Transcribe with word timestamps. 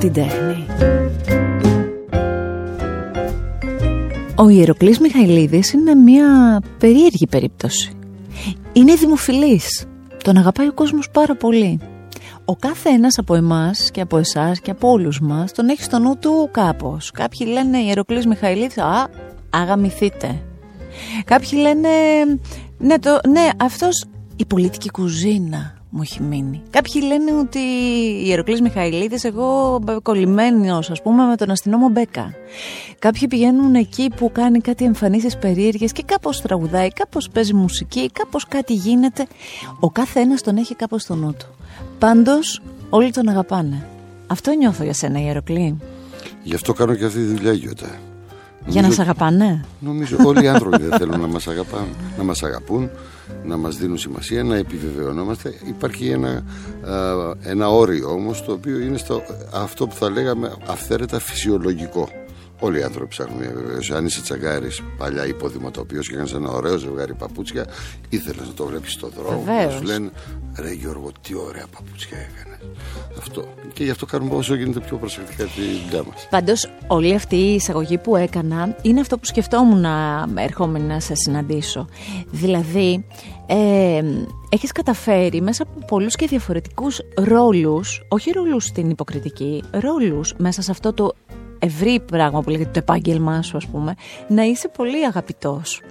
την 0.00 0.12
τέχνη. 0.12 0.66
Ο 4.34 4.48
Ιεροκλής 4.48 4.98
Μιχαηλίδης 4.98 5.72
είναι 5.72 5.94
μια 5.94 6.60
περίεργη 6.78 7.26
περίπτωση. 7.26 7.92
Είναι 8.72 8.94
δημοφιλής. 8.94 9.86
Τον 10.24 10.36
αγαπάει 10.36 10.68
ο 10.68 10.72
κόσμος 10.72 11.10
πάρα 11.10 11.36
πολύ. 11.36 11.80
Ο 12.44 12.56
κάθε 12.56 12.88
ένας 12.88 13.18
από 13.18 13.34
εμάς 13.34 13.90
και 13.90 14.00
από 14.00 14.18
εσάς 14.18 14.60
και 14.60 14.70
από 14.70 14.90
όλους 14.90 15.20
μας 15.20 15.52
τον 15.52 15.68
έχει 15.68 15.82
στο 15.82 15.98
νου 15.98 16.18
του 16.18 16.48
κάπως. 16.50 17.10
Κάποιοι 17.10 17.46
λένε 17.50 17.78
Ιεροκλής 17.78 18.26
Μιχαηλίδης, 18.26 18.78
α, 18.78 19.08
αγαμηθείτε. 19.50 20.42
Κάποιοι 21.24 21.58
λένε, 21.62 21.88
ναι, 22.78 22.98
το, 22.98 23.20
ναι 23.28 23.48
αυτός 23.56 24.04
η 24.36 24.44
πολιτική 24.46 24.90
κουζίνα 24.90 25.79
μου 25.90 26.00
έχει 26.02 26.22
μείνει. 26.22 26.62
Κάποιοι 26.70 27.02
λένε 27.06 27.32
ότι 27.40 27.58
η 27.58 28.22
Ιεροκλής 28.26 28.60
Μιχαηλίδης 28.60 29.24
εγώ 29.24 29.80
κολλημένος 30.02 30.90
ας 30.90 31.02
πούμε 31.02 31.24
με 31.24 31.36
τον 31.36 31.50
αστυνόμο 31.50 31.88
Μπέκα. 31.88 32.34
Κάποιοι 32.98 33.28
πηγαίνουν 33.28 33.74
εκεί 33.74 34.10
που 34.16 34.32
κάνει 34.32 34.60
κάτι 34.60 34.84
εμφανίσεις 34.84 35.36
περίεργες 35.36 35.92
και 35.92 36.02
κάπως 36.02 36.40
τραγουδάει, 36.40 36.88
κάπως 36.92 37.28
παίζει 37.32 37.54
μουσική, 37.54 38.10
κάπως 38.10 38.46
κάτι 38.46 38.74
γίνεται. 38.74 39.26
Ο 39.80 39.90
κάθε 39.90 40.20
ένας 40.20 40.42
τον 40.42 40.56
έχει 40.56 40.74
κάπως 40.74 41.02
στο 41.02 41.14
νου 41.14 41.34
του. 41.38 41.46
Πάντως 41.98 42.62
όλοι 42.90 43.10
τον 43.10 43.28
αγαπάνε. 43.28 43.86
Αυτό 44.26 44.52
νιώθω 44.52 44.84
για 44.84 44.94
σένα 44.94 45.20
Ιεροκλή. 45.20 45.76
Γι' 46.42 46.54
αυτό 46.54 46.72
κάνω 46.72 46.94
και 46.94 47.04
αυτή 47.04 47.18
τη 47.18 47.24
δουλειά 47.24 47.52
Γιώτα. 47.52 47.98
Για 48.66 48.82
να 48.82 48.90
σε 48.90 49.02
αγαπάνε. 49.02 49.64
Νομίζω 49.80 50.16
όλοι 50.24 50.44
οι 50.44 50.48
άνθρωποι 50.48 50.82
δεν 50.82 50.98
θέλουν 50.98 51.20
να 51.20 51.26
μας 51.26 51.46
αγαπάνε, 51.46 51.88
να 52.18 52.24
μας 52.24 52.42
αγαπούν 52.42 52.90
να 53.44 53.56
μας 53.56 53.76
δίνουν 53.76 53.98
σημασία, 53.98 54.44
να 54.44 54.56
επιβεβαιωνόμαστε. 54.56 55.54
Υπάρχει 55.68 56.08
ένα, 56.08 56.44
ένα 57.42 57.68
όριο 57.68 58.10
όμως 58.10 58.44
το 58.44 58.52
οποίο 58.52 58.78
είναι 58.78 58.98
στο, 58.98 59.22
αυτό 59.52 59.86
που 59.86 59.94
θα 59.94 60.10
λέγαμε 60.10 60.52
αυθαίρετα 60.66 61.18
φυσιολογικό. 61.18 62.08
Όλοι 62.60 62.78
οι 62.78 62.82
άνθρωποι 62.82 63.08
ψάχνουν 63.08 63.38
μια 63.38 63.52
βεβαίωση. 63.54 63.92
Αν 63.92 64.06
είσαι 64.06 64.20
τσαγκάρης, 64.22 64.82
παλιά 64.98 65.26
υποδηματοποιό 65.26 66.00
και 66.00 66.12
έκανες 66.12 66.32
ένα 66.32 66.50
ωραίο 66.50 66.76
ζευγάρι 66.76 67.14
παπούτσια, 67.14 67.66
ήθελες 68.08 68.46
να 68.46 68.52
το 68.52 68.64
βλέπεις 68.66 68.92
στον 68.92 69.10
δρόμο. 69.16 69.44
Να 69.46 69.70
σου 69.70 69.82
λένε 69.82 70.10
Ρε 70.58 70.72
Γιώργο, 70.72 71.10
τι 71.20 71.34
ωραία 71.34 71.66
παπούτσια 71.76 72.18
έκανες. 72.18 72.58
Αυτό. 73.18 73.44
Και 73.72 73.84
γι' 73.84 73.90
αυτό 73.90 74.06
κάνουμε 74.06 74.34
όσο 74.34 74.54
γίνεται 74.54 74.80
πιο 74.80 74.96
προσεκτικά 74.96 75.44
τη 75.44 75.60
δουλειά 75.84 76.02
μας. 76.02 76.26
Πάντως, 76.30 76.70
όλη 76.86 77.14
αυτή 77.14 77.36
η 77.36 77.54
εισαγωγή 77.54 77.98
που 77.98 78.16
έκανα 78.16 78.76
είναι 78.82 79.00
αυτό 79.00 79.18
που 79.18 79.24
σκεφτόμουν 79.24 79.84
ερχόμενη 80.34 80.84
να 80.84 81.00
σε 81.00 81.14
συναντήσω. 81.14 81.88
Δηλαδή, 82.30 83.04
ε, 83.46 84.02
έχεις 84.48 84.72
καταφέρει 84.72 85.40
μέσα 85.40 85.62
από 85.62 85.84
πολλούς 85.86 86.16
και 86.16 86.26
διαφορετικούς 86.26 87.00
ρόλους, 87.14 88.06
όχι 88.08 88.30
ρόλους 88.30 88.64
στην 88.64 88.90
υποκριτική, 88.90 89.62
ρόλους 89.70 90.34
μέσα 90.38 90.62
σε 90.62 90.70
αυτό 90.70 90.92
το 90.92 91.14
ευρύ 91.60 92.00
πράγμα 92.00 92.42
που 92.42 92.50
λέγεται 92.50 92.70
το 92.70 92.78
επάγγελμά 92.78 93.42
σου 93.42 93.56
ας 93.56 93.66
πούμε, 93.66 93.94
να 94.28 94.42
είσαι 94.42 94.68
πολύ 94.68 95.06
αγαπητός. 95.06 95.82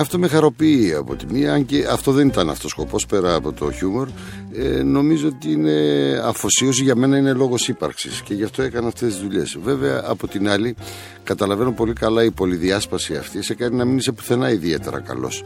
Αυτό 0.00 0.18
με 0.18 0.28
χαροποιεί 0.28 0.94
από 0.94 1.16
τη 1.16 1.26
μία, 1.32 1.52
αν 1.52 1.66
και 1.66 1.86
αυτό 1.90 2.12
δεν 2.12 2.26
ήταν 2.28 2.50
αυτός 2.50 2.64
ο 2.64 2.68
σκοπός 2.68 3.06
πέρα 3.06 3.34
από 3.34 3.52
το 3.52 3.70
χιούμορ. 3.70 4.08
Ε, 4.52 4.82
νομίζω 4.82 5.28
ότι 5.28 5.52
είναι 5.52 5.72
αφοσίωση 6.24 6.82
για 6.82 6.94
μένα 6.94 7.16
είναι 7.16 7.32
λόγος 7.32 7.68
ύπαρξης 7.68 8.22
και 8.22 8.34
γι' 8.34 8.44
αυτό 8.44 8.62
έκανα 8.62 8.86
αυτές 8.86 9.12
τις 9.12 9.22
δουλειές. 9.22 9.58
Βέβαια 9.62 10.02
από 10.06 10.28
την 10.28 10.48
άλλη 10.48 10.74
καταλαβαίνω 11.22 11.72
πολύ 11.72 11.92
καλά 11.92 12.24
η 12.24 12.30
πολυδιάσπαση 12.30 13.16
αυτή 13.16 13.42
σε 13.42 13.54
κάνει 13.54 13.76
να 13.76 13.84
μην 13.84 13.96
είσαι 13.96 14.12
πουθενά 14.12 14.50
ιδιαίτερα 14.50 15.00
καλός 15.00 15.44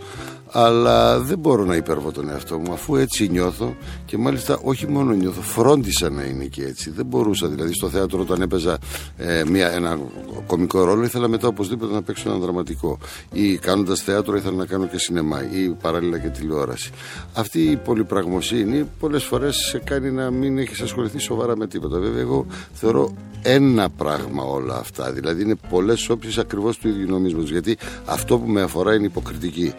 αλλά 0.53 1.19
δεν 1.21 1.39
μπορώ 1.39 1.65
να 1.65 1.77
υπερβώ 1.77 2.11
τον 2.11 2.29
εαυτό 2.29 2.59
μου 2.59 2.73
αφού 2.73 2.97
έτσι 2.97 3.29
νιώθω 3.29 3.77
και 4.05 4.19
μάλιστα 4.19 4.59
όχι 4.63 4.89
μόνο 4.89 5.13
νιώθω, 5.13 5.41
φρόντισα 5.41 6.11
να 6.11 6.23
είναι 6.23 6.45
και 6.45 6.65
έτσι. 6.65 6.91
Δεν 6.91 7.07
μπορούσα 7.07 7.49
δηλαδή 7.49 7.73
στο 7.73 7.89
θέατρο 7.89 8.21
όταν 8.21 8.43
έπαιζα 8.43 8.79
ε, 9.17 9.45
μια, 9.47 9.71
ένα 9.71 9.99
κομικό 10.47 10.85
ρόλο 10.85 11.05
ήθελα 11.05 11.29
μετά 11.29 11.49
οπωσδήποτε 11.49 11.93
να 11.93 12.03
παίξω 12.03 12.31
ένα 12.31 12.39
δραματικό 12.39 12.99
ή 13.33 13.57
κάνοντας 13.57 14.01
θέατρο 14.03 14.37
ήθελα 14.43 14.57
να 14.57 14.67
κάνω 14.67 14.87
και 14.87 14.99
σινεμά 14.99 15.51
ή 15.51 15.69
παράλληλα 15.69 16.19
και 16.19 16.29
τηλεόραση. 16.29 16.91
Αυτή 17.35 17.61
η 17.61 17.77
πολυπραγμοσύνη 17.77 18.89
πολλές 19.01 19.25
φορές 19.25 19.57
σε 19.57 19.79
κάνει 19.79 20.11
να 20.11 20.31
μην 20.31 20.59
έχεις 20.59 20.81
ασχοληθεί 20.81 21.19
σοβαρά 21.19 21.57
με 21.57 21.67
τίποτα. 21.67 21.99
Βέβαια 21.99 22.21
εγώ 22.21 22.47
θεωρώ 22.73 23.15
ένα 23.43 23.91
πράγμα 23.91 24.43
όλα 24.43 24.77
αυτά, 24.77 25.13
δηλαδή 25.13 25.43
είναι 25.43 25.55
πολλές 25.69 26.09
όψεις 26.09 26.39
ακριβώς 26.39 26.79
του 26.79 26.89
ίδιου 26.89 27.07
νομίσματος 27.09 27.51
γιατί 27.51 27.77
αυτό 28.05 28.39
που 28.39 28.49
με 28.49 28.63
αφορά 28.63 28.95
είναι 28.95 29.07
υποκριτική 29.07 29.75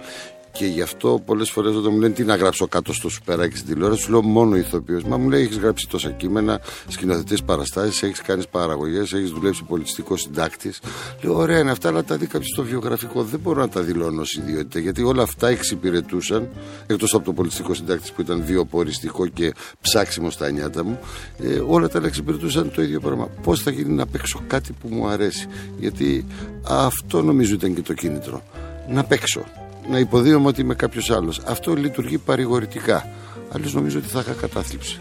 και 0.53 0.65
γι' 0.65 0.81
αυτό 0.81 1.21
πολλές 1.25 1.49
φορές 1.49 1.75
όταν 1.75 1.93
μου 1.93 1.99
λένε 1.99 2.13
τι 2.13 2.23
να 2.23 2.35
γράψω 2.35 2.67
κάτω 2.67 2.93
στο 2.93 3.09
σουπεράκι 3.09 3.57
στην 3.57 3.73
τηλεόραση, 3.73 4.01
σου 4.01 4.11
λέω 4.11 4.21
μόνο 4.21 4.55
ηθοποιός. 4.55 5.03
Μα 5.03 5.17
μου 5.17 5.29
λέει 5.29 5.41
έχεις 5.41 5.57
γράψει 5.57 5.87
τόσα 5.89 6.11
κείμενα, 6.11 6.61
σκηνοθετές 6.87 7.43
παραστάσεις, 7.43 8.03
έχεις 8.03 8.21
κάνεις 8.21 8.47
παραγωγές, 8.47 9.13
έχεις 9.13 9.31
δουλέψει 9.31 9.63
πολιτιστικός 9.63 10.21
συντάκτης. 10.21 10.81
Λέω 11.21 11.35
ωραία 11.35 11.59
είναι 11.59 11.71
αυτά, 11.71 11.89
αλλά 11.89 12.03
τα 12.03 12.17
δει 12.17 12.25
κάποιος 12.25 12.49
στο 12.49 12.63
βιογραφικό. 12.63 13.23
Δεν 13.23 13.39
μπορώ 13.39 13.61
να 13.61 13.69
τα 13.69 13.81
δηλώνω 13.81 14.21
ως 14.21 14.33
ιδιότητα 14.33 14.79
γιατί 14.79 15.03
όλα 15.03 15.23
αυτά 15.23 15.47
εξυπηρετούσαν, 15.47 16.49
εκτός 16.87 17.13
από 17.13 17.25
το 17.25 17.33
πολιτιστικό 17.33 17.73
συντάκτη 17.73 18.11
που 18.15 18.21
ήταν 18.21 18.43
βιοποριστικό 18.45 19.27
και 19.27 19.53
ψάξιμο 19.81 20.29
στα 20.29 20.51
νιάτα 20.51 20.83
μου, 20.83 20.99
ε, 21.37 21.61
όλα 21.67 21.89
τα 21.89 22.01
εξυπηρετούσαν 22.05 22.71
το 22.71 22.81
ίδιο 22.81 22.99
πράγμα. 22.99 23.29
Πώς 23.43 23.61
θα 23.61 23.71
γίνει 23.71 23.93
να 23.93 24.05
παίξω 24.05 24.41
κάτι 24.47 24.73
που 24.81 24.87
μου 24.91 25.07
αρέσει. 25.07 25.47
Γιατί 25.79 26.25
αυτό 26.67 27.21
νομίζω 27.21 27.53
ήταν 27.53 27.75
και 27.75 27.81
το 27.81 27.93
κίνητρο. 27.93 28.43
Να 28.89 29.03
παίξω 29.03 29.43
να 29.89 29.99
υποδίωμαι 29.99 30.47
ότι 30.47 30.61
είμαι 30.61 30.75
κάποιος 30.75 31.11
άλλος. 31.11 31.41
Αυτό 31.45 31.73
λειτουργεί 31.73 32.17
παρηγορητικά. 32.17 33.07
Αλλιώς 33.51 33.73
νομίζω 33.73 33.97
ότι 33.97 34.07
θα 34.07 34.19
είχα 34.19 34.31
κατάθλιψη. 34.31 34.99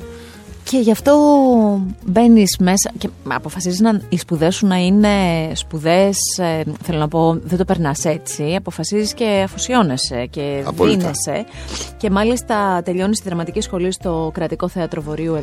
Και 0.65 0.79
γι' 0.79 0.91
αυτό 0.91 1.15
μπαίνεις 2.07 2.57
μέσα 2.59 2.91
και 2.99 3.09
αποφασίζεις 3.29 3.81
να 3.81 4.01
οι 4.09 4.19
σπουδές 4.19 4.55
σου 4.55 4.67
να 4.67 4.77
είναι 4.77 5.09
σπουδές. 5.55 6.17
Ε, 6.39 6.63
θέλω 6.83 6.99
να 6.99 7.09
πω, 7.09 7.39
δεν 7.43 7.59
το 7.59 7.65
περνάς 7.65 8.05
έτσι. 8.05 8.55
Αποφασίζεις 8.55 9.15
και 9.15 9.43
αφοσιώνεσαι 9.45 10.27
και 10.27 10.65
δίνεσαι. 10.73 11.45
Και 11.97 12.11
μάλιστα 12.11 12.83
τελειώνεις 12.85 13.21
τη 13.21 13.29
δραματική 13.29 13.61
σχολή 13.61 13.93
στο 13.93 14.31
Κρατικό 14.35 14.69
Θέατρο 14.69 15.03
Βορείου 15.03 15.37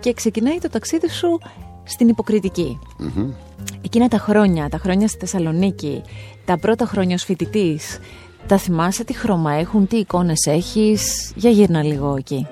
και 0.00 0.12
ξεκινάει 0.12 0.58
το 0.58 0.68
ταξίδι 0.68 1.08
σου 1.08 1.38
στην 1.84 2.08
υποκριτική. 2.08 2.78
Εκείνα 3.84 4.08
τα 4.08 4.18
χρόνια, 4.18 4.68
τα 4.68 4.78
χρόνια 4.78 5.08
στη 5.08 5.18
Θεσσαλονίκη, 5.18 6.02
τα 6.44 6.58
πρώτα 6.58 6.84
χρόνια 6.84 7.14
ως 7.14 7.24
φοιτητής, 7.24 7.98
τα 8.46 8.58
θυμάσαι 8.58 9.04
τι 9.04 9.12
χρώμα 9.12 9.52
έχουν, 9.52 9.86
τι 9.86 9.96
εικόνες 9.96 10.46
έχεις; 10.46 11.32
Για 11.34 11.50
γύρνα 11.50 11.82
λίγο 11.82 12.14
εκεί 12.18 12.46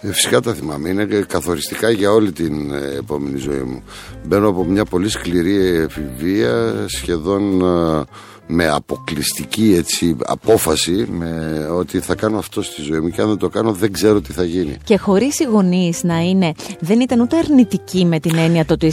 ε, 0.00 0.12
Φυσικά 0.12 0.40
τα 0.40 0.54
θυμάμαι, 0.54 0.88
είναι 0.88 1.04
καθοριστικά 1.04 1.90
για 1.90 2.12
όλη 2.12 2.32
την 2.32 2.72
ε, 2.72 2.96
επόμενη 2.98 3.38
ζωή 3.38 3.62
μου 3.62 3.82
Μπαίνω 4.26 4.48
από 4.48 4.64
μια 4.64 4.84
πολύ 4.84 5.08
σκληρή 5.08 5.56
εφηβεία 5.56 6.84
Σχεδόν 6.86 7.60
ε, 7.60 8.04
με 8.52 8.68
αποκλειστική 8.68 9.74
έτσι, 9.76 10.16
απόφαση 10.26 11.06
με 11.10 11.66
ότι 11.72 12.00
θα 12.00 12.14
κάνω 12.14 12.38
αυτό 12.38 12.62
στη 12.62 12.82
ζωή 12.82 13.00
μου 13.00 13.08
και 13.08 13.20
αν 13.20 13.28
δεν 13.28 13.36
το 13.36 13.48
κάνω 13.48 13.72
δεν 13.72 13.92
ξέρω 13.92 14.20
τι 14.20 14.32
θα 14.32 14.44
γίνει. 14.44 14.76
Και 14.84 14.96
χωρίς 14.96 15.38
οι 15.38 15.44
γονείς 15.44 16.02
να 16.02 16.18
είναι, 16.18 16.52
δεν 16.80 17.00
ήταν 17.00 17.20
ούτε 17.20 17.36
αρνητική 17.36 18.04
με 18.04 18.20
την 18.20 18.36
έννοια 18.38 18.64
το 18.64 18.72
ότι 18.72 18.92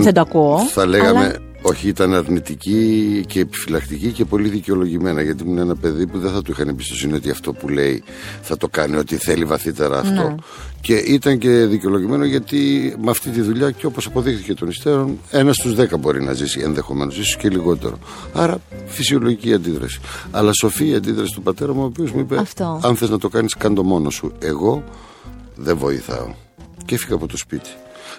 δεν 0.00 0.14
το 0.14 0.20
ακούω. 0.20 0.58
Θα 0.58 0.86
λέγαμε, 0.86 1.36
όχι, 1.62 1.88
ήταν 1.88 2.14
αρνητική 2.14 3.24
και 3.26 3.40
επιφυλακτική 3.40 4.12
και 4.12 4.24
πολύ 4.24 4.48
δικαιολογημένα. 4.48 5.22
Γιατί 5.22 5.42
ήμουν 5.42 5.58
ένα 5.58 5.76
παιδί 5.76 6.06
που 6.06 6.18
δεν 6.18 6.32
θα 6.32 6.42
του 6.42 6.50
είχαν 6.50 6.68
εμπιστοσύνη 6.68 7.12
ότι 7.12 7.30
αυτό 7.30 7.52
που 7.52 7.68
λέει 7.68 8.02
θα 8.42 8.56
το 8.56 8.68
κάνει, 8.68 8.96
ότι 8.96 9.16
θέλει 9.16 9.44
βαθύτερα 9.44 9.98
αυτό. 9.98 10.28
Ναι. 10.28 10.34
Και 10.80 10.94
ήταν 10.94 11.38
και 11.38 11.48
δικαιολογημένο 11.48 12.24
γιατί 12.24 12.94
με 13.00 13.10
αυτή 13.10 13.30
τη 13.30 13.40
δουλειά 13.40 13.70
και 13.70 13.86
όπως 13.86 14.06
αποδείχθηκε 14.06 14.54
των 14.54 14.68
υστέρων, 14.68 15.18
ένας 15.30 15.56
στους 15.56 15.74
δέκα 15.74 15.96
μπορεί 15.96 16.22
να 16.22 16.32
ζήσει 16.32 16.60
ενδεχομένως, 16.60 17.18
ίσως 17.18 17.36
και 17.36 17.48
λιγότερο. 17.48 17.98
Άρα 18.32 18.60
φυσιολογική 18.86 19.52
αντίδραση. 19.52 20.00
Αλλά 20.30 20.50
σοφή 20.52 20.88
η 20.88 20.94
αντίδραση 20.94 21.34
του 21.34 21.42
πατέρα 21.42 21.74
μου, 21.74 21.82
ο 21.82 21.84
οποίος 21.84 22.10
μου 22.10 22.20
είπε: 22.20 22.38
αυτό. 22.38 22.80
Αν 22.82 22.96
θες 22.96 23.10
να 23.10 23.18
το 23.18 23.28
κάνεις, 23.28 23.54
κάνε 23.54 23.74
το 23.74 23.82
μόνος 23.82 24.14
σου. 24.14 24.32
Εγώ 24.38 24.84
δεν 25.56 25.76
βοηθάω. 25.76 26.34
Και 26.84 26.94
έφυγα 26.94 27.14
από 27.14 27.26
το 27.26 27.36
σπίτι. 27.36 27.70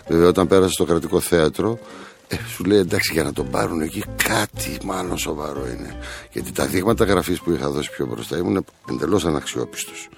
Βέβαια, 0.08 0.28
όταν 0.28 0.48
πέρασα 0.48 0.72
στο 0.72 0.86
κρατικό 0.86 1.20
θέατρο, 1.20 1.80
ε, 2.34 2.40
σου 2.48 2.64
λέει 2.64 2.78
εντάξει 2.78 3.14
για 3.14 3.24
να 3.24 3.34
τον 3.34 3.50
πάρουν 3.50 3.82
εκεί 3.82 4.04
κάτι 4.28 4.78
μάλλον 4.84 5.18
σοβαρό 5.18 5.68
είναι. 5.68 5.96
Γιατί 6.32 6.52
τα 6.52 6.66
δείγματα 6.66 7.06
γραφής 7.06 7.40
που 7.40 7.52
είχα 7.52 7.70
δώσει 7.70 7.92
πιο 7.92 8.06
μπροστά 8.06 8.38
ήμουν 8.38 8.66
εντελώς 8.90 9.26
αναξιόπιστος. 9.26 10.10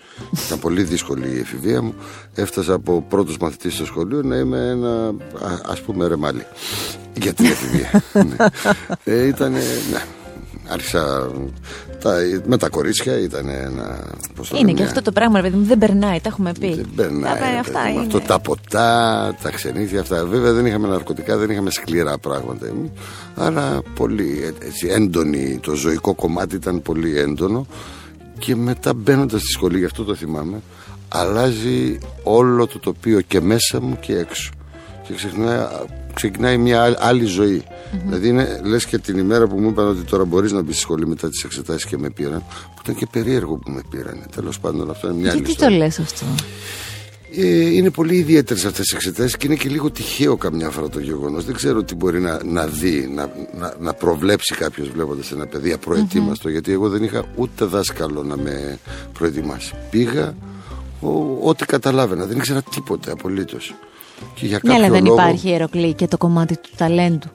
Ήταν 0.45 0.59
πολύ 0.59 0.83
δύσκολη 0.83 1.35
η 1.35 1.39
εφηβεία 1.39 1.81
μου. 1.81 1.95
Έφτασα 2.35 2.73
από 2.73 3.05
πρώτος 3.09 3.37
μαθητής 3.37 3.73
στο 3.73 3.85
σχολείο 3.85 4.21
να 4.21 4.35
είμαι 4.35 4.69
ένα 4.69 5.13
ας 5.65 5.81
πούμε 5.81 6.07
ρεμάλι 6.07 6.45
για 7.13 7.33
την 7.33 7.45
εφηβεία. 7.45 8.03
ναι. 8.29 8.35
ε, 9.03 9.27
ήταν, 9.27 9.51
ναι. 9.51 10.03
Άρχισα 10.67 11.31
τα, 12.05 12.17
με 12.45 12.57
τα 12.57 12.69
κορίτσια 12.69 13.19
ήταν 13.19 13.49
ένα. 13.49 14.13
είναι 14.59 14.71
και 14.71 14.83
αυτό 14.83 15.01
το 15.01 15.11
πράγμα, 15.11 15.41
παιδί 15.41 15.57
μου, 15.57 15.65
δεν 15.65 15.77
περνάει, 15.77 16.19
τα 16.19 16.29
έχουμε 16.29 16.51
πει. 16.59 16.73
Δεν 16.75 16.89
περνάει. 16.95 17.39
Τα, 17.39 17.59
αυτά 17.59 17.89
είναι. 17.89 17.99
Αυτό, 17.99 18.19
τα 18.19 18.39
ποτά, 18.39 19.35
τα 19.41 19.49
ξενύχια, 19.49 19.99
αυτά. 19.99 20.25
Βέβαια 20.25 20.53
δεν 20.53 20.65
είχαμε 20.65 20.87
ναρκωτικά, 20.87 21.37
δεν 21.37 21.49
είχαμε 21.49 21.71
σκληρά 21.71 22.17
πράγματα. 22.17 22.67
Αλλά 23.35 23.81
πολύ 23.95 24.53
έτσι, 24.59 24.87
έντονη. 24.87 25.59
Το 25.61 25.73
ζωικό 25.73 26.15
κομμάτι 26.15 26.55
ήταν 26.55 26.81
πολύ 26.81 27.19
έντονο. 27.19 27.67
Και 28.39 28.55
μετά 28.55 28.93
μπαίνοντας 28.93 29.41
στη 29.41 29.51
σχολή, 29.51 29.77
γι' 29.77 29.85
αυτό 29.85 30.03
το 30.03 30.15
θυμάμαι, 30.15 30.61
αλλάζει 31.07 31.97
όλο 32.23 32.67
το 32.67 32.79
τοπίο 32.79 33.21
και 33.21 33.41
μέσα 33.41 33.81
μου 33.81 33.97
και 33.99 34.17
έξω. 34.17 34.51
και 35.07 35.13
ξεκινάει, 35.13 35.57
ξεκινάει 36.15 36.57
μια 36.57 36.95
άλλη 36.99 37.25
ζωή. 37.25 37.63
Δηλαδή 38.05 38.27
είναι, 38.27 38.59
λες 38.63 38.85
και 38.85 38.97
την 38.97 39.17
ημέρα 39.17 39.47
που 39.47 39.59
μου 39.59 39.69
είπαν 39.69 39.87
ότι 39.87 40.01
τώρα 40.01 40.25
μπορείς 40.25 40.51
να 40.51 40.61
μπεις 40.61 40.73
στη 40.73 40.83
σχολή 40.83 41.07
μετά 41.07 41.29
τις 41.29 41.43
εξετάσεις 41.43 41.85
και 41.85 41.97
με 41.97 42.09
πήραν, 42.09 42.39
που 42.75 42.81
ήταν 42.83 42.95
και 42.95 43.07
περίεργο 43.11 43.55
που 43.55 43.71
με 43.71 43.81
πήραν. 43.89 44.25
Τέλος 44.35 44.59
πάντων 44.59 44.89
αυτό 44.89 45.07
είναι 45.07 45.17
μια 45.17 45.31
άλλη 45.31 45.41
Γιατί 45.41 45.59
το 45.59 45.69
λες 45.69 45.99
αυτό; 45.99 46.25
Ε, 47.37 47.75
είναι 47.75 47.89
πολύ 47.89 48.15
ιδιαίτερες 48.15 48.65
αυτές 48.65 48.85
τις 48.85 48.95
εξετάσεις 48.95 49.37
και 49.37 49.47
είναι 49.47 49.55
και 49.55 49.69
λίγο 49.69 49.91
τυχαίο 49.91 50.37
καμιά 50.37 50.69
φορά 50.69 50.89
το 50.89 50.99
γεγονός. 50.99 51.45
Δεν 51.45 51.55
ξέρω 51.55 51.83
τι 51.83 51.95
μπορεί 51.95 52.19
να, 52.19 52.43
να 52.43 52.67
δει, 52.67 53.11
να, 53.15 53.31
να, 53.57 53.73
να 53.79 53.93
προβλέψει 53.93 54.55
κάποιος 54.55 54.89
βλέποντας 54.89 55.31
ένα 55.31 55.45
παιδί 55.45 55.71
απροετοίμαστο. 55.71 56.49
Γιατί 56.49 56.71
εγώ 56.71 56.89
δεν 56.89 57.03
είχα 57.03 57.25
ούτε 57.35 57.65
δάσκαλο 57.65 58.23
να 58.23 58.37
με 58.37 58.79
προετοιμάσει. 59.13 59.73
Πήγα 59.89 60.35
ό,τι 61.43 61.65
καταλάβαινα. 61.65 62.25
Δεν 62.25 62.37
ήξερα 62.37 62.61
τίποτε 62.61 63.11
απολύτως. 63.11 63.73
Ναι, 64.61 64.73
αλλά 64.73 64.89
δεν 64.89 65.05
λόγο... 65.05 65.21
υπάρχει 65.21 65.51
Εροκλή 65.51 65.93
και 65.93 66.07
το 66.07 66.17
κομμάτι 66.17 66.57
του 66.57 66.69
ταλέντου. 66.77 67.29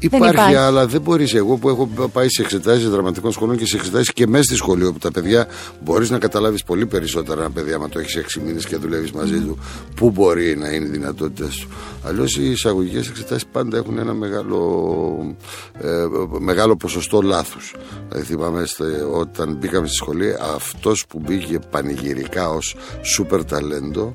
Υπάρχει, 0.00 0.34
υπάρχει, 0.34 0.54
αλλά 0.54 0.86
δεν 0.86 1.00
μπορείς. 1.00 1.34
Εγώ 1.34 1.56
που 1.56 1.68
έχω 1.68 1.88
πάει 2.12 2.28
σε 2.28 2.42
εξετάσεις 2.42 2.88
δραματικών 2.88 3.32
σχολών 3.32 3.56
και 3.56 3.66
σε 3.66 3.76
εξετάσεις 3.76 4.12
και 4.12 4.26
μέσα 4.26 4.42
στη 4.42 4.54
σχολείο 4.54 4.92
που 4.92 4.98
τα 4.98 5.10
παιδιά 5.10 5.46
μπορείς 5.80 6.10
να 6.10 6.18
καταλάβεις 6.18 6.64
πολύ 6.64 6.86
περισσότερα 6.86 7.40
ένα 7.40 7.50
παιδί 7.50 7.72
άμα 7.72 7.88
το 7.88 7.98
έχεις 7.98 8.36
6 8.36 8.40
μήνες 8.44 8.66
και 8.66 8.76
δουλεύεις 8.76 9.10
μαζί 9.10 9.38
του, 9.38 9.58
πού 9.94 10.10
μπορεί 10.10 10.56
να 10.56 10.68
είναι 10.68 10.86
οι 10.86 10.88
δυνατότητε 10.88 11.48
του. 11.60 11.68
Αλλιώς 12.02 12.36
οι 12.36 12.50
εισαγωγικές 12.50 13.08
εξετάσεις 13.08 13.46
πάντα 13.52 13.76
έχουν 13.76 13.98
ένα 13.98 14.14
μεγάλο, 14.14 15.36
ε, 15.80 16.06
μεγάλο 16.38 16.76
ποσοστό 16.76 17.20
λάθους. 17.22 17.74
Δηλαδή 18.08 18.26
θυμάμαι 18.26 18.64
όταν 19.12 19.56
μπήκαμε 19.60 19.86
στη 19.86 19.96
σχολή, 19.96 20.34
αυτός 20.54 21.04
που 21.08 21.20
μπήκε 21.26 21.58
πανηγυρικά 21.70 22.48
ως 22.48 22.76
σούπερ 23.02 23.44
ταλέντο 23.44 24.14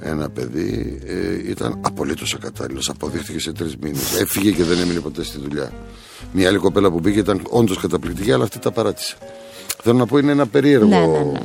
ένα 0.00 0.30
παιδί 0.30 0.98
ε, 1.06 1.50
ήταν 1.50 1.78
απολύτως 1.80 2.34
ακατάλληλος. 2.34 2.88
Αποδείχθηκε 2.88 3.38
σε 3.38 3.52
τρεις 3.52 3.76
μήνες. 3.76 4.20
Έφυγε 4.20 4.50
και 4.50 4.64
δεν 4.64 4.78
έμεινε 4.78 5.00
ποτέ 5.00 5.24
στη 5.24 5.38
δουλειά. 5.38 5.72
Μια 6.32 6.48
άλλη 6.48 6.58
κοπέλα 6.58 6.90
που 6.90 7.00
μπήκε 7.00 7.18
ήταν 7.18 7.42
όντως 7.48 7.78
καταπληκτική, 7.78 8.32
αλλά 8.32 8.44
αυτή 8.44 8.58
τα 8.58 8.70
παράτησε. 8.70 9.16
Θέλω 9.82 9.98
να 9.98 10.06
πω 10.06 10.18
είναι 10.18 10.32
ένα 10.32 10.46
περίεργο. 10.46 10.88
Ναι, 10.88 11.06
ναι, 11.06 11.22
ναι. 11.22 11.40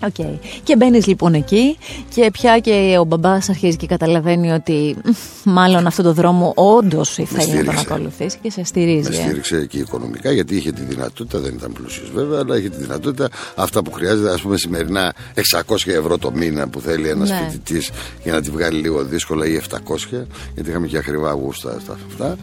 Okay. 0.00 0.38
Και 0.62 0.76
μπαίνεις 0.76 1.06
λοιπόν 1.06 1.34
εκεί 1.34 1.78
και 2.14 2.30
πια 2.32 2.58
και 2.58 2.96
ο 3.00 3.04
μπαμπάς 3.04 3.48
αρχίζει 3.48 3.76
και 3.76 3.86
καταλαβαίνει 3.86 4.50
ότι 4.50 4.96
μάλλον 5.44 5.86
αυτό 5.86 6.02
το 6.02 6.12
δρόμο 6.12 6.52
όντως 6.56 7.18
ήθελε 7.18 7.62
να 7.62 7.64
τον 7.64 7.78
ακολουθήσει 7.78 8.38
και 8.42 8.50
σε 8.50 8.64
στηρίζει. 8.64 9.10
Με 9.10 9.16
ε. 9.16 9.20
στήριξε 9.20 9.66
και 9.66 9.78
οικονομικά 9.78 10.32
γιατί 10.32 10.56
είχε 10.56 10.72
τη 10.72 10.82
δυνατότητα, 10.82 11.38
δεν 11.38 11.54
ήταν 11.54 11.72
πλούσιος 11.72 12.10
βέβαια, 12.14 12.40
αλλά 12.40 12.58
είχε 12.58 12.68
τη 12.68 12.76
δυνατότητα 12.76 13.28
αυτά 13.54 13.82
που 13.82 13.92
χρειάζεται, 13.92 14.30
ας 14.30 14.40
πούμε 14.40 14.56
σημερινά 14.56 15.14
600 15.34 15.62
ευρώ 15.86 16.18
το 16.18 16.32
μήνα 16.32 16.68
που 16.68 16.80
θέλει 16.80 17.08
ένας 17.08 17.28
ναι. 17.28 17.36
φοιτητής 17.36 17.90
για 18.22 18.32
να 18.32 18.40
τη 18.40 18.50
βγάλει 18.50 18.80
λίγο 18.80 19.04
δύσκολα 19.04 19.46
ή 19.46 19.60
700, 19.70 19.78
γιατί 20.54 20.70
είχαμε 20.70 20.86
και 20.86 20.98
ακριβά 20.98 21.32
γούστα 21.32 21.76
στα 21.80 21.98
αυτά. 22.10 22.36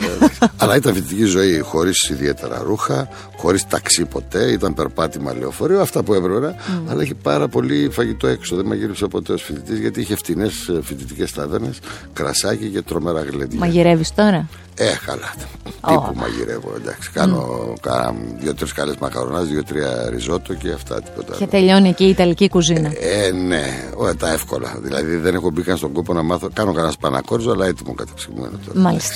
Ε, 0.00 0.46
αλλά 0.60 0.76
ήταν 0.76 0.94
φοιτητική 0.94 1.24
ζωή 1.24 1.58
χωρίς 1.58 2.08
ιδιαίτερα 2.10 2.62
ρούχα, 2.62 3.08
χωρίς 3.36 3.66
ταξί 3.66 4.04
ποτέ, 4.04 4.50
ήταν 4.50 4.74
περπάτημα 4.74 5.34
λεωφορείο, 5.34 5.80
αυτά 5.80 6.02
που 6.02 6.14
έπρεπε 6.14 6.54
αλλά 7.00 7.08
είχε 7.08 7.20
πάρα 7.22 7.48
πολύ 7.48 7.88
φαγητό 7.90 8.26
έξω. 8.26 8.56
Δεν 8.56 8.66
μαγείρεψε 8.66 9.06
ποτέ 9.06 9.32
ως 9.32 9.42
φοιτητής 9.42 9.78
γιατί 9.78 10.00
είχε 10.00 10.16
φτηνές 10.16 10.68
ε, 10.68 10.80
φοιτητικές 10.82 11.32
ταβέρνες, 11.32 11.78
κρασάκι 12.12 12.68
και 12.68 12.82
τρομερά 12.82 13.22
γλέντια. 13.22 13.58
Μαγειρεύεις 13.58 14.14
τώρα; 14.14 14.48
Ε, 14.74 14.84
καλά. 15.06 15.34
Oh. 15.80 15.88
Τύπου 15.88 16.12
μαγειρεύω, 16.16 16.72
εντάξει. 16.76 17.10
Κάνω, 17.10 17.72
κάνω 17.80 18.14
δύο-τρεις 18.40 18.72
καλές 18.72 18.96
μακαρονάδε, 18.96 19.46
δύο-τρία 19.46 20.10
ριζότο 20.10 20.54
και 20.54 20.70
αυτά 20.70 21.02
τίποτα. 21.02 21.36
Και 21.36 21.46
τελειώνει 21.46 21.88
εκεί 21.88 22.04
η 22.04 22.08
Ιταλική 22.08 22.48
κουζίνα. 22.48 22.92
Ε, 23.00 23.26
ε 23.26 23.30
ναι, 23.32 23.64
Ωραία, 23.94 24.16
τα 24.16 24.32
εύκολα. 24.32 24.78
Δηλαδή 24.82 25.16
δεν 25.16 25.34
έχω 25.34 25.50
μπει 25.50 25.62
καν 25.62 25.76
στον 25.76 25.92
κόπο 25.92 26.12
να 26.12 26.22
μάθω. 26.22 26.48
Κάνω 26.52 26.72
κανένα 26.72 26.92
σπανακόριζο, 26.92 27.50
αλλά 27.50 27.66
έτοιμο 27.66 27.94
καταξυγμένο 27.94 28.58
τώρα. 28.66 28.80
Μάλιστα. 28.80 29.14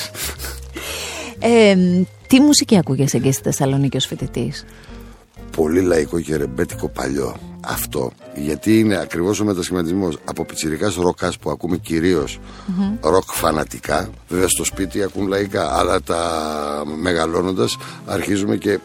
ε, 1.39 1.75
τι 2.27 2.39
μουσική 2.39 2.77
ακούγεσαι 2.77 3.17
εκεί 3.17 3.31
στη 3.31 3.43
Θεσσαλονίκη 3.43 3.97
ως 3.97 4.05
φοιτητής; 4.05 4.65
Πολύ 5.55 5.81
λαϊκό 5.81 6.19
και 6.19 6.35
ρεμπέτικο 6.35 6.89
παλιό 6.89 7.35
αυτό. 7.67 8.11
Γιατί 8.35 8.79
είναι 8.79 8.97
ακριβώς 8.97 9.39
ο 9.39 9.45
μετασχηματισμός 9.45 10.17
από 10.25 10.45
πιτσυρικά 10.45 10.91
ροκάς 10.97 11.37
που 11.37 11.49
ακούμε 11.49 11.77
κυρίως 11.77 12.39
ροκ 13.01 13.23
φανατικά. 13.25 14.09
Βέβαια 14.29 14.47
στο 14.47 14.63
σπίτι 14.63 15.03
ακούν 15.03 15.27
λαϊκά, 15.27 15.77
αλλά 15.77 16.01
τα 16.01 16.21
μεγαλώνοντας 17.01 17.77
αρχίζουμε 18.05 18.55
και 18.55 18.79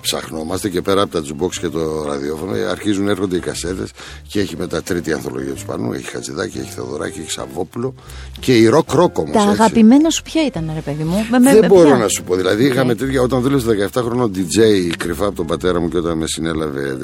ψαχνόμαστε 0.00 0.68
και 0.68 0.82
πέρα 0.82 1.02
από 1.02 1.12
τα 1.12 1.22
τζουμπόξ 1.22 1.58
και 1.58 1.68
το 1.68 2.04
ραδιόφωνο 2.04 2.52
αρχίζουν 2.70 3.08
έρχονται 3.08 3.36
οι 3.36 3.40
κασέτες 3.40 3.90
και 4.28 4.40
έχει 4.40 4.56
μετά 4.56 4.82
τρίτη 4.82 5.12
ανθολογία 5.12 5.52
του 5.52 5.62
Πανού. 5.66 5.92
Έχει 5.92 6.04
Χατζηδάκη, 6.04 6.58
έχει 6.58 6.70
Θεοδωράκη, 6.70 7.20
έχει 7.20 7.30
Σαββόπουλο 7.30 7.94
και 8.40 8.56
η 8.56 8.66
ροκ 8.66 8.92
ροκ 8.92 9.18
όμως. 9.18 9.32
Τα 9.32 9.42
αγαπημένα 9.42 10.10
σου 10.10 10.22
ποια 10.22 10.46
ήταν, 10.46 10.70
ρε 10.74 10.80
παιδί 10.80 11.04
μου; 11.04 11.26
Με, 11.30 11.38
Δεν 11.38 11.58
με, 11.58 11.66
μπορώ 11.66 11.88
ποια; 11.88 11.96
να 11.96 12.08
σου 12.08 12.22
πω. 12.22 12.34
Δηλαδή 12.34 12.64
είχαμε 12.64 12.94
τέτοια 12.94 13.22
όταν 13.22 13.40
δούλευε 13.40 13.88
17 13.92 14.02
χρονών 14.02 14.32
DJ 14.34 14.90
κρυφά 14.96 15.26
από 15.26 15.36
τον 15.36 15.46
πατέρα 15.46 15.80
μου 15.80 15.88
και 15.88 15.96
όταν 15.96 16.18
με 16.18 16.26
συνέλαβε. 16.26 16.96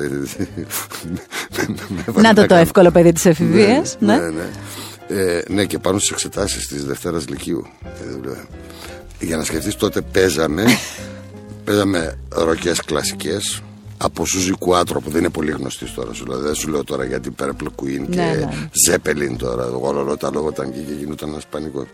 να 2.14 2.35
το 2.35 2.46
το 2.46 2.55
εύκολο 2.55 2.90
παιδί 2.90 3.12
της 3.12 3.25
εφηβείας. 3.25 3.96
Ναι, 4.00 4.17
ναι. 4.17 4.29
ναι. 4.29 4.49
Ε, 5.08 5.43
ναι, 5.49 5.64
και 5.64 5.79
πάνω 5.79 5.99
στις 5.99 6.11
εξετάσεις 6.11 6.67
της 6.67 6.85
Δευτέρας 6.85 7.29
Λυκείου. 7.29 7.67
Ε, 7.85 9.25
για 9.25 9.37
να 9.37 9.44
σκεφτείς, 9.44 9.76
τότε 9.76 10.00
παίζαμε 10.00 10.64
Παίζαμε 11.68 12.18
ροκές 12.28 12.80
κλασικές 12.80 13.62
από 13.96 14.26
Σούζι 14.26 14.52
Κουάτρο 14.52 15.00
που 15.00 15.10
δεν 15.10 15.20
είναι 15.20 15.30
πολύ 15.30 15.50
γνωστή 15.50 15.90
τώρα 15.90 16.12
σου 16.12 16.26
λέω. 16.26 16.38
Δεν 16.38 16.54
σου 16.54 16.68
λέω 16.68 16.84
τώρα 16.84 17.04
γιατί 17.04 17.34
Purple 17.38 17.66
Queen 17.82 18.06
και 18.10 18.16
ναι, 18.16 18.48
Zeppelin 18.88 19.36
τώρα. 19.38 19.64
Εγώ 19.64 20.16
τα 20.18 20.30
λόγω 20.32 20.48
ήταν 20.48 20.72
και 20.72 20.78
γινόταν 20.98 21.28
ένας 21.28 21.46
πανικός. 21.46 21.86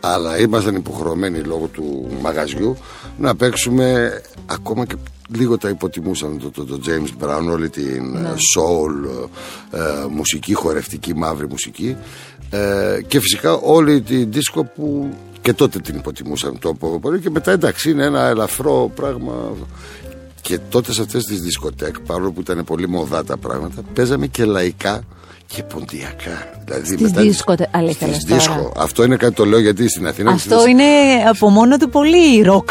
Αλλά 0.00 0.38
ήμασταν 0.38 0.74
υποχρεωμένοι 0.74 1.38
λόγω 1.38 1.66
του 1.66 2.08
μαγαζιού 2.20 2.76
να 3.18 3.36
παίξουμε 3.36 4.20
ακόμα 4.46 4.86
και 4.86 4.94
λίγο 5.36 5.58
τα 5.58 5.68
υποτιμούσαν 5.68 6.38
το, 6.38 6.50
το, 6.50 6.64
το 6.64 6.80
James 6.86 7.24
Brown, 7.24 7.52
όλη 7.52 7.68
την 7.68 8.10
ναι. 8.10 8.34
soul, 8.56 9.28
ε, 9.70 10.06
μουσική, 10.10 10.54
χορευτική, 10.54 11.14
μαύρη 11.14 11.48
μουσική 11.48 11.96
ε, 12.50 13.00
και 13.06 13.20
φυσικά 13.20 13.52
όλη 13.52 14.00
την 14.00 14.32
δίσκο 14.32 14.64
που 14.64 15.14
και 15.42 15.52
τότε 15.52 15.78
την 15.78 15.96
υποτιμούσαν 15.96 16.58
το 16.58 16.74
πολύ 17.00 17.20
και 17.20 17.30
μετά 17.30 17.50
εντάξει 17.50 17.90
είναι 17.90 18.04
ένα 18.04 18.26
ελαφρό 18.26 18.92
πράγμα. 18.94 19.52
Και 20.40 20.58
τότε 20.68 20.92
σε 20.92 21.02
αυτές 21.02 21.24
τις 21.24 21.40
δισκοτέκ 21.40 22.00
παρόλο 22.00 22.32
που 22.32 22.40
ήταν 22.40 22.64
πολύ 22.64 22.88
μοδά 22.88 23.24
τα 23.24 23.36
πράγματα 23.36 23.82
παίζαμε 23.94 24.26
και 24.26 24.44
λαϊκά 24.44 25.02
και 25.54 25.62
ποντιακά. 25.62 26.52
Δηλαδή 26.64 26.86
στις 26.86 27.00
μετά 27.00 27.20
δίσκο, 27.20 27.54
αλήθεια 27.70 28.08
δίσκο. 28.26 28.72
Αυτό 28.76 29.04
είναι 29.04 29.16
κάτι 29.16 29.34
το 29.34 29.44
λέω 29.44 29.58
γιατί 29.58 29.88
στην 29.88 30.06
Αθήνα. 30.06 30.30
Αυτό 30.30 30.66
είναι 30.66 30.84
από 31.28 31.50
μόνο 31.50 31.76
του 31.76 31.88
πολύ 31.88 32.42
ροκ. 32.42 32.70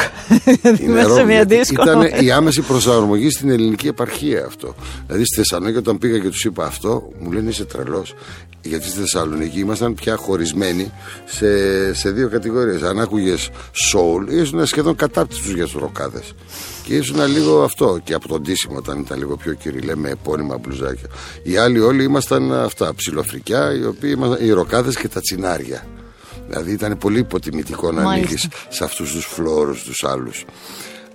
Είναι 0.79 1.03
ροκ, 1.03 1.25
μια 1.25 1.45
δίσκο. 1.45 1.83
Ήταν 1.83 2.09
η 2.21 2.31
άμεση 2.31 2.61
προσαρμογή 2.61 3.29
στην 3.29 3.49
ελληνική 3.49 3.87
επαρχία 3.87 4.45
αυτό. 4.45 4.75
Δηλαδή 5.05 5.25
στη 5.25 5.35
Θεσσαλονίκη 5.35 5.77
όταν 5.77 5.97
πήγα 5.97 6.19
και 6.19 6.29
τους 6.29 6.43
είπα 6.43 6.65
αυτό, 6.65 7.09
μου 7.19 7.31
λένε 7.31 7.49
είσαι 7.49 7.65
τρελός. 7.65 8.15
Γιατί 8.61 8.87
στη 8.87 8.99
Θεσσαλονίκη 8.99 9.59
ήμασταν 9.59 9.93
πια 9.93 10.15
χωρισμένοι 10.15 10.91
σε, 11.25 11.93
σε 11.93 12.11
δύο 12.11 12.29
κατηγορίες. 12.29 12.81
Αν 12.81 12.99
άκουγες 12.99 13.49
soul, 13.93 14.31
ήσουν 14.31 14.65
σχεδόν 14.65 14.95
κατάπτυστου 14.95 15.51
για 15.51 15.63
τους 15.63 15.73
ροκάδες. 15.73 16.33
Και 16.83 16.95
ήσουν 16.95 17.27
λίγο 17.27 17.63
αυτό. 17.63 17.99
Και 18.03 18.13
από 18.13 18.27
τον 18.27 18.43
τίσιμο, 18.43 18.75
όταν 18.77 18.99
ήταν 18.99 19.17
λίγο 19.17 19.37
πιο 19.37 19.53
κυριλέ 19.53 19.95
με 19.95 20.09
επώνυμα 20.09 20.57
μπλουζάκια. 20.57 21.07
Οι 21.43 21.57
άλλοι 21.57 21.79
όλοι 21.79 22.03
ήμασταν 22.03 22.51
αυτά, 22.69 22.95
ψιλοφρικιά, 22.95 23.73
οι 23.73 23.85
οποίοι 23.85 24.13
ήμασταν 24.15 24.45
οι 24.45 24.49
ροκάδες 24.49 24.95
και 24.97 25.07
τα 25.07 25.21
τσινάρια. 25.21 25.87
Δηλαδή 26.47 26.71
ήταν 26.71 26.97
πολύ 26.97 27.19
υποτιμητικό 27.19 27.91
να 27.91 28.11
ανήκει 28.11 28.37
σε 28.69 28.83
αυτούς 28.83 29.11
τους 29.11 29.25
φλόρους 29.25 29.83
τους 29.83 30.03
άλλους. 30.03 30.45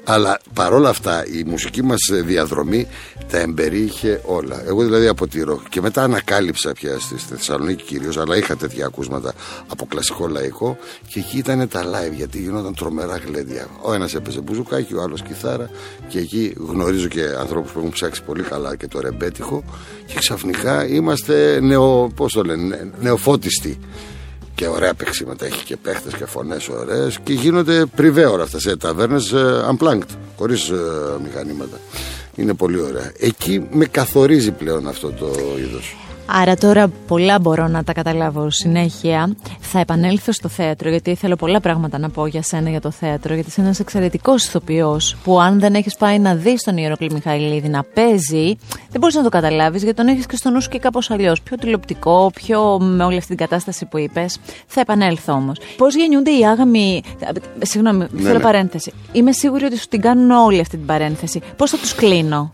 Αλλά 0.05 0.41
παρόλα 0.55 0.89
αυτά 0.89 1.27
η 1.27 1.45
μουσική 1.47 1.83
μας 1.83 2.01
διαδρομή 2.25 2.87
τα 3.31 3.39
εμπεριείχε 3.39 4.21
όλα. 4.25 4.63
Εγώ 4.67 4.83
δηλαδή 4.85 5.07
από 5.07 5.27
τη 5.27 5.43
ροκ 5.43 5.69
και 5.69 5.81
μετά 5.81 6.03
ανακάλυψα 6.03 6.73
πια 6.73 6.99
στη 6.99 7.17
Θεσσαλονίκη 7.17 7.83
κυρίως, 7.83 8.17
αλλά 8.17 8.37
είχα 8.37 8.57
τέτοια 8.57 8.87
ακούσματα 8.87 9.33
από 9.69 9.87
κλασικό 9.87 10.29
λαϊκό 10.29 10.77
και 11.09 11.19
εκεί 11.19 11.39
ήταν 11.39 11.69
τα 11.69 11.83
live 11.85 12.13
γιατί 12.17 12.39
γινόταν 12.39 12.75
τρομερά 12.75 13.17
γλέντια. 13.17 13.69
Ο 13.83 13.93
ένας 13.93 14.15
έπαιζε 14.15 14.41
μπουζουκάκι, 14.41 14.95
ο 14.95 15.03
άλλος 15.03 15.23
κιθάρα 15.23 15.71
και 16.09 16.19
εκεί 16.19 16.55
γνωρίζω 16.69 17.09
και 17.09 17.23
ανθρώπους 17.39 17.71
που 17.71 17.79
έχουν 17.79 17.91
ψάξει 17.91 18.23
πολύ 18.23 18.43
καλά 18.43 18.77
και 18.77 18.89
το 18.89 19.01
ρεμπέτυχο 19.01 19.65
και 20.07 20.15
ξαφνικά 20.19 20.87
είμαστε 20.87 21.61
νεο, 21.61 22.13
πώς 22.17 22.33
το 22.33 22.43
λένε, 22.43 22.91
νεοφώτιστοι 23.01 23.79
και 24.55 24.69
ωραία 24.69 24.95
παίξήματα. 24.95 25.47
Έχει 25.47 25.65
και 25.65 25.77
παίχτες 25.77 26.15
και 26.15 26.25
φωνές 26.27 26.69
ωραίες 26.69 27.19
και 27.23 27.33
γίνονται 27.33 27.85
πριβέ 27.97 28.25
όλα 28.25 28.43
αυτά 28.43 28.59
σε 28.59 28.77
ταβέρνες 28.77 29.33
uh, 29.35 29.71
unplugged, 29.71 30.17
χωρίς 30.37 30.71
uh, 30.71 31.21
μηχανήματα. 31.23 31.79
Είναι 32.35 32.55
πολύ 32.55 32.81
ωραία. 32.81 33.13
Εκεί 33.19 33.67
με 33.71 33.85
καθορίζει 33.85 34.51
πλέον 34.51 34.89
αυτό 34.89 35.11
το 35.13 35.27
είδος. 35.59 35.97
Άρα 36.27 36.57
τώρα 36.57 36.89
πολλά 37.07 37.39
μπορώ 37.39 37.69
να 37.69 37.85
τα 37.85 37.93
καταλάβω 37.93 38.51
συνέχεια. 38.51 39.37
Θα 39.61 39.79
επανέλθω 39.79 40.33
στο 40.33 40.49
θέατρο 40.49 40.89
γιατί 40.91 41.15
θέλω 41.15 41.37
πολλά 41.37 41.61
πράγματα 41.61 41.99
να 41.99 42.11
πω 42.11 42.27
για 42.27 42.43
σένα 42.43 42.71
για 42.71 42.81
το 42.81 42.91
θέατρο. 42.91 43.35
Γιατί 43.35 43.49
είσαι 43.49 43.61
ένας 43.61 43.81
εξαιρετικός 43.81 44.47
ηθοποιός 44.47 45.17
που 45.25 45.41
αν 45.41 45.61
δεν 45.61 45.75
έχεις 45.75 45.97
πάει 45.97 46.19
να 46.19 46.35
δεις 46.35 46.63
τον 46.63 46.77
Ιεροκλή 46.77 47.11
Μιχαηλίδη 47.13 47.69
να 47.69 47.83
παίζει, 47.83 48.57
δεν 48.91 49.01
μπορείς 49.01 49.15
να 49.15 49.23
το 49.23 49.29
καταλάβεις 49.29 49.83
γιατί 49.83 49.97
τον 49.97 50.07
έχεις 50.07 50.27
και 50.27 50.37
στο 50.37 50.51
νου 50.51 50.63
σου 50.63 50.69
και 50.69 50.79
κάπως 50.79 51.11
αλλιώς. 51.11 51.41
Πιο 51.43 51.57
τηλεοπτικό, 51.57 52.31
πιο 52.35 52.79
με 52.81 53.05
όλη 53.05 53.17
αυτή 53.17 53.29
την 53.29 53.37
κατάσταση 53.37 53.85
που 53.85 53.99
είπες. 53.99 54.39
Θα 54.67 54.81
επανέλθω 54.81 55.33
όμως. 55.33 55.59
Πώς 55.77 55.95
γεννιούνται 55.95 56.31
οι 56.31 56.47
άγαμοι. 56.47 57.03
Συγγνώμη, 57.63 57.99
ναι, 57.99 58.23
θέλω 58.23 58.39
ναι. 58.39 58.45
παρένθεση. 58.45 58.93
Είμαι 59.13 59.33
σίγουρη 59.33 59.65
ότι 59.65 59.79
σου 59.79 59.89
την 59.89 60.01
κάνουν 60.01 60.31
όλη 60.31 60.61
αυτή 60.61 60.77
την 60.77 60.87
παρένθεση. 60.87 61.41
Πώς 61.57 61.71
θα 61.71 61.77
τους 61.77 61.95
κλείνω 61.95 62.53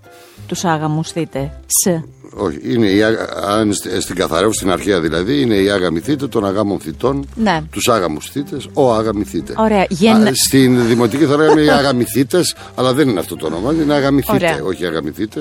τους 0.50 0.64
άγαμους 0.64 1.10
θείτε. 1.10 1.52
Σε. 1.66 2.04
Όχι, 2.34 2.58
είναι 2.64 2.86
η, 2.86 3.02
αν 3.48 3.72
στην 4.00 4.14
καθαρεύω 4.14 4.52
στην 4.52 4.70
αρχαία 4.70 5.00
δηλαδή, 5.00 5.40
είναι 5.40 5.54
η 5.54 5.70
άγαμη 5.70 6.00
θήτε 6.00 6.26
των 6.26 6.46
αγάμων 6.46 6.80
θητών, 6.80 7.28
ναι. 7.34 7.62
τους 7.70 7.88
άγαμους 7.88 8.30
θήτες, 8.30 8.68
ο 8.72 8.92
άγαμη 8.92 9.24
θήτε. 9.24 9.54
Ωραία. 9.56 9.86
Γεν... 9.88 10.34
στην 10.34 10.86
δημοτική 10.86 11.24
θα 11.24 11.36
λέγαμε 11.36 11.60
οι 11.60 11.70
άγαμοι 11.70 12.04
θήτε, 12.04 12.40
αλλά 12.74 12.92
δεν 12.92 13.08
είναι 13.08 13.20
αυτό 13.20 13.36
το 13.36 13.46
όνομα, 13.46 13.72
είναι 13.72 13.94
άγαμοι 13.94 14.22
θήτε, 14.22 14.62
όχι 14.64 14.86
άγαμοι 14.86 15.10
θήτε. 15.10 15.40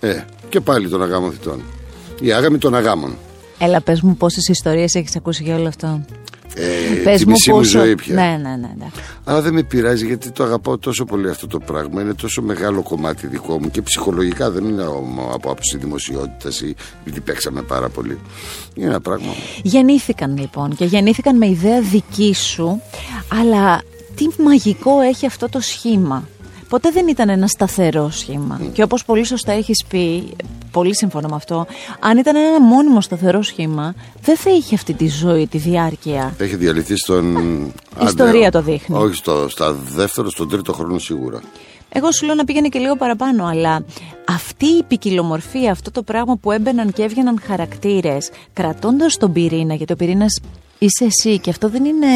Ε, 0.00 0.20
και 0.48 0.60
πάλι 0.60 0.88
των 0.88 1.02
αγάμων 1.02 1.32
θητών. 1.32 1.62
Η 2.20 2.32
άγαμη 2.32 2.58
των 2.58 2.74
αγάμων. 2.74 3.16
Έλα, 3.58 3.80
πες 3.80 4.00
μου 4.00 4.16
πόσες 4.16 4.48
ιστορίες 4.48 4.94
έχεις 4.94 5.16
ακούσει 5.16 5.42
για 5.42 5.56
όλο 5.56 5.68
αυτό. 5.68 6.04
Ε, 6.58 6.94
Πες 7.04 7.20
τη 7.20 7.26
μισή 7.26 7.52
μου 7.52 7.62
ζωή 7.62 7.94
πια. 7.94 8.14
Ναι, 8.14 8.38
ναι, 8.42 8.56
ναι, 8.56 8.70
ναι. 8.78 8.86
Αλλά 9.24 9.40
δεν 9.40 9.52
με 9.52 9.62
πειράζει 9.62 10.06
γιατί 10.06 10.30
το 10.30 10.44
αγαπάω 10.44 10.78
τόσο 10.78 11.04
πολύ 11.04 11.28
αυτό 11.28 11.46
το 11.46 11.58
πράγμα. 11.58 12.02
Είναι 12.02 12.14
τόσο 12.14 12.42
μεγάλο 12.42 12.82
κομμάτι 12.82 13.26
δικό 13.26 13.60
μου 13.60 13.70
και 13.70 13.82
ψυχολογικά 13.82 14.50
δεν 14.50 14.64
είναι 14.64 14.82
από 14.82 15.32
άποψη 15.32 15.76
δημοσιότητας 15.76 16.60
ή 16.60 16.76
επειδή 17.00 17.20
παίξαμε 17.20 17.62
πάρα 17.62 17.88
πολύ. 17.88 18.18
Είναι 18.74 18.86
ένα 18.86 19.00
πράγμα. 19.00 19.32
Γεννήθηκαν 19.62 20.38
λοιπόν 20.38 20.76
και 20.76 20.84
γεννήθηκαν 20.84 21.36
με 21.36 21.46
ιδέα 21.46 21.80
δική 21.80 22.34
σου, 22.34 22.82
αλλά 23.40 23.82
τι 24.14 24.42
μαγικό 24.42 25.00
έχει 25.00 25.26
αυτό 25.26 25.48
το 25.48 25.60
σχήμα. 25.60 26.28
Ποτέ 26.68 26.90
δεν 26.90 27.08
ήταν 27.08 27.28
ένα 27.28 27.46
σταθερό 27.46 28.10
σχήμα. 28.10 28.60
Και 28.72 28.82
όπως 28.82 29.04
πολύ 29.04 29.24
σωστά 29.24 29.52
έχεις 29.52 29.84
πει, 29.88 30.36
πολύ 30.70 30.96
σύμφωνο 30.96 31.28
με 31.28 31.34
αυτό, 31.34 31.66
αν 32.00 32.18
ήταν 32.18 32.36
ένα 32.36 32.60
μόνιμο 32.60 33.00
σταθερό 33.00 33.42
σχήμα, 33.42 33.94
δεν 34.22 34.36
θα 34.36 34.50
είχε 34.50 34.74
αυτή 34.74 34.92
τη 34.92 35.08
ζωή, 35.08 35.46
τη 35.46 35.58
διάρκεια. 35.58 36.34
Έχει 36.38 36.56
διαλυθεί 36.56 36.96
στον. 36.96 37.36
Η 38.00 38.04
ιστορία 38.04 38.50
το 38.50 38.62
δείχνει. 38.62 38.96
Όχι, 38.96 39.14
στο, 39.14 39.48
στα 39.48 39.72
δεύτερο, 39.72 40.30
στον 40.30 40.48
τρίτο 40.48 40.72
χρόνο 40.72 40.98
σίγουρα. 40.98 41.40
Εγώ 41.88 42.12
σου 42.12 42.26
λέω 42.26 42.34
να 42.34 42.44
πήγαινε 42.44 42.68
και 42.68 42.78
λίγο 42.78 42.96
παραπάνω, 42.96 43.46
αλλά 43.46 43.84
αυτή 44.28 44.66
η 44.66 44.82
ποικιλομορφία, 44.82 45.70
αυτό 45.70 45.90
το 45.90 46.02
πράγμα 46.02 46.36
που 46.36 46.52
έμπαιναν 46.52 46.92
και 46.92 47.02
έβγαιναν 47.02 47.40
χαρακτήρες, 47.46 48.30
κρατώντας 48.52 49.16
τον 49.16 49.32
πυρήνα, 49.32 49.74
γιατί 49.74 49.92
ο 49.92 49.96
πυρήνας 49.96 50.40
είσαι 50.78 51.04
εσύ 51.04 51.38
και 51.38 51.50
αυτό 51.50 51.68
δεν 51.68 51.84
είναι. 51.84 52.06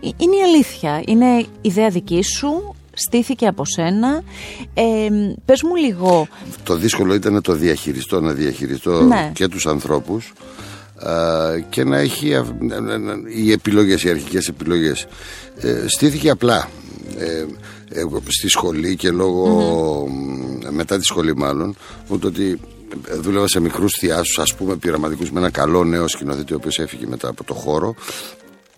Είναι 0.00 0.36
η 0.36 0.42
αλήθεια. 0.44 1.02
Είναι 1.06 1.46
ιδέα 1.60 1.88
δική 1.88 2.22
σου, 2.22 2.74
στήθηκε 2.96 3.46
από 3.46 3.64
σένα. 3.64 4.22
Ε, 4.74 4.82
πες 5.44 5.62
μου 5.62 5.74
λίγο. 5.74 6.28
Το 6.62 6.74
δύσκολο 6.74 7.14
ήταν 7.14 7.32
να 7.32 7.40
το 7.40 7.52
διαχειριστώ, 7.52 8.20
να 8.20 8.32
διαχειριστώ 8.32 9.02
ναι. 9.02 9.30
και 9.34 9.48
τους 9.48 9.66
ανθρώπους 9.66 10.32
και 11.68 11.84
να 11.84 11.98
έχει 11.98 12.32
οι 13.36 13.52
επιλογές, 13.52 14.04
οι 14.04 14.10
αρχικές 14.10 14.48
επιλογές. 14.48 15.06
Ε, 15.60 15.84
στήθηκε 15.88 16.30
απλά. 16.30 16.68
Ε, 17.18 17.44
στη 18.28 18.48
σχολή 18.48 18.96
και 18.96 19.10
λογω 19.10 20.06
μετά 20.70 20.98
τη 20.98 21.04
σχολή 21.04 21.36
μάλλον 21.36 21.76
ούτω 22.08 22.28
ότι 22.28 22.60
δούλευα 23.20 23.48
σε 23.48 23.60
μικρούς 23.60 23.92
θειάσους 23.98 24.38
ας 24.38 24.54
πούμε 24.54 24.76
πειραματικούς 24.76 25.30
με 25.30 25.38
ένα 25.38 25.50
καλό 25.50 25.84
νέο 25.84 26.08
σκηνοθέτη 26.08 26.52
ο 26.52 26.56
οποίος 26.56 26.78
έφυγε 26.78 27.06
μετά 27.06 27.28
από 27.28 27.44
το 27.44 27.54
χώρο 27.54 27.94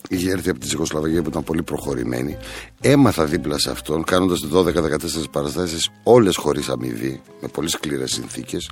είχε 0.09 0.31
έρθει 0.31 0.51
από 0.51 0.59
τη 0.59 0.67
Ζυγοσλαβακία 0.67 1.23
που 1.23 1.29
ήταν 1.29 1.45
πολύ 1.45 1.63
προχωρημένη. 1.63 2.37
Έμαθα 2.81 3.25
δίπλα 3.25 3.59
σε 3.59 3.71
αυτόν, 3.71 4.05
κάνοντας 4.05 4.41
12-14 4.53 5.31
παραστάσεις, 5.31 5.91
όλες 6.03 6.37
χωρίς 6.37 6.69
αμοιβή, 6.69 7.21
με 7.41 7.49
πολύ 7.49 7.69
σκληρές 7.69 8.13
συνθήκες. 8.13 8.71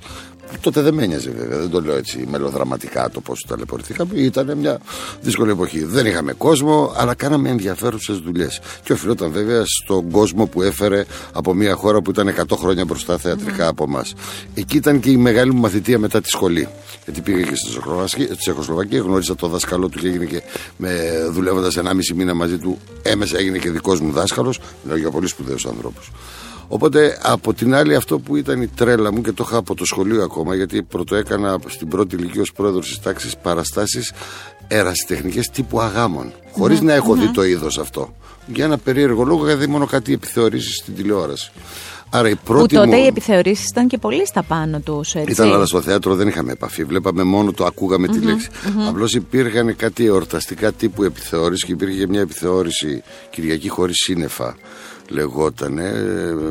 Τότε 0.61 0.81
δεν 0.81 0.93
με 0.93 1.03
ένοιαζε 1.03 1.29
βέβαια, 1.29 1.57
δεν 1.57 1.69
το 1.69 1.81
λέω 1.81 1.95
έτσι 1.95 2.25
μελοδραματικά 2.29 3.09
το 3.09 3.21
πώς 3.21 3.45
ταλαιπωρηθήκαμε. 3.47 4.19
Ήταν 4.19 4.57
μια 4.57 4.79
δύσκολη 5.21 5.51
εποχή. 5.51 5.83
Δεν 5.83 6.05
είχαμε 6.05 6.33
κόσμο, 6.33 6.93
αλλά 6.95 7.13
κάναμε 7.13 7.49
ενδιαφέρουσες 7.49 8.17
δουλειές. 8.17 8.59
Και 8.83 8.93
οφειλόταν 8.93 9.31
βέβαια 9.31 9.63
στον 9.65 10.11
κόσμο 10.11 10.45
που 10.45 10.61
έφερε 10.61 11.05
από 11.33 11.53
μια 11.53 11.75
χώρα 11.75 12.01
που 12.01 12.09
ήταν 12.09 12.27
100 12.27 12.57
χρόνια 12.57 12.85
μπροστά 12.85 13.17
θεατρικά 13.17 13.67
από 13.67 13.83
εμά. 13.83 14.05
Εκεί 14.53 14.77
ήταν 14.77 14.99
και 14.99 15.09
η 15.09 15.17
μεγάλη 15.17 15.53
μου 15.53 15.59
μαθητεία 15.59 15.99
μετά 15.99 16.21
τη 16.21 16.29
σχολή. 16.29 16.67
Γιατί 17.03 17.21
πήγα 17.21 17.41
και 17.41 17.55
στη 17.55 18.35
Τσεχοσλοβακία, 18.35 18.99
γνώρισα 18.99 19.35
το 19.35 19.47
δάσκαλό 19.47 19.89
του 19.89 19.99
και 19.99 20.07
έγινε 20.07 20.25
και 20.25 20.41
με 20.77 21.16
δουλεύοντας 21.31 21.77
1,5 21.77 21.93
μήνα 22.15 22.33
μαζί 22.33 22.57
του, 22.57 22.77
έμεσα 23.01 23.37
έγινε 23.37 23.57
και 23.57 23.71
δικός 23.71 23.99
μου 23.99 24.11
δάσκαλος. 24.11 24.59
Μιλάω 24.83 24.97
για 24.97 25.09
πολύ 25.09 25.27
σπουδαίους 25.27 25.65
ανθρώπους. 25.65 26.11
Οπότε 26.67 27.17
από 27.21 27.53
την 27.53 27.75
άλλη 27.75 27.95
αυτό 27.95 28.19
που 28.19 28.35
ήταν 28.35 28.61
η 28.61 28.67
τρέλα 28.67 29.13
μου 29.13 29.21
και 29.21 29.31
το 29.31 29.45
είχα 29.47 29.57
από 29.57 29.75
το 29.75 29.85
σχολείο 29.85 30.23
ακόμα 30.23 30.55
γιατί 30.55 30.83
πρώτο 30.83 31.15
έκανα 31.15 31.59
στην 31.67 31.87
πρώτη 31.87 32.15
ηλικία 32.15 32.41
ως 32.41 32.51
πρόεδρος 32.51 32.87
της 32.87 32.99
τάξης 32.99 33.37
παραστάσεις 33.37 34.13
ερασιτεχνικές 34.67 35.49
τύπου 35.49 35.81
αγάμων 35.81 36.33
χωρίς 36.51 36.81
να 36.81 36.93
έχω 36.93 37.15
δει 37.15 37.31
το 37.31 37.43
είδος 37.43 37.77
αυτό 37.77 38.15
για 38.47 38.65
ένα 38.65 38.77
περίεργο 38.77 39.23
λόγο 39.23 39.47
είχα 39.47 39.57
δει 39.57 39.67
μόνο 39.67 39.85
κάτι 39.85 40.13
επιθεωρήσεις 40.13 40.75
στην 40.75 40.95
τηλεόραση 40.95 41.51
Άρα 42.09 42.29
η 42.29 42.35
πρώτη 42.35 42.75
που 42.75 42.81
τότε 42.81 42.95
μου... 42.95 43.03
οι 43.03 43.05
επιθεωρήσεις 43.05 43.67
ήταν 43.67 43.87
και 43.87 43.97
πολύ 43.97 44.27
στα 44.27 44.43
πάνω 44.43 44.79
τους. 44.79 45.13
Ήταν, 45.13 45.53
αλλά 45.53 45.65
στο 45.65 45.81
θέατρο 45.81 46.15
δεν 46.15 46.27
είχαμε 46.27 46.51
επαφή. 46.51 46.83
Βλέπαμε 46.83 47.23
μόνο 47.23 47.51
το 47.51 47.65
ακούγαμε 47.65 48.07
τη 48.07 48.19
λέξη. 48.19 48.47
Mm-hmm. 48.51 48.89
Απλώς 48.89 49.13
υπήρχαν 49.13 49.75
κάτι 49.75 50.05
εορταστικά 50.05 50.71
τύπου 50.71 51.03
επιθεώρηση 51.03 51.65
και 51.65 51.71
υπήρχε 51.71 52.07
μια 52.07 52.21
επιθεώρηση 52.21 53.03
Κυριακή 53.29 53.69
χωρίς 53.69 53.95
σύννεφα 53.95 54.55
λεγότανε, 55.09 55.91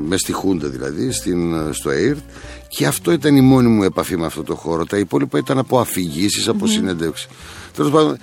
μες 0.06 0.20
στη 0.20 0.32
Χούντα 0.32 0.68
δηλαδή, 0.68 1.12
στην, 1.12 1.72
στο 1.72 1.90
ΑΕΡΤ 1.90 2.18
και 2.68 2.86
αυτό 2.86 3.12
ήταν 3.12 3.36
η 3.36 3.40
μόνη 3.40 3.68
μου 3.68 3.82
επαφή 3.82 4.16
με 4.16 4.26
αυτό 4.26 4.42
το 4.42 4.54
χώρο. 4.54 4.84
Τα 4.84 4.98
υπόλοιπα 4.98 5.38
ήταν 5.38 5.58
από 5.58 5.78
αφηγήσεις, 5.78 6.48
από 6.48 6.64
mm-hmm. 6.64 6.70
συνεντεύξει. 6.70 7.28
Τέλος 7.76 7.90
πάντων, 7.90 8.18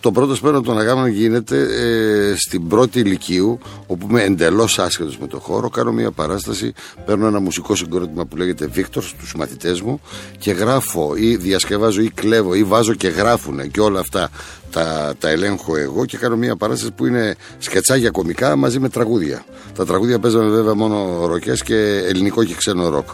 το 0.00 0.12
πρώτο 0.12 0.34
σπέρμα 0.34 0.60
των 0.60 0.78
αγάμων 0.78 1.06
γίνεται 1.06 1.58
ε, 1.60 2.34
στην 2.36 2.68
πρώτη 2.68 3.00
ηλικίου, 3.00 3.58
όπου 3.86 4.06
είμαι 4.10 4.22
εντελώς 4.22 4.78
άσχετος 4.78 5.18
με 5.18 5.26
το 5.26 5.38
χώρο. 5.38 5.68
Κάνω 5.68 5.92
μια 5.92 6.10
παράσταση, 6.10 6.72
παίρνω 7.06 7.26
ένα 7.26 7.40
μουσικό 7.40 7.74
συγκρότημα 7.74 8.24
που 8.24 8.36
λέγεται 8.36 8.66
Βίκτορς 8.66 9.08
στους 9.08 9.34
μαθητές 9.34 9.80
μου 9.80 10.00
και 10.38 10.52
γράφω 10.52 11.12
ή 11.16 11.36
διασκευάζω 11.36 12.00
ή 12.00 12.10
κλέβω 12.10 12.54
ή 12.54 12.64
βάζω 12.64 12.94
και 12.94 13.08
γράφουν 13.08 13.70
και 13.70 13.80
όλα 13.80 14.00
αυτά 14.00 14.30
τα, 14.70 15.14
τα 15.18 15.28
ελέγχω 15.28 15.76
εγώ 15.76 16.04
και 16.04 16.16
κάνω 16.16 16.36
μια 16.36 16.56
παράσταση 16.56 16.92
που 16.92 17.06
είναι 17.06 17.36
σκετσάγια 17.58 18.10
κομικά 18.10 18.56
μαζί 18.56 18.78
με 18.78 18.88
τραγούδια. 18.88 19.44
Τα 19.74 19.86
τραγούδια 19.86 20.18
παίζαμε 20.18 20.50
βέβαια 20.50 20.74
μόνο 20.74 21.26
ροκές 21.26 21.62
και 21.62 22.02
ελληνικό 22.08 22.44
και 22.44 22.54
ξένο 22.54 22.88
ροκ. 22.88 23.08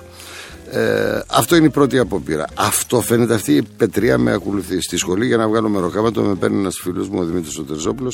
Ε, 0.70 1.20
αυτό 1.26 1.56
είναι 1.56 1.66
η 1.66 1.70
πρώτη 1.70 1.98
απόπειρα. 1.98 2.44
Αυτό 2.54 3.00
φαίνεται 3.00 3.34
αυτή 3.34 3.52
η 3.52 3.62
πετριά 3.76 4.18
με 4.18 4.32
ακολουθεί. 4.32 4.80
Στη 4.82 4.96
σχολή 4.96 5.26
για 5.26 5.36
να 5.36 5.48
βγάλω 5.48 5.68
μεροκάματο 5.68 6.20
με 6.20 6.34
παίρνει 6.34 6.58
ένας 6.58 6.78
φίλος 6.82 7.08
μου, 7.08 7.18
ο 7.20 7.24
Δημήτρης 7.24 7.58
Οτερζόπουλο, 7.58 8.12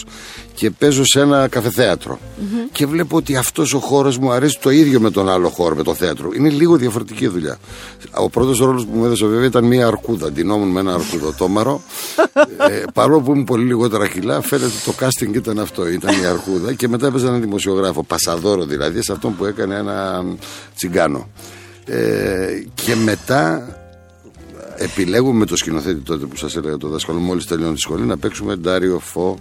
και 0.55 0.71
παίζω 0.71 1.05
σε 1.05 1.21
ένα 1.21 1.49
καφεθέατρο. 1.49 2.19
Mm-hmm. 2.19 2.69
Και 2.73 2.87
βλέπω 2.87 3.17
ότι 3.17 3.37
αυτός 3.37 3.75
ο 3.75 3.79
χώρος 3.79 4.19
μου 4.19 4.33
αρέσει 4.33 4.59
το 4.61 4.71
ίδιο 4.71 5.01
με 5.01 5.11
τον 5.11 5.29
άλλο 5.29 5.49
χώρο, 5.49 5.75
με 5.75 5.83
το 5.83 5.95
θέατρο. 5.95 6.31
Είναι 6.37 6.49
λίγο 6.49 6.77
διαφορετική 6.77 7.29
δουλειά. 7.29 7.59
Ο 8.15 8.31
πρώτος 8.31 8.59
ρόλος 8.59 8.87
που 8.87 8.97
μου 8.99 9.05
έδωσε 9.05 9.27
βέβαια 9.27 9.47
ήταν 9.47 9.65
μία 9.65 9.87
αρκούδα. 9.87 10.33
Ντυνόμουν 10.33 10.69
με 10.69 10.81
ένα 10.81 10.95
αρκουδοτόμαρο. 10.95 11.83
ε, 12.71 12.83
παρόλο 12.95 13.21
που 13.21 13.31
ήμουν 13.33 13.45
πολύ 13.45 13.65
λιγότερα 13.65 14.09
κιλά, 14.09 14.41
φαίνεται 14.41 14.73
το 14.85 14.95
casting 15.01 15.35
ήταν 15.35 15.59
αυτό. 15.59 15.89
Ήταν 15.89 16.23
η 16.23 16.27
αρκούδα. 16.27 16.73
Και 16.73 16.89
μετά 16.89 17.07
έπαιζα 17.07 17.29
ένα 17.29 17.39
δημοσιογράφο, 17.39 18.03
πασαδόρο 18.03 18.65
δηλαδή, 18.65 19.03
σε 19.03 19.13
αυτόν 19.13 19.37
που 19.37 19.45
έκανε 19.45 19.75
ένα 19.75 20.25
τσιγκάνο. 20.77 21.29
Ε, 21.87 22.65
και 22.75 22.95
μετά 22.95 23.69
επιλέγουμε 24.77 25.39
με 25.39 25.47
το 25.47 25.57
σκηνοθέτη 25.57 26.01
τότε 26.01 26.27
που 26.27 26.37
σας 26.37 26.57
έλεγα 26.57 26.77
το 26.77 26.89
δάσκαλο 26.89 27.19
μόλις 27.19 27.47
τελειώνει 27.47 27.75
τη 27.75 27.81
σχολή 27.81 28.03
να 28.03 28.19
παίξουμε 28.19 28.57
Ντάριο 28.57 28.99
Φω 28.99 29.39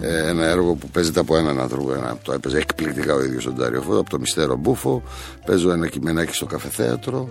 ε, 0.00 0.28
ένα 0.28 0.46
έργο 0.46 0.74
που 0.74 0.88
παίζεται 0.88 1.20
από 1.20 1.36
έναν 1.36 1.60
άνθρωπο 1.60 1.94
ένα, 1.94 2.18
το 2.22 2.32
έπαιζε 2.32 2.58
εκπληκτικά 2.58 3.14
ο 3.14 3.24
ίδιος 3.24 3.46
ο 3.46 3.50
Ντάριο 3.50 3.82
Φω 3.82 3.98
από 3.98 4.10
το 4.10 4.18
Μυστέρο 4.18 4.56
Μπούφο. 4.56 5.02
Παίζω 5.46 5.70
ένα 5.70 5.88
κειμενάκι 5.88 6.34
στο 6.34 6.46
καφεθέατρο. 6.46 7.30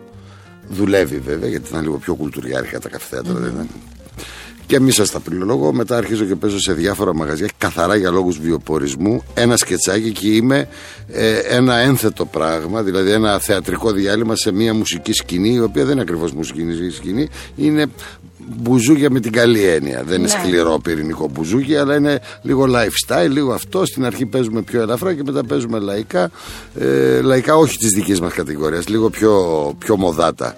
Δουλεύει 0.69 1.17
βέβαια 1.17 1.49
γιατί 1.49 1.69
ήταν 1.69 1.81
λίγο 1.81 1.97
πιο 1.97 2.15
κουλτουριάρχα 2.15 2.79
τα 2.79 2.89
καφεθέατρα 2.89 3.33
δεν 3.33 3.51
ήταν 3.53 3.67
και 4.71 4.79
μη 4.79 4.91
σας 4.91 5.11
τα 5.11 5.19
πληρολογώ. 5.19 5.73
Μετά 5.73 5.97
αρχίζω 5.97 6.25
και 6.25 6.35
παίζω 6.35 6.59
σε 6.59 6.73
διάφορα 6.73 7.15
μαγαζιά 7.15 7.47
καθαρά 7.57 7.95
για 7.95 8.11
λόγους 8.11 8.39
βιοπορισμού. 8.39 9.23
Ένα 9.33 9.57
σκετσάκι 9.57 10.11
και 10.11 10.27
είμαι 10.27 10.67
ε, 11.07 11.37
ένα 11.37 11.75
ένθετο 11.75 12.25
πράγμα, 12.25 12.81
δηλαδή 12.83 13.11
ένα 13.11 13.39
θεατρικό 13.39 13.91
διάλειμμα 13.91 14.35
σε 14.35 14.51
μια 14.51 14.73
μουσική 14.73 15.13
σκηνή, 15.13 15.53
η 15.53 15.59
οποία 15.59 15.83
δεν 15.83 15.91
είναι 15.91 16.01
ακριβώς 16.01 16.31
μουσική 16.31 16.61
σκηνή, 16.91 17.29
είναι 17.55 17.85
μπουζούκια 18.37 19.09
με 19.09 19.19
την 19.19 19.31
καλή 19.31 19.65
έννοια. 19.65 20.03
Δεν 20.03 20.19
είναι 20.19 20.33
ναι. 20.33 20.39
σκληρό 20.39 20.79
πυρηνικό 20.83 21.29
μπουζούκι, 21.33 21.75
αλλά 21.75 21.95
είναι 21.95 22.21
λίγο 22.41 22.65
lifestyle, 22.67 23.29
λίγο 23.29 23.53
αυτό. 23.53 23.85
Στην 23.85 24.05
αρχή 24.05 24.25
παίζουμε 24.25 24.61
πιο 24.61 24.81
ελαφρά 24.81 25.13
και 25.13 25.23
μετά 25.25 25.43
παίζουμε 25.43 25.79
λαϊκά. 25.79 26.31
Ε, 26.79 27.21
λαϊκά 27.21 27.55
όχι 27.55 27.77
της 27.77 27.89
δικής 27.89 28.21
μας 28.21 28.33
κατηγορίας, 28.33 28.87
λίγο 28.87 29.09
πιο, 29.09 29.35
πιο 29.77 29.97
μοδάτα. 29.97 30.57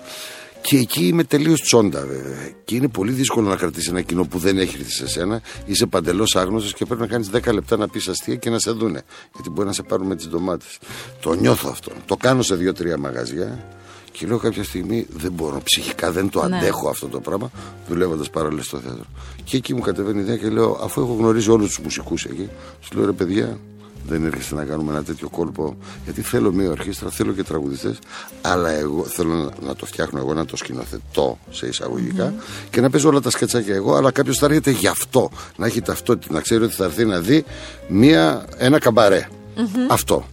Και 0.63 0.77
εκεί 0.77 1.07
είμαι 1.07 1.23
τελείως 1.23 1.61
τσόντα, 1.61 1.99
βέβαια. 2.05 2.49
Και 2.65 2.75
είναι 2.75 2.87
πολύ 2.87 3.11
δύσκολο 3.11 3.49
να 3.49 3.55
κρατήσεις 3.55 3.89
ένα 3.89 4.01
κοινό 4.01 4.25
που 4.25 4.37
δεν 4.37 4.57
έχει 4.57 4.75
έρθει 4.79 4.91
σε 4.91 5.07
σένα. 5.07 5.41
Είσαι 5.65 5.85
παντελώς 5.85 6.35
άγνωστος 6.35 6.73
και 6.73 6.85
πρέπει 6.85 7.01
να 7.01 7.07
κάνεις 7.07 7.29
10 7.33 7.53
λεπτά 7.53 7.77
να 7.77 7.87
πεις 7.87 8.07
αστεία 8.07 8.35
και 8.35 8.49
να 8.49 8.59
σε 8.59 8.71
δούνε. 8.71 9.01
Γιατί 9.33 9.49
μπορεί 9.49 9.67
να 9.67 9.73
σε 9.73 9.83
πάρουν 9.83 10.07
με 10.07 10.15
τις 10.15 10.27
ντομάτες. 10.29 10.77
Το 11.21 11.33
νιώθω 11.33 11.69
αυτό. 11.71 11.91
Το 12.05 12.15
κάνω 12.15 12.41
σε 12.41 12.55
δύο-τρία 12.55 12.97
μαγαζιά. 12.97 13.65
Και 14.11 14.25
λέω 14.27 14.37
κάποια 14.37 14.63
στιγμή 14.63 15.07
δεν 15.09 15.31
μπορώ, 15.31 15.61
ψυχικά 15.63 16.11
δεν 16.11 16.29
το 16.29 16.47
Ναι. 16.47 16.57
αντέχω 16.57 16.89
αυτό 16.89 17.07
το 17.07 17.19
πράγμα, 17.19 17.51
δουλεύοντας 17.89 18.29
παράλληλα 18.29 18.61
στο 18.63 18.77
θέατρο. 18.77 19.05
Και 19.43 19.57
εκεί 19.57 19.73
μου 19.73 19.81
κατεβαίνει 19.81 20.19
η 20.19 20.21
ιδέα 20.21 20.37
και 20.37 20.49
λέω, 20.49 20.79
αφού 20.83 21.01
έχω 21.01 21.13
γνωρίσει 21.13 21.51
όλους 21.51 21.67
τους 21.67 21.79
μουσικούς 21.83 22.25
εκεί, 22.25 22.49
τους 22.81 22.91
λέω 22.91 23.05
ρε 23.05 23.11
παιδιά, 23.11 23.59
δεν 24.07 24.25
έρχεστε 24.25 24.55
να 24.55 24.63
κάνουμε 24.63 24.91
ένα 24.91 25.03
τέτοιο 25.03 25.29
κόλπο. 25.29 25.77
Γιατί 26.03 26.21
θέλω 26.21 26.51
μια 26.51 26.69
ορχήστρα, 26.69 27.09
θέλω 27.09 27.31
και 27.33 27.43
τραγουδιστές, 27.43 27.99
αλλά 28.41 28.69
εγώ 28.69 29.03
θέλω 29.03 29.33
να, 29.33 29.67
να 29.67 29.75
το 29.75 29.85
φτιάχνω 29.85 30.19
εγώ, 30.19 30.33
να 30.33 30.45
το 30.45 30.55
σκηνοθετώ 30.57 31.37
σε 31.49 31.67
εισαγωγικά 31.67 32.33
και 32.69 32.81
να 32.81 32.89
παίζω 32.89 33.09
όλα 33.09 33.19
τα 33.19 33.29
σκετσάκια 33.29 33.75
εγώ, 33.75 33.95
αλλά 33.95 34.11
κάποιος 34.11 34.37
θα 34.37 34.45
έρχεται 34.45 34.71
γι' 34.71 34.87
αυτό. 34.87 35.29
Να 35.57 35.65
έχει 35.65 35.81
ταυτότητα, 35.81 36.33
να 36.33 36.41
ξέρει 36.41 36.63
ότι 36.63 36.73
θα 36.73 36.83
έρθει 36.83 37.05
να 37.05 37.19
δει 37.19 37.45
μια, 37.87 38.45
ένα 38.57 38.79
καμπαρέ. 38.79 39.27
Αυτό. 39.89 40.25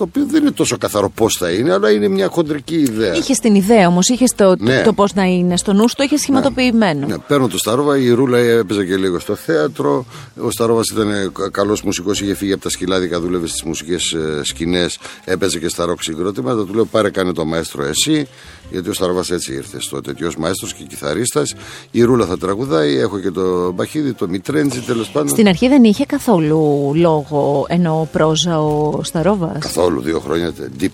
Το 0.00 0.06
οποίο 0.08 0.26
δεν 0.30 0.42
είναι 0.42 0.50
τόσο 0.50 0.76
καθαρό 0.78 1.08
πώς 1.14 1.36
θα 1.38 1.50
είναι, 1.50 1.72
αλλά 1.72 1.90
είναι 1.90 2.08
μια 2.08 2.28
χοντρική 2.28 2.74
ιδέα. 2.74 3.14
Είχε 3.14 3.34
την 3.34 3.54
ιδέα 3.54 3.86
όμως, 3.88 4.08
είχες 4.08 4.34
το, 4.34 4.54
Ναι. 4.58 4.82
το 4.82 4.92
πώς 4.92 5.14
να 5.14 5.24
είναι 5.24 5.56
στο 5.56 5.72
νου 5.72 5.88
σου, 5.88 5.94
το 5.96 6.02
είχες 6.02 6.20
σχηματοποιημένο. 6.20 7.06
Ναι, 7.06 7.18
παίρνω 7.18 7.48
το 7.48 7.58
Σταρόβα, 7.58 7.98
η 7.98 8.10
Ρούλα 8.10 8.38
έπαιζε 8.38 8.84
και 8.84 8.96
λίγο 8.96 9.18
στο 9.18 9.34
θέατρο. 9.34 10.04
Ο 10.42 10.50
Σταρόβας 10.50 10.88
ήταν 10.92 11.32
καλός 11.50 11.82
μουσικός, 11.82 12.20
είχε 12.20 12.34
φύγει 12.34 12.52
από 12.52 12.62
τα 12.62 12.68
σκυλάδικα, 12.70 13.20
δούλευε 13.20 13.46
στις 13.46 13.62
μουσικές 13.62 14.16
σκηνές, 14.42 14.98
έπαιζε 15.24 15.58
και 15.58 15.68
στα 15.68 15.84
ροκ 15.84 16.02
συγκρότηματα. 16.02 16.64
Του 16.64 16.74
λέω 16.74 16.84
πάρε 16.84 17.10
κάνε 17.10 17.32
το 17.32 17.44
μαέστρο 17.44 17.84
εσύ, 17.84 18.28
γιατί 18.70 18.88
ο 18.88 18.92
Σταρόβας 18.92 19.30
έτσι 19.30 19.52
ήρθε 19.52 19.80
στο 19.80 20.00
τέτοιος 20.00 20.36
μαέστρος 20.36 20.74
και 20.74 20.84
κιθαρίστας. 20.88 21.54
Η 21.90 22.02
Ρούλα 22.02 22.26
θα 22.26 22.38
τραγουδάει, 22.38 22.96
έχω 22.96 23.18
και 23.18 23.30
το 23.30 23.72
Μπαχίδι, 23.72 24.12
το 24.12 24.28
Μιτρέντζι 24.28 24.80
τέλος 24.80 25.08
πάντων. 25.10 25.28
Στην 25.28 25.48
αρχή 25.48 25.68
δεν 25.68 25.84
είχε 25.84 26.04
καθόλου 26.04 26.92
λόγο 26.94 27.64
ενώ 27.68 28.08
πρόζα 28.12 28.60
ο 28.60 29.00
Σταρόβας. 29.02 29.58
Καθόλου, 29.58 29.89
δύο 29.98 30.20
χρόνια 30.20 30.52
deep. 30.80 30.86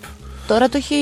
Τώρα 0.47 0.69
το 0.69 0.77
έχει. 0.77 0.95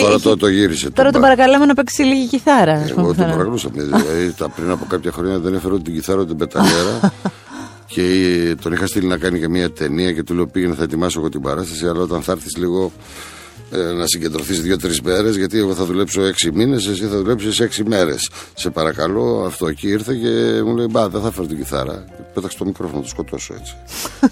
Τώρα 0.00 0.12
έχει- 0.14 0.22
το, 0.22 0.36
το 0.36 0.48
γύρισε. 0.48 0.90
Τώρα 0.90 1.10
τον 1.10 1.20
μπα- 1.20 1.26
παρακαλάμε 1.28 1.66
να 1.66 1.74
παίξει 1.74 2.02
λίγη 2.02 2.26
κιθάρα. 2.26 2.72
ας 2.72 2.78
πούμε, 2.80 2.92
Εγώ 2.92 3.02
τον 3.06 3.10
πιθανά. 3.14 3.30
παρακαλούσα. 3.32 3.68
δηλαδή, 3.72 4.32
τα 4.38 4.48
πριν 4.48 4.70
από 4.70 4.84
κάποια 4.88 5.12
χρόνια 5.12 5.38
δεν 5.38 5.54
έφερε 5.54 5.74
ούτε 5.74 5.82
την 5.82 5.94
κιθάρα 5.94 6.18
ούτε 6.20 6.28
την 6.28 6.36
πεταλέρα. 6.36 7.12
και 7.94 8.02
ε, 8.50 8.54
τον 8.54 8.72
είχα 8.72 8.86
στείλει 8.86 9.06
να 9.06 9.16
κάνει 9.16 9.38
και 9.38 9.48
μια 9.48 9.70
ταινία 9.70 10.12
και 10.12 10.22
του 10.22 10.34
λέω 10.34 10.46
πήγαινε 10.46 10.74
θα 10.74 10.82
ετοιμάσω 10.82 11.18
εγώ 11.20 11.28
την 11.28 11.40
παράσταση. 11.40 11.86
Αλλά 11.86 12.00
όταν 12.00 12.22
θα 12.22 12.32
έρθεις 12.32 12.56
λίγο 12.56 12.92
ε, 12.94 13.43
να 13.76 14.06
συγκεντρωθείς 14.06 14.60
δύο-τρεις 14.60 15.00
μέρες, 15.00 15.36
γιατί 15.36 15.58
εγώ 15.58 15.74
θα 15.74 15.84
δουλέψω 15.84 16.22
έξι 16.22 16.50
μήνες, 16.52 16.86
εσύ 16.86 17.04
θα 17.06 17.16
δουλέψεις 17.16 17.60
έξι 17.60 17.84
μέρες. 17.84 18.30
Σε 18.54 18.70
παρακαλώ, 18.70 19.44
αυτό 19.46 19.66
εκεί 19.66 19.88
ήρθε 19.88 20.14
και 20.14 20.62
μου 20.64 20.76
λέει 20.76 20.86
Μπα, 20.90 21.08
δεν 21.08 21.20
θα 21.20 21.30
φέρω 21.30 21.46
την 21.46 21.56
κιθάρα. 21.56 22.04
Πέταξε 22.34 22.58
το 22.58 22.64
μικρόφωνο, 22.64 23.00
το 23.02 23.08
σκοτώσω 23.08 23.54
έτσι. 23.60 23.74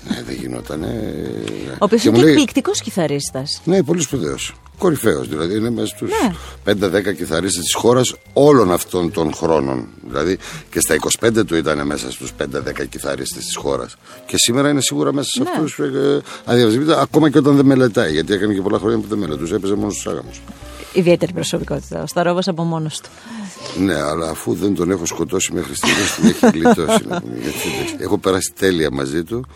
ναι, 0.08 0.22
δεν 0.26 0.34
γινόταν. 0.40 0.82
Ο 0.82 0.86
οποίος 1.78 2.00
Και 2.02 2.08
είναι 2.08 2.16
μου 2.16 2.22
και 2.24 2.30
λέει, 2.30 2.32
εκπληκτικός 2.32 2.80
κιθαρίστας. 2.80 3.60
ναι, 3.64 3.82
πολύ 3.82 4.00
σπουδαίος. 4.00 4.54
Κορυφαίος 4.78 5.28
δηλαδή. 5.28 5.56
Είναι 5.56 5.70
μέσα 5.70 5.86
στους 5.86 6.10
Ναι. 6.10 6.34
5-10 6.64 7.12
κιθαρίστες 7.16 7.62
της 7.64 7.74
χώρας 7.74 8.14
όλων 8.32 8.72
αυτών 8.72 9.12
των 9.12 9.34
χρόνων. 9.34 9.86
Δηλαδή 10.08 10.38
και 10.70 10.80
στα 10.80 10.94
25 10.94 11.44
του 11.44 11.56
ήταν 11.56 11.86
μέσα 11.86 12.10
στους 12.10 12.32
5-10 12.32 12.84
κιθαρίστες 12.88 13.44
της 13.44 13.56
χώρας. 13.56 13.96
Και 14.26 14.34
σήμερα 14.36 14.68
είναι 14.68 14.80
σίγουρα 14.80 15.12
μέσα 15.12 15.28
σε 15.32 15.42
Ναι. 15.42 15.50
αυτούς 15.54 15.78
ε, 15.78 16.20
αδιαφεσβήτητα, 16.44 17.00
ακόμα 17.00 17.30
και 17.30 17.38
όταν 17.38 17.56
δεν 17.56 17.64
μελετάει. 17.66 18.12
Γιατί 18.12 18.32
έκανε 18.32 18.54
και 18.54 18.60
πολλά 18.60 18.78
χρόνια 18.78 18.98
που 18.98 19.06
δεν 19.08 19.18
μελετούσε, 19.32 19.54
έπαιζε 19.54 19.74
μόνος 19.74 19.96
στου 19.96 20.10
άγαμου. 20.10 20.30
Ιδιαίτερη 20.92 21.32
προσωπικότητα. 21.32 22.02
Ο 22.02 22.06
Σταρόβα 22.06 22.42
από 22.46 22.62
μόνος 22.62 23.00
του. 23.00 23.08
Ναι, 23.78 23.94
αλλά 23.94 24.28
αφού 24.28 24.54
δεν 24.54 24.74
τον 24.74 24.90
έχω 24.90 25.06
σκοτώσει 25.06 25.52
μέχρι 25.52 25.74
στιγμής, 25.74 26.14
την 26.14 26.28
έχει 26.28 26.58
γλιτώσει. 26.58 27.06
να 27.08 27.20
πούμε, 27.20 27.38
γιατί 27.42 27.58
εντάξει, 27.74 27.96
έχω 27.98 28.18
περάσει 28.18 28.52
τέλεια 28.58 28.90
μαζί 28.90 29.24
του 29.24 29.46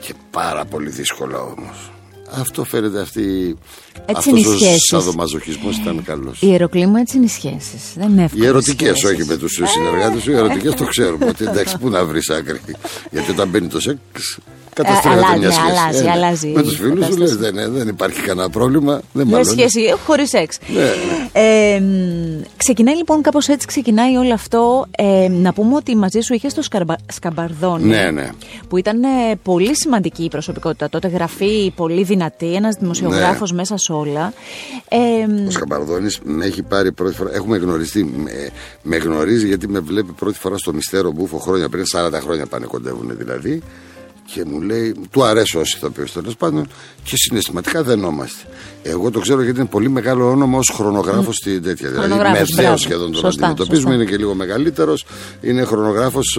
και 0.00 0.14
πάρα 0.30 0.64
πολύ 0.64 0.88
δύσκολα 0.88 1.40
όμως. 1.40 1.90
Αυτό 2.30 2.64
φαίνεται 2.64 3.00
αυτή. 3.00 3.56
Έτσι 4.06 4.28
είναι 4.28 4.38
οι 4.38 4.42
αυτός 4.42 4.54
ο 4.54 4.58
σχέσεις. 4.58 4.86
σαδομαζοχισμός 4.90 5.76
ήταν 5.76 6.04
καλός. 6.04 6.42
Η 6.42 6.54
ερωκλήμα 6.54 7.00
έτσι 7.00 7.16
είναι 7.16 7.26
οι 7.26 7.28
σχέσεις. 7.28 7.82
Δεν 7.96 8.10
είναι 8.10 8.24
εύκολο. 8.24 8.44
Οι 8.44 8.46
ερωτικές, 8.46 9.04
όχι 9.04 9.24
με 9.24 9.36
τους 9.36 9.60
συνεργάτες 9.64 10.22
σου, 10.22 10.30
οι 10.30 10.34
ερωτικές 10.34 10.74
το 10.74 10.84
ξέρουμε. 10.84 11.26
Ότι 11.26 11.44
εντάξει, 11.44 11.78
πού 11.78 11.88
να 11.88 12.04
βρεις 12.04 12.30
άκρη. 12.30 12.60
Γιατί 13.10 13.30
όταν 13.30 13.48
μπαίνει 13.48 13.68
το 13.68 13.80
σεξ, 13.80 14.38
καταστρέφεται 14.82 15.24
αλλάζει, 15.24 15.38
μια 15.40 15.50
σχέση. 15.50 15.68
αλλάζει, 15.70 16.02
ναι. 16.04 16.10
αλλάζει 16.10 16.48
Με 16.48 16.62
τους 16.62 16.72
η 16.72 16.76
φίλους 16.76 17.04
σου 17.06 17.10
κατάσταση. 17.14 17.40
λε: 17.40 17.50
δεν, 17.62 17.72
δεν 17.72 17.88
υπάρχει 17.88 18.20
κανένα 18.20 18.50
πρόβλημα. 18.50 19.00
Δεν 19.12 19.26
Μια 19.26 19.36
μάλλον. 19.38 19.52
σχέση 19.58 19.80
χωρίς 20.06 20.28
σεξ. 20.28 20.58
Ναι. 20.74 20.90
Ε, 21.32 21.80
μ, 21.80 22.42
ξεκινάει 22.56 22.96
λοιπόν 22.96 23.22
κάπως 23.22 23.48
έτσι, 23.48 23.66
ξεκινάει 23.66 24.16
όλο 24.16 24.34
αυτό. 24.34 24.86
Ε, 24.90 25.28
να 25.30 25.52
πούμε 25.52 25.74
ότι 25.74 25.96
μαζί 25.96 26.20
σου 26.20 26.34
είχες 26.34 26.54
το 26.54 26.62
σκαρμπα, 26.62 26.94
Σκαμπαρδόνι. 27.12 27.84
Ναι, 27.84 28.10
ναι. 28.10 28.30
Που 28.68 28.76
ήταν 28.76 29.02
ε, 29.02 29.08
πολύ 29.42 29.76
σημαντική 29.76 30.24
η 30.24 30.28
προσωπικότητα. 30.28 30.88
Τότε 30.88 31.08
γραφή 31.08 31.72
πολύ 31.76 32.02
δυνατή, 32.02 32.54
ένας 32.54 32.76
δημοσιογράφος 32.80 33.50
Ναι. 33.50 33.56
μέσα 33.56 33.76
σε 33.76 33.92
όλα. 33.92 34.32
Ε, 34.88 35.26
μ, 35.26 35.46
Ο 35.46 35.50
Σκαμπαρδόνης 35.50 36.18
με 36.24 36.44
έχει 36.44 36.62
πάρει 36.62 36.92
πρώτη 36.92 37.14
φορά. 37.14 37.30
Έχουμε 37.34 37.56
γνωριστεί. 37.56 38.04
Με, 38.04 38.30
με 38.82 38.96
γνωρίζει 38.96 39.46
γιατί 39.46 39.68
με 39.68 39.78
βλέπει 39.80 40.12
πρώτη 40.12 40.38
φορά 40.38 40.56
στο 40.58 40.72
μυστέρο 40.72 41.10
μπούφο 41.10 41.38
χρόνια 41.38 41.68
πριν, 41.68 41.84
40 41.94 42.12
χρόνια 42.22 42.46
πάνε 42.46 42.66
κοντεύουν 42.66 43.16
δηλαδή. 43.16 43.62
Και 44.32 44.44
μου 44.44 44.60
λέει, 44.60 44.94
του 45.10 45.24
αρέσω 45.24 45.58
ω 45.58 45.62
ηθοποιός 45.62 46.12
τέλος 46.12 46.36
πάντων 46.36 46.68
και 47.02 47.16
συναισθηματικά 47.16 47.82
δενόμαστε. 47.82 48.42
Εγώ 48.90 49.10
το 49.10 49.20
ξέρω 49.20 49.42
γιατί 49.42 49.58
είναι 49.60 49.68
πολύ 49.68 49.88
μεγάλο 49.88 50.30
όνομα 50.30 50.58
ως 50.58 50.72
χρονογράφος 50.74 51.36
στην 51.36 51.62
τέτοια. 51.62 51.88
Δηλαδή 51.90 52.08
με 52.08 52.14
Χρονογράφος, 52.14 52.50
Θεό 52.54 52.62
μπράβο. 52.64 52.76
σχεδόν 52.78 53.12
τον 53.12 53.20
Σωστά, 53.20 53.46
αντιμετωπίζουμε, 53.46 53.90
σωστά. 53.90 53.94
είναι 54.02 54.04
και 54.10 54.16
λίγο 54.16 54.34
μεγαλύτερος. 54.34 55.04
Είναι 55.40 55.64
χρονογράφος 55.64 56.38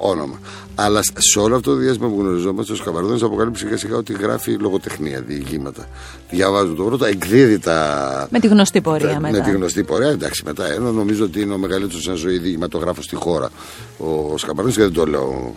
όνομα. 0.00 0.38
Αλλά 0.74 1.00
σε 1.02 1.38
όλο 1.38 1.56
αυτό 1.56 1.70
το 1.70 1.76
διάστημα 1.76 2.08
που 2.08 2.20
γνωριζόμαστε, 2.20 2.72
ο 2.72 2.76
Σκαμπαρδόνη 2.76 3.22
αποκαλύπτει 3.22 3.58
σιγά 3.58 3.76
σιγά 3.76 3.96
ότι 3.96 4.12
γράφει 4.12 4.50
λογοτεχνία, 4.52 5.20
διηγήματα. 5.26 5.88
Διαβάζω 6.30 6.72
το 6.74 6.82
πρώτο, 6.84 7.04
εκδίδει 7.04 7.58
τα. 7.58 8.28
με 8.30 8.38
τη 8.40 8.46
γνωστή 8.46 8.80
πορεία 8.80 9.08
τα- 9.12 9.20
μετά. 9.20 9.36
Με 9.38 9.44
τη 9.44 9.50
γνωστή 9.50 9.82
πορεία, 9.84 10.08
εντάξει, 10.08 10.42
μετά 10.44 10.72
ένα 10.72 10.90
νομίζω 10.90 11.24
ότι 11.24 11.40
είναι 11.40 11.54
ο 11.54 11.58
μεγαλύτερος 11.58 12.02
σε 12.02 12.14
ζωή 12.14 12.38
διηγηματογράφος 12.38 13.04
στη 13.04 13.14
χώρα. 13.16 13.48
Ο 13.98 14.36
Σκαμπαρδόνη 14.38 14.74
και 14.76 14.82
δεν 14.82 14.92
το 14.92 15.04
λέω 15.06 15.54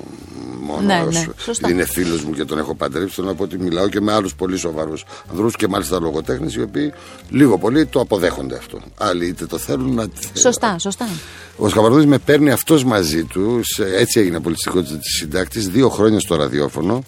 μόνος 0.62 0.84
Ναι, 0.86 1.04
ως- 1.08 1.14
ναι, 1.14 1.20
σωστά. 1.38 1.52
επειδή 1.52 1.72
είναι 1.72 1.86
φίλος 1.86 2.24
μου 2.24 2.32
και 2.34 2.46
τον 2.46 2.58
έχω 2.58 2.76
παντρέψει. 2.76 3.16
Θέλω 3.16 3.28
να 3.28 3.34
πω 3.34 3.44
ότι 3.44 3.58
μιλάω 3.60 3.88
και 3.90 4.02
με 4.02 4.14
άλλους 4.14 4.36
πολύ 4.36 4.58
σοβαρούς 4.58 5.06
ανθρώπους 5.30 5.56
και 5.56 5.68
μάλιστα 5.68 5.89
λογοτέχνες 6.00 6.56
οι 6.56 6.62
οποίοι 6.62 6.94
λίγο 7.30 7.58
πολύ 7.58 7.86
το 7.86 8.00
αποδέχονται 8.00 8.56
αυτό. 8.58 8.80
Άλλοι 8.98 9.26
είτε 9.26 9.46
το 9.46 9.58
θέλουν 9.58 9.94
να. 9.94 10.08
Σωστά, 10.34 10.80
σωστά. 10.80 11.06
Ο 11.58 11.70
Σκαπαρδόνη 11.70 12.06
με 12.06 12.18
παίρνει 12.18 12.52
αυτός 12.52 12.84
μαζί 12.84 13.24
του, 13.24 13.60
σε- 13.64 13.96
έτσι 13.96 14.20
έγινε 14.20 14.40
πολιτιστικότητα 14.40 14.96
τη 14.96 15.08
συντάκτης, 15.10 15.68
δύο 15.70 15.90
χρόνια 15.90 16.20
στο 16.20 16.36
ραδιόφωνο, 16.36 17.04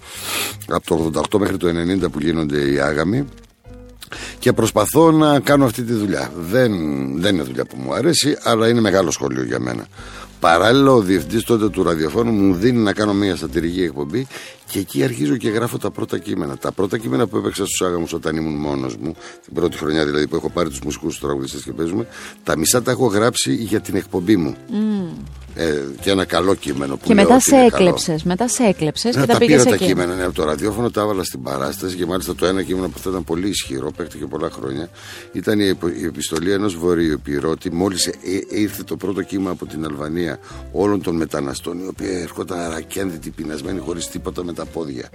από 0.68 0.86
το 1.12 1.22
88 1.34 1.40
μέχρι 1.40 1.58
το 1.58 1.68
90 1.68 2.10
που 2.10 2.20
γίνονται 2.20 2.72
οι 2.72 2.80
άγαμοι. 2.80 3.26
Και 4.40 4.54
προσπαθώ 4.54 5.12
να 5.12 5.40
κάνω 5.40 5.66
αυτή 5.66 5.84
τη 5.84 5.94
δουλειά. 5.94 6.32
Δεν, 6.38 6.72
δεν 7.22 7.34
είναι 7.36 7.44
δουλειά 7.44 7.66
που 7.66 7.76
μου 7.80 7.94
αρέσει, 7.94 8.38
αλλά 8.44 8.68
είναι 8.68 8.82
μεγάλο 8.82 9.12
σχολείο 9.12 9.44
για 9.44 9.60
μένα. 9.60 9.86
Παράλληλα, 10.40 10.92
ο 10.92 11.02
διευθυντής 11.02 11.44
τότε 11.44 11.70
του 11.70 11.84
ραδιοφώνου 11.84 12.32
μου 12.32 12.54
δίνει 12.56 12.78
να 12.78 12.94
κάνω 12.94 13.14
μια 13.14 13.36
σατυρική 13.36 13.84
εκπομπή 13.84 14.28
και 14.72 14.80
εκεί 14.80 15.04
αρχίζω 15.04 15.38
και 15.38 15.50
γράφω 15.50 15.78
τα 15.78 15.92
πρώτα 15.92 16.18
κείμενα. 16.18 16.58
Τα 16.58 16.72
πρώτα 16.72 16.98
κείμενα 16.98 17.28
που 17.28 17.38
έπαιξα 17.38 17.66
στους 17.66 17.82
άγαμους 17.88 18.14
όταν 18.14 18.36
ήμουν 18.36 18.56
μόνος 18.56 18.96
μου, 18.96 19.16
την 19.44 19.54
πρώτη 19.54 19.78
χρονιά 19.78 20.06
δηλαδή 20.06 20.28
που 20.28 20.36
έχω 20.36 20.50
πάρει 20.50 20.70
τους 20.70 20.80
μουσικούς 20.80 21.10
τους 21.10 21.20
τραγουδιστές 21.20 21.62
και 21.64 21.72
παίζουμε, 21.72 22.08
τα 22.44 22.58
μισά 22.58 22.82
τα 22.82 22.92
έχω 22.92 23.06
γράψει 23.06 23.54
για 23.54 23.80
την 23.80 23.96
εκπομπή 23.96 24.36
μου. 24.38 24.56
Ε, 25.56 25.82
και 26.02 26.10
ένα 26.10 26.26
καλό 26.26 26.56
κείμενο 26.56 26.96
που 26.98 27.08
Και 27.08 27.14
λέω 27.14 27.24
μετά 27.24 27.36
ότι 27.36 27.44
σε 27.44 27.56
είναι 27.56 27.70
καλό. 27.70 27.84
έκλεψες. 27.84 28.24
Μετά 28.24 28.48
σε 28.48 28.64
έκλεψες 28.64 29.16
Ναι, 29.16 29.22
και 29.22 29.28
τα 29.28 29.34
τα 29.34 29.40
πήγες 29.40 29.58
πήρα 29.58 29.70
τα 29.70 29.76
εκεί. 29.76 29.86
κείμενα 29.86 30.16
ναι, 30.16 30.24
από 30.24 30.34
το 30.34 30.44
ραδιόφωνο, 30.44 30.92
τα 30.92 31.02
έβαλα 31.02 31.24
στην 31.24 31.42
παράσταση 31.42 31.96
και 31.96 32.06
μάλιστα 32.06 32.36
το 32.36 32.46
ένα 32.46 32.64
κείμενο 32.64 32.88
που 32.88 32.94
αυτό 32.96 33.10
ήταν 33.10 33.24
πολύ 33.24 33.48
ισχυρό, 33.48 33.92
παίχτηκε 33.98 34.26
πολλά 34.26 34.50
χρόνια. 34.50 34.90
Ήταν 35.32 35.60
η, 35.60 35.68
επο- 35.68 35.88
η 35.88 36.06
επιστολή 36.06 36.52
ενός 36.52 36.76
βορειοπυρώτη. 36.78 37.72
Μόλις 37.72 38.10
ήρθε 38.50 38.84
το 38.84 38.96
πρώτο 38.98 39.22
κύμα 39.22 39.50
από 39.50 39.66
την 39.66 39.86
Αλβανία 39.86 40.40
όλων 40.72 41.02
των 41.02 41.16
μεταναστών, 41.16 41.80
οι 41.80 41.88
οποίοι 41.88 42.20
έρχονταν 42.22 42.60
αρακένδυτοι, 42.60 43.30
πεινασμένοι, 43.30 43.80
χωρίς 43.80 44.08
τίποτα 44.08 44.44
με 44.44 44.54
τα 44.64 44.70
πόδια. 44.72 45.10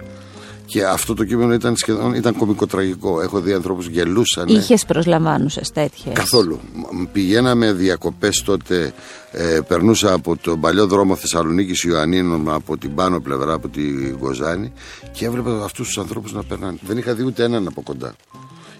Και 0.65 0.85
αυτό 0.85 1.13
το 1.13 1.23
κείμενο 1.23 1.53
ήταν 1.53 1.75
σχεδόν 1.75 2.13
ήταν 2.13 2.35
κομικοτραγικό. 2.35 3.21
Έχω 3.21 3.39
δει 3.39 3.53
ανθρώπους 3.53 3.87
γελούσαν. 3.87 4.47
Είχες 4.47 4.85
προσλαμβάνουσες 4.85 5.71
τέτοιες; 5.71 6.13
Καθόλου. 6.13 6.59
Μ- 6.91 7.07
Πηγαίναμε 7.11 7.71
διακοπές 7.73 8.41
τότε. 8.45 8.93
Ε, 9.31 9.59
περνούσα 9.67 10.13
από 10.13 10.35
τον 10.37 10.59
παλιό 10.59 10.87
δρόμο 10.87 11.15
Θεσσαλονίκης 11.15 11.83
Ιωαννίνων 11.83 12.49
από 12.53 12.77
την 12.77 12.95
πάνω 12.95 13.19
πλευρά, 13.19 13.53
από 13.53 13.67
τη 13.67 14.09
Γοζάνη 14.19 14.71
και 15.11 15.25
έβλεπα 15.25 15.63
αυτούς 15.63 15.87
τους 15.87 15.97
ανθρώπους 15.97 16.33
να 16.33 16.43
περνάνε. 16.43 16.77
Δεν 16.87 16.97
είχα 16.97 17.13
δει 17.13 17.23
ούτε 17.23 17.43
έναν 17.43 17.67
από 17.67 17.81
κοντά. 17.81 18.15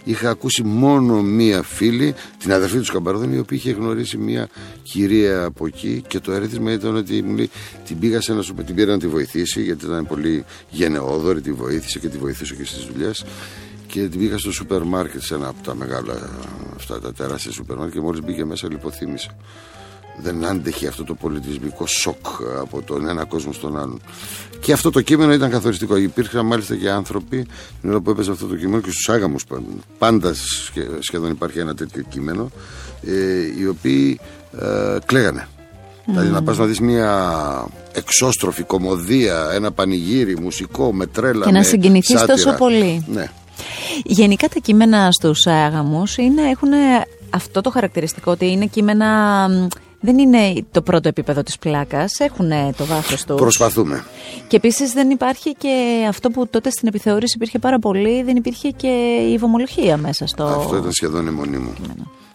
Είχα 0.07 0.29
ακούσει 0.29 0.63
μόνο 0.63 1.21
μία 1.21 1.61
φίλη, 1.61 2.15
την 2.37 2.53
αδερφή 2.53 2.77
του 2.77 2.85
Σκαμπαρδόνη, 2.85 3.35
η 3.35 3.39
οποία 3.39 3.57
είχε 3.57 3.71
γνωρίσει 3.71 4.17
μία 4.17 4.49
κυρία 4.83 5.43
από 5.43 5.65
εκεί 5.67 6.03
και 6.07 6.19
το 6.19 6.31
ερέθισμα 6.31 6.71
ήταν 6.71 6.95
ότι 6.95 7.21
μου 7.21 7.35
λέει, 7.35 7.49
την 7.85 7.99
πήγα 7.99 8.21
σε 8.21 8.31
ένα 8.31 8.41
σούπερ, 8.41 8.65
την 8.65 8.75
πήρα 8.75 8.91
να 8.91 8.99
τη 8.99 9.07
βοηθήσει, 9.07 9.61
γιατί 9.61 9.85
ήταν 9.85 10.07
πολύ 10.07 10.45
γενναιόδορη, 10.69 11.41
τη 11.41 11.51
βοήθησε 11.51 11.99
και 11.99 12.07
τη 12.07 12.17
βοηθούσε 12.17 12.55
και 12.55 12.65
στις 12.65 12.85
δουλειές. 12.85 13.25
Και 13.87 14.01
και 14.01 14.07
την 14.07 14.19
πήγα 14.19 14.37
στο 14.37 14.51
σούπερ 14.51 14.83
μάρκετ 14.83 15.21
σε 15.21 15.35
ένα 15.35 15.47
από 15.47 15.63
τα 15.63 15.75
μεγάλα 15.75 16.29
αυτά 16.75 16.99
τα 16.99 17.13
τεράστια 17.13 17.51
σούπερ 17.51 17.77
μάρκετ 17.77 17.95
και 17.95 18.01
μόλις 18.01 18.21
μπήκε 18.23 18.45
μέσα 18.45 18.67
λιποθύμησε 18.69 19.29
δεν 20.17 20.45
άντεχε 20.45 20.87
αυτό 20.87 21.03
το 21.03 21.13
πολιτισμικό 21.13 21.87
σοκ 21.87 22.25
από 22.59 22.81
τον 22.81 23.07
ένα 23.07 23.25
κόσμο 23.25 23.53
στον 23.53 23.77
άλλον. 23.77 24.01
Και 24.59 24.73
αυτό 24.73 24.89
το 24.89 25.01
κείμενο 25.01 25.33
ήταν 25.33 25.49
καθοριστικό. 25.49 25.95
Υπήρχαν 25.95 26.45
μάλιστα 26.45 26.75
και 26.75 26.89
άνθρωποι 26.89 27.47
την 27.81 27.89
ώρα 27.89 27.99
που 27.99 28.09
έπαιζε 28.09 28.31
αυτό 28.31 28.45
το 28.45 28.55
κείμενο 28.55 28.81
και 28.81 28.91
στους 28.91 29.09
άγαμους 29.09 29.45
πάντα 29.97 30.33
σχεδόν 30.99 31.31
υπάρχει 31.31 31.59
ένα 31.59 31.75
τέτοιο 31.75 32.03
κείμενο, 32.09 32.51
ε, 33.01 33.59
οι 33.59 33.67
οποίοι 33.67 34.19
ε, 34.61 34.97
κλαίγανε. 35.05 35.47
Mm. 35.47 36.03
Δηλαδή 36.05 36.29
να 36.29 36.43
πας 36.43 36.57
να 36.57 36.65
δεις 36.65 36.79
μια 36.79 37.67
εξώστροφη 37.91 38.63
κομμωδία, 38.63 39.49
ένα 39.53 39.71
πανηγύρι 39.71 40.39
μουσικό 40.39 40.93
με 40.93 41.05
τρέλα. 41.05 41.45
Και 41.45 41.51
να 41.51 41.63
συγκινηθείς 41.63 42.25
τόσο 42.25 42.53
πολύ. 42.53 43.05
Ναι. 43.07 43.31
Γενικά 44.03 44.47
τα 44.47 44.59
κείμενα 44.59 45.11
στους 45.11 45.47
άγαμους 45.47 46.17
έχουν 46.17 46.69
αυτό 47.29 47.61
το 47.61 47.69
χαρακτηριστικό 47.69 48.31
ότι 48.31 48.51
είναι 48.51 48.65
κείμενα 48.65 49.47
δεν 49.99 50.17
είναι 50.17 50.65
το 50.71 50.81
πρώτο 50.81 51.07
επίπεδο 51.07 51.43
της 51.43 51.57
πλάκας, 51.57 52.19
έχουν 52.19 52.49
το 52.77 52.85
βάθος 52.85 53.25
τους. 53.25 53.35
Προσπαθούμε. 53.35 54.05
Και 54.47 54.55
επίσης 54.55 54.91
δεν 54.91 55.09
υπάρχει 55.09 55.53
και 55.53 56.05
αυτό 56.09 56.29
που 56.29 56.47
τότε 56.47 56.69
στην 56.69 56.87
επιθεώρηση 56.87 57.33
υπήρχε 57.35 57.59
πάρα 57.59 57.79
πολύ, 57.79 58.23
δεν 58.23 58.35
υπήρχε 58.35 58.69
και 58.69 58.87
η 59.31 59.37
βομολογία 59.37 59.97
μέσα 59.97 60.27
στο... 60.27 60.43
Αυτό 60.43 60.77
ήταν 60.77 60.91
σχεδόν 60.91 61.27
η 61.27 61.31
μονή 61.31 61.57
μου. 61.57 61.73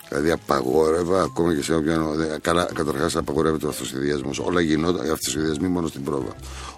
Δηλαδή 0.09 0.31
απαγόρευα 0.31 1.23
ακόμα 1.23 1.55
και 1.55 1.63
σε 1.63 1.75
όποιον. 1.75 2.07
Καλά, 2.41 2.69
καταρχάς 2.75 3.17
απαγορεύεται 3.17 3.67
ο 3.67 3.69
αυτοσχεδιασμός. 3.69 4.39
Όλα 4.39 4.61
γινόταν 4.61 5.11
αυτοσχεδιασμοί 5.11 5.69
μόνο 5.69 5.87
στην 5.87 6.05
πρόβα. 6.05 6.33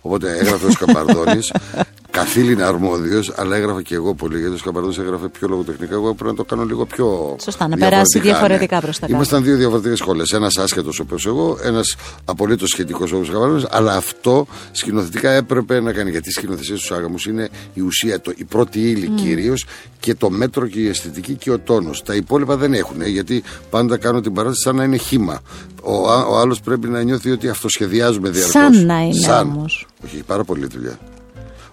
Οπότε 0.07 0.39
έγραφε 0.39 0.67
ο 0.67 0.71
Σκαπαρδόνη 0.71 1.41
καθήλυνα 2.19 2.67
αρμόδιος, 2.67 3.33
αλλά 3.37 3.57
έγραφα 3.57 3.83
και 3.83 3.95
εγώ 3.95 4.15
πολύ. 4.15 4.39
Γιατί 4.39 4.55
ο 4.55 4.59
Σκαπαρδό 4.59 5.03
έγραφε 5.03 5.29
πιο 5.29 5.49
λογοτεχνικά. 5.49 5.95
Εγώ 5.95 6.15
πρέπει 6.15 6.31
να 6.31 6.37
το 6.37 6.45
κάνω 6.45 6.65
λίγο 6.65 6.87
πιο. 6.87 7.37
Σωστά, 7.41 7.69
να 7.69 7.77
περάσει 7.77 8.19
διαφορετικά 8.19 8.81
προς 8.81 8.99
τα 8.99 9.01
κάτω. 9.01 9.15
Ήμασταν 9.15 9.43
δύο 9.45 9.57
διαφορετικές 9.57 9.99
σχολές. 9.99 10.33
Ένας 10.33 10.57
άσχετος 10.57 10.99
όπως 11.01 11.27
εγώ, 11.27 11.59
ένας 11.63 11.97
απολύτως 12.25 12.69
σχετικός 12.69 13.13
όπως 13.13 13.29
ο 13.29 13.31
Σκαπαρδό. 13.31 13.67
Αλλά 13.71 13.97
αυτό 13.97 14.47
σκηνοθετικά 14.73 15.31
έπρεπε 15.31 15.81
να 15.81 15.93
κάνει. 15.93 16.11
Γιατί 16.11 16.29
η 16.29 16.33
σκηνοθεσία 16.33 16.77
στους 16.77 16.93
άγαμους 16.93 17.27
είναι 17.27 17.49
η 17.75 17.81
ουσία, 17.81 18.21
το, 18.21 18.33
η 18.37 18.45
πρώτη 18.45 18.81
ύλη 18.91 19.11
mm. 19.13 19.21
κυρίως 19.21 19.67
και 20.01 20.15
το 20.15 20.31
μέτρο 20.31 20.67
και 20.67 20.81
η 20.81 20.89
αισθητική 20.89 21.35
και 21.35 21.51
ο 21.51 21.59
τόνος. 21.59 22.03
Τα 22.03 22.15
υπόλοιπα 22.15 22.57
δεν 22.57 22.75
έχουν. 22.75 23.03
Γιατί 23.03 23.43
πάντα 23.71 23.97
κάνω 23.97 24.21
την 24.21 24.33
παράσταση 24.33 24.63
σαν 24.63 24.77
να 24.77 24.85
είναι 24.85 24.97
χήμα. 24.97 25.43
Ο, 25.83 25.93
ο 26.31 26.39
άλλος 26.39 26.61
πρέπει 26.61 26.89
να 26.89 27.03
νιώθει 27.03 27.31
ότι 27.31 27.49
αυτοσχεδιάζουμε 27.49 28.29
διαρκώς. 28.29 28.53
Σαν 28.53 28.87
να 28.87 29.01
είναι 29.01 29.33
όμως. 29.33 29.87
Όχι, 30.05 30.15
έχει 30.15 30.25
πάρα 30.25 30.45
πολλή 30.45 30.67
δουλειά. 30.67 30.99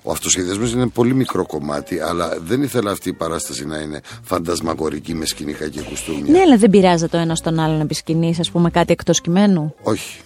Ο 0.04 0.12
αυτοσχεδιασμός 0.12 0.72
είναι 0.72 0.88
πολύ 0.88 1.14
μικρό 1.14 1.46
κομμάτι, 1.46 2.00
αλλά 2.00 2.38
δεν 2.46 2.62
ήθελα 2.64 2.92
αυτή 2.92 3.10
η 3.10 3.14
παράσταση 3.14 3.66
να 3.66 3.78
είναι 3.78 4.02
φαντασμαγορική 4.24 5.14
με 5.14 5.26
σκηνικά 5.26 5.68
και 5.68 5.82
κουστούμια. 5.82 6.32
Ναι, 6.32 6.40
αλλά 6.40 6.58
δεν 6.58 6.70
πειράζει 6.70 7.08
το 7.08 7.18
ένας 7.18 7.38
στον 7.38 7.60
άλλον 7.60 7.82
επί 7.82 7.94
σκηνής, 7.94 8.40
ας 8.40 8.52
πούμε, 8.52 8.70
κάτι 8.70 8.92
εκτός 8.92 9.22
κειμένου. 9.22 9.76
Όχι. 9.84 10.20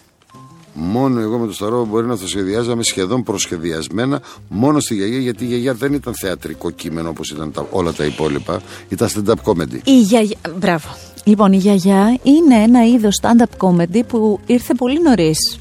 Μόνο 0.74 1.20
εγώ 1.20 1.38
με 1.38 1.48
το 1.48 1.54
Σταρό 1.54 1.86
μπορεί 1.86 2.06
να 2.06 2.18
το 2.18 2.28
σχεδιάζαμε 2.28 2.84
σχεδόν 2.84 3.24
προσχεδιασμένα 3.24 4.22
μόνο 4.48 4.80
στη 4.80 4.96
γιαγιά, 4.96 5.20
γιατί 5.20 5.44
η 5.44 5.48
γιαγιά 5.48 5.74
δεν 5.74 5.94
ήταν 5.94 6.14
θεατρικό 6.16 6.70
κείμενο 6.70 7.10
όπως 7.10 7.32
ήταν 7.32 7.52
τα, 7.52 7.68
όλα 7.72 7.94
τα 7.94 8.06
υπόλοιπα. 8.06 8.62
Ήταν 8.90 9.10
stand-up 9.10 9.52
comedy. 9.52 9.80
Η 9.84 10.00
γιαγιά. 10.02 10.38
Μπράβο. 10.58 10.88
Λοιπόν, 11.24 11.54
η 11.54 11.58
γιαγιά 11.58 12.20
είναι 12.24 12.56
ένα 12.56 12.88
είδος 12.88 13.20
stand-up 13.22 13.68
comedy 13.68 14.02
που 14.08 14.40
ήρθε 14.46 14.74
πολύ 14.74 15.02
νωρίς 15.02 15.60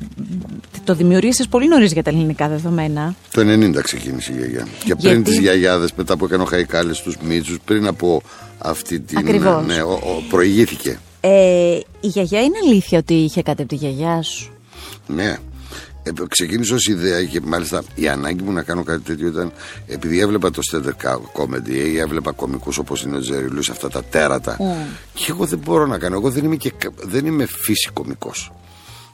το 0.84 0.94
δημιουργήσεις 0.94 1.48
πολύ 1.48 1.68
νωρίς 1.68 1.92
για 1.92 2.02
τα 2.02 2.10
ελληνικά 2.10 2.48
δεδομένα. 2.48 3.14
Το 3.30 3.40
90 3.40 3.82
ξεκίνησε 3.82 4.32
η 4.32 4.36
γιαγιά. 4.36 4.66
Και 4.84 4.94
πριν 4.94 5.12
Γιατί... 5.12 5.22
τις 5.22 5.38
γιαγιάδες, 5.38 5.92
μετά 5.92 6.16
που 6.16 6.24
έκανε 6.24 6.42
ο 6.42 6.46
Χαϊκάλης 6.46 6.98
τους 6.98 7.16
Μίτσου, 7.22 7.58
πριν 7.64 7.86
από 7.86 8.22
αυτή 8.58 9.00
την. 9.00 9.18
Ακριβώς. 9.18 9.66
Ναι, 9.66 9.82
ο, 9.82 9.92
ο, 9.92 10.22
προηγήθηκε. 10.28 10.98
Ε, 11.20 11.78
η 12.00 12.06
γιαγιά 12.06 12.42
είναι 12.42 12.58
αλήθεια 12.64 12.98
ότι 12.98 13.14
είχε 13.14 13.42
κάτι 13.42 13.62
από 13.62 13.70
τη 13.70 13.76
γιαγιά 13.76 14.22
σου; 14.22 14.52
Ναι. 15.06 15.36
Ε, 16.06 16.10
ξεκίνησε 16.28 16.74
ως 16.74 16.86
ιδέα 16.86 17.24
και 17.24 17.40
μάλιστα 17.44 17.82
η 17.94 18.08
ανάγκη 18.08 18.42
μου 18.42 18.52
να 18.52 18.62
κάνω 18.62 18.82
κάτι 18.82 19.00
τέτοιο 19.00 19.28
ήταν 19.28 19.52
επειδή 19.86 20.20
έβλεπα 20.20 20.50
το 20.50 20.60
stand 20.72 21.12
comedy 21.32 21.68
ή 21.68 21.98
έβλεπα 21.98 22.32
κομικούς 22.32 22.78
όπως 22.78 23.02
είναι 23.02 23.16
ο 23.16 23.20
Τζέρι 23.20 23.46
Λούις, 23.46 23.70
αυτά 23.70 23.88
τα 23.88 24.04
τέρατα. 24.04 24.56
Mm. 24.56 24.96
Και 25.14 25.26
εγώ 25.28 25.44
δεν 25.44 25.58
μπορώ 25.58 25.86
να 25.86 25.98
κάνω. 25.98 26.14
Εγώ 26.16 26.30
δεν 26.30 26.44
είμαι, 26.44 26.56
και, 26.56 26.72
δεν 27.02 27.26
είμαι 27.26 27.46
φύση 27.46 27.90
κομικό. 27.92 28.32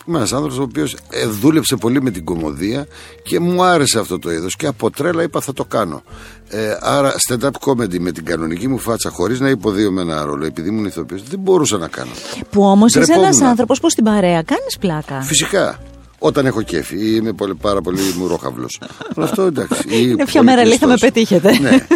Είμαι 0.06 0.18
ένας 0.18 0.32
άνθρωπος 0.32 0.58
ο 0.58 0.62
οποίος 0.62 0.96
ε, 1.10 1.26
δούλεψε 1.26 1.76
πολύ 1.76 2.02
με 2.02 2.10
την 2.10 2.24
κομμωδία 2.24 2.86
και 3.22 3.40
μου 3.40 3.62
άρεσε 3.62 3.98
αυτό 3.98 4.18
το 4.18 4.32
είδος. 4.32 4.56
Και 4.56 4.66
από 4.66 4.90
τρέλα 4.90 5.22
είπα 5.22 5.40
θα 5.40 5.52
το 5.52 5.64
κάνω. 5.64 6.02
Ε, 6.48 6.76
άρα, 6.80 7.14
stand-up 7.28 7.50
comedy 7.60 7.98
με 7.98 8.12
την 8.12 8.24
κανονική 8.24 8.68
μου 8.68 8.78
φάτσα, 8.78 9.10
χωρίς 9.10 9.40
να 9.40 9.48
υποδίω 9.48 9.94
ένα 9.98 10.24
ρόλο, 10.24 10.44
επειδή 10.46 10.68
ήμουν 10.68 10.84
ηθοποιός, 10.84 11.22
δεν 11.22 11.38
μπορούσα 11.38 11.78
να 11.78 11.88
κάνω. 11.88 12.10
Που 12.50 12.62
όμως 12.62 12.94
είσαι 12.94 13.12
ένας 13.12 13.40
άνθρωπος 13.40 13.80
που 13.80 13.90
στην 13.90 14.04
παρέα 14.04 14.42
κάνεις 14.42 14.78
πλάκα. 14.80 15.20
Φυσικά. 15.20 15.78
Όταν 16.22 16.46
έχω 16.46 16.62
κέφι. 16.62 17.14
Είμαι 17.16 17.32
πολύ, 17.32 17.54
πάρα 17.54 17.80
πολύ 17.80 18.00
μουρόχαυλος. 18.18 18.80
αυτό 19.16 19.42
εντάξει. 19.42 19.82
Είναι 19.88 20.24
πιο 20.24 20.42
μέρα 20.42 20.64
λίγα 20.64 20.86
με 20.86 20.96
πετύχετε. 21.00 21.58
Ναι. 21.58 21.86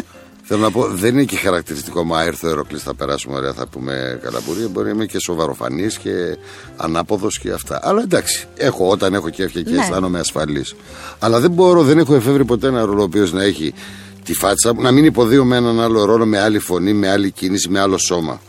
Θέλω 0.46 0.60
να 0.60 0.70
πω, 0.70 0.86
δεν 0.86 1.14
είναι 1.14 1.24
και 1.24 1.36
χαρακτηριστικό. 1.36 2.04
Μα 2.04 2.22
έρθω 2.22 2.48
Εροκλής, 2.48 2.82
θα 2.82 2.94
περάσουμε 2.94 3.36
ωραία, 3.36 3.52
θα 3.52 3.66
πούμε 3.66 4.20
καλαμπουρία. 4.22 4.68
Μπορεί 4.68 4.86
να 4.86 4.92
είμαι 4.92 5.06
και 5.06 5.18
σοβαροφανής 5.18 5.98
και 5.98 6.36
ανάποδος 6.76 7.38
και 7.38 7.50
αυτά. 7.50 7.80
Αλλά 7.82 8.02
εντάξει, 8.02 8.46
έχω 8.56 8.88
όταν 8.88 9.14
έχω 9.14 9.30
κέφια 9.30 9.62
και 9.62 9.70
ναι. 9.70 9.80
αισθάνομαι 9.80 10.18
ασφαλής. 10.18 10.74
Αλλά 11.18 11.40
δεν 11.40 11.50
μπορώ, 11.50 11.82
δεν 11.82 11.98
έχω 11.98 12.14
εφεύρει 12.14 12.44
ποτέ 12.44 12.66
ένα 12.66 12.84
ρόλο 12.84 13.00
ο 13.00 13.04
οποίος 13.04 13.32
να 13.32 13.42
έχει 13.42 13.74
τη 14.24 14.34
φάτσα 14.34 14.72
να 14.72 14.92
μην 14.92 15.04
υποδίω 15.04 15.44
με 15.44 15.56
έναν 15.56 15.80
άλλο 15.80 16.04
ρόλο, 16.04 16.26
με 16.26 16.40
άλλη 16.40 16.58
φωνή, 16.58 16.92
με 16.92 17.10
άλλη 17.10 17.30
κίνηση, 17.30 17.68
με 17.68 17.80
άλλο 17.80 17.98
σώμα. 17.98 18.40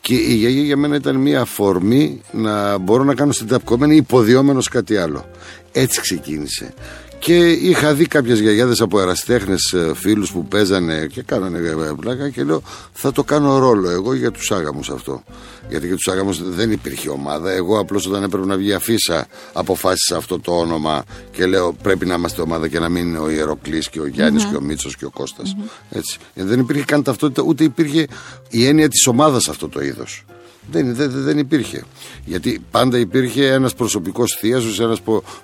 Και 0.00 0.14
η 0.14 0.34
γιαγιά 0.34 0.62
για 0.62 0.76
μένα 0.76 0.96
ήταν 0.96 1.16
μια 1.16 1.40
αφορμή 1.40 2.20
να 2.32 2.78
μπορώ 2.78 3.04
να 3.04 3.14
κάνω 3.14 3.32
στην 3.32 3.46
ταπκόμενη 3.46 3.96
υποδιόμενο 3.96 4.62
κάτι 4.70 4.96
άλλο. 4.96 5.26
Έτσι 5.72 6.00
ξεκίνησε. 6.00 6.74
Και 7.24 7.48
είχα 7.48 7.94
δει 7.94 8.06
κάποιες 8.06 8.40
γιαγιάδες 8.40 8.80
από 8.80 9.00
εραστέχνε 9.00 9.56
φίλους 9.94 10.32
που 10.32 10.46
παίζανε 10.46 11.06
και 11.06 11.22
κάνανε 11.22 11.58
πλάκα 12.00 12.28
και 12.28 12.44
λέω 12.44 12.62
θα 12.92 13.12
το 13.12 13.24
κάνω 13.24 13.58
ρόλο 13.58 13.90
εγώ 13.90 14.14
για 14.14 14.30
τους 14.30 14.50
άγαμους 14.50 14.90
αυτό. 14.90 15.22
Γιατί 15.68 15.86
για 15.86 15.96
τους 15.96 16.08
άγαμους 16.08 16.54
δεν 16.54 16.70
υπήρχε 16.70 17.08
ομάδα. 17.08 17.50
Εγώ 17.50 17.78
απλώς 17.78 18.06
όταν 18.06 18.22
έπρεπε 18.22 18.46
να 18.46 18.56
βγει 18.56 18.72
αφίσα 18.72 19.26
αποφάσισα 19.52 20.16
αυτό 20.16 20.40
το 20.40 20.52
όνομα 20.52 21.04
και 21.30 21.46
λέω 21.46 21.72
πρέπει 21.82 22.06
να 22.06 22.14
είμαστε 22.14 22.42
ομάδα 22.42 22.68
και 22.68 22.78
να 22.78 22.88
μην 22.88 23.06
είναι 23.06 23.18
ο 23.18 23.30
Ιεροκλής 23.30 23.88
και 23.88 24.00
ο 24.00 24.06
γιαννη 24.06 24.42
και 24.42 24.56
ο 24.56 24.60
Μίτσος 24.60 24.96
και 24.96 25.04
ο 25.04 25.10
κωστας 25.10 25.56
Έτσι. 25.90 26.18
Γιατί 26.34 26.50
δεν 26.50 26.60
υπήρχε 26.60 26.84
καν 26.84 27.02
ταυτότητα 27.02 27.42
ούτε 27.42 27.64
υπήρχε 27.64 28.06
η 28.50 28.66
έννοια 28.66 28.88
της 28.88 29.06
ομάδας 29.06 29.48
αυτό 29.48 29.68
το 29.68 29.82
είδος. 29.82 30.24
Δεν, 30.70 30.94
δεν, 30.94 31.10
δεν 31.10 31.38
υπήρχε. 31.38 31.84
Γιατί 32.24 32.62
πάντα 32.70 32.98
υπήρχε 32.98 33.46
ένας 33.46 33.74
προσωπικός 33.74 34.36
θείασος, 34.40 34.80
ένας 34.80 34.98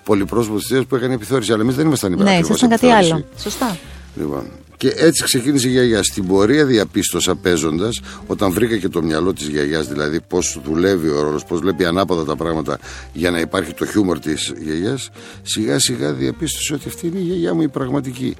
πολυπρόσωπος 0.04 0.66
θεία 0.66 0.84
που 0.84 0.96
έκανε 0.96 1.14
επιθεώρηση. 1.14 1.52
Αλλά 1.52 1.62
εμείς 1.62 1.74
δεν 1.74 1.86
ήμασταν 1.86 2.12
υπέρ 2.12 2.24
Ναι, 2.24 2.38
ήσασταν 2.38 2.68
κάτι 2.68 2.86
άλλο. 2.90 3.24
Σωστά. 3.36 3.78
Λοιπόν, 4.16 4.44
και 4.80 4.92
έτσι 4.96 5.24
ξεκίνησε 5.24 5.68
η 5.68 5.70
γιαγιά. 5.70 6.02
Στην 6.02 6.26
πορεία 6.26 6.64
διαπίστωσα 6.64 7.34
παίζοντας, 7.34 8.00
όταν 8.26 8.52
βρήκα 8.52 8.76
και 8.76 8.88
το 8.88 9.02
μυαλό 9.02 9.32
της 9.32 9.48
γιαγιάς, 9.48 9.88
δηλαδή 9.88 10.20
πώς 10.20 10.60
δουλεύει 10.64 11.08
ο 11.08 11.22
ρόλος, 11.22 11.44
πώς 11.44 11.60
βλέπει 11.60 11.84
ανάποδα 11.84 12.24
τα 12.24 12.36
πράγματα 12.36 12.78
για 13.12 13.30
να 13.30 13.40
υπάρχει 13.40 13.74
το 13.74 13.86
χιούμορ 13.86 14.18
της 14.18 14.52
γιαγιάς, 14.62 15.10
σιγά 15.42 15.78
σιγά 15.78 16.12
διαπίστωσε 16.12 16.74
ότι 16.74 16.88
αυτή 16.88 17.06
είναι 17.06 17.18
η 17.18 17.22
γιαγιά 17.22 17.54
μου 17.54 17.62
η 17.62 17.68
πραγματική. 17.68 18.36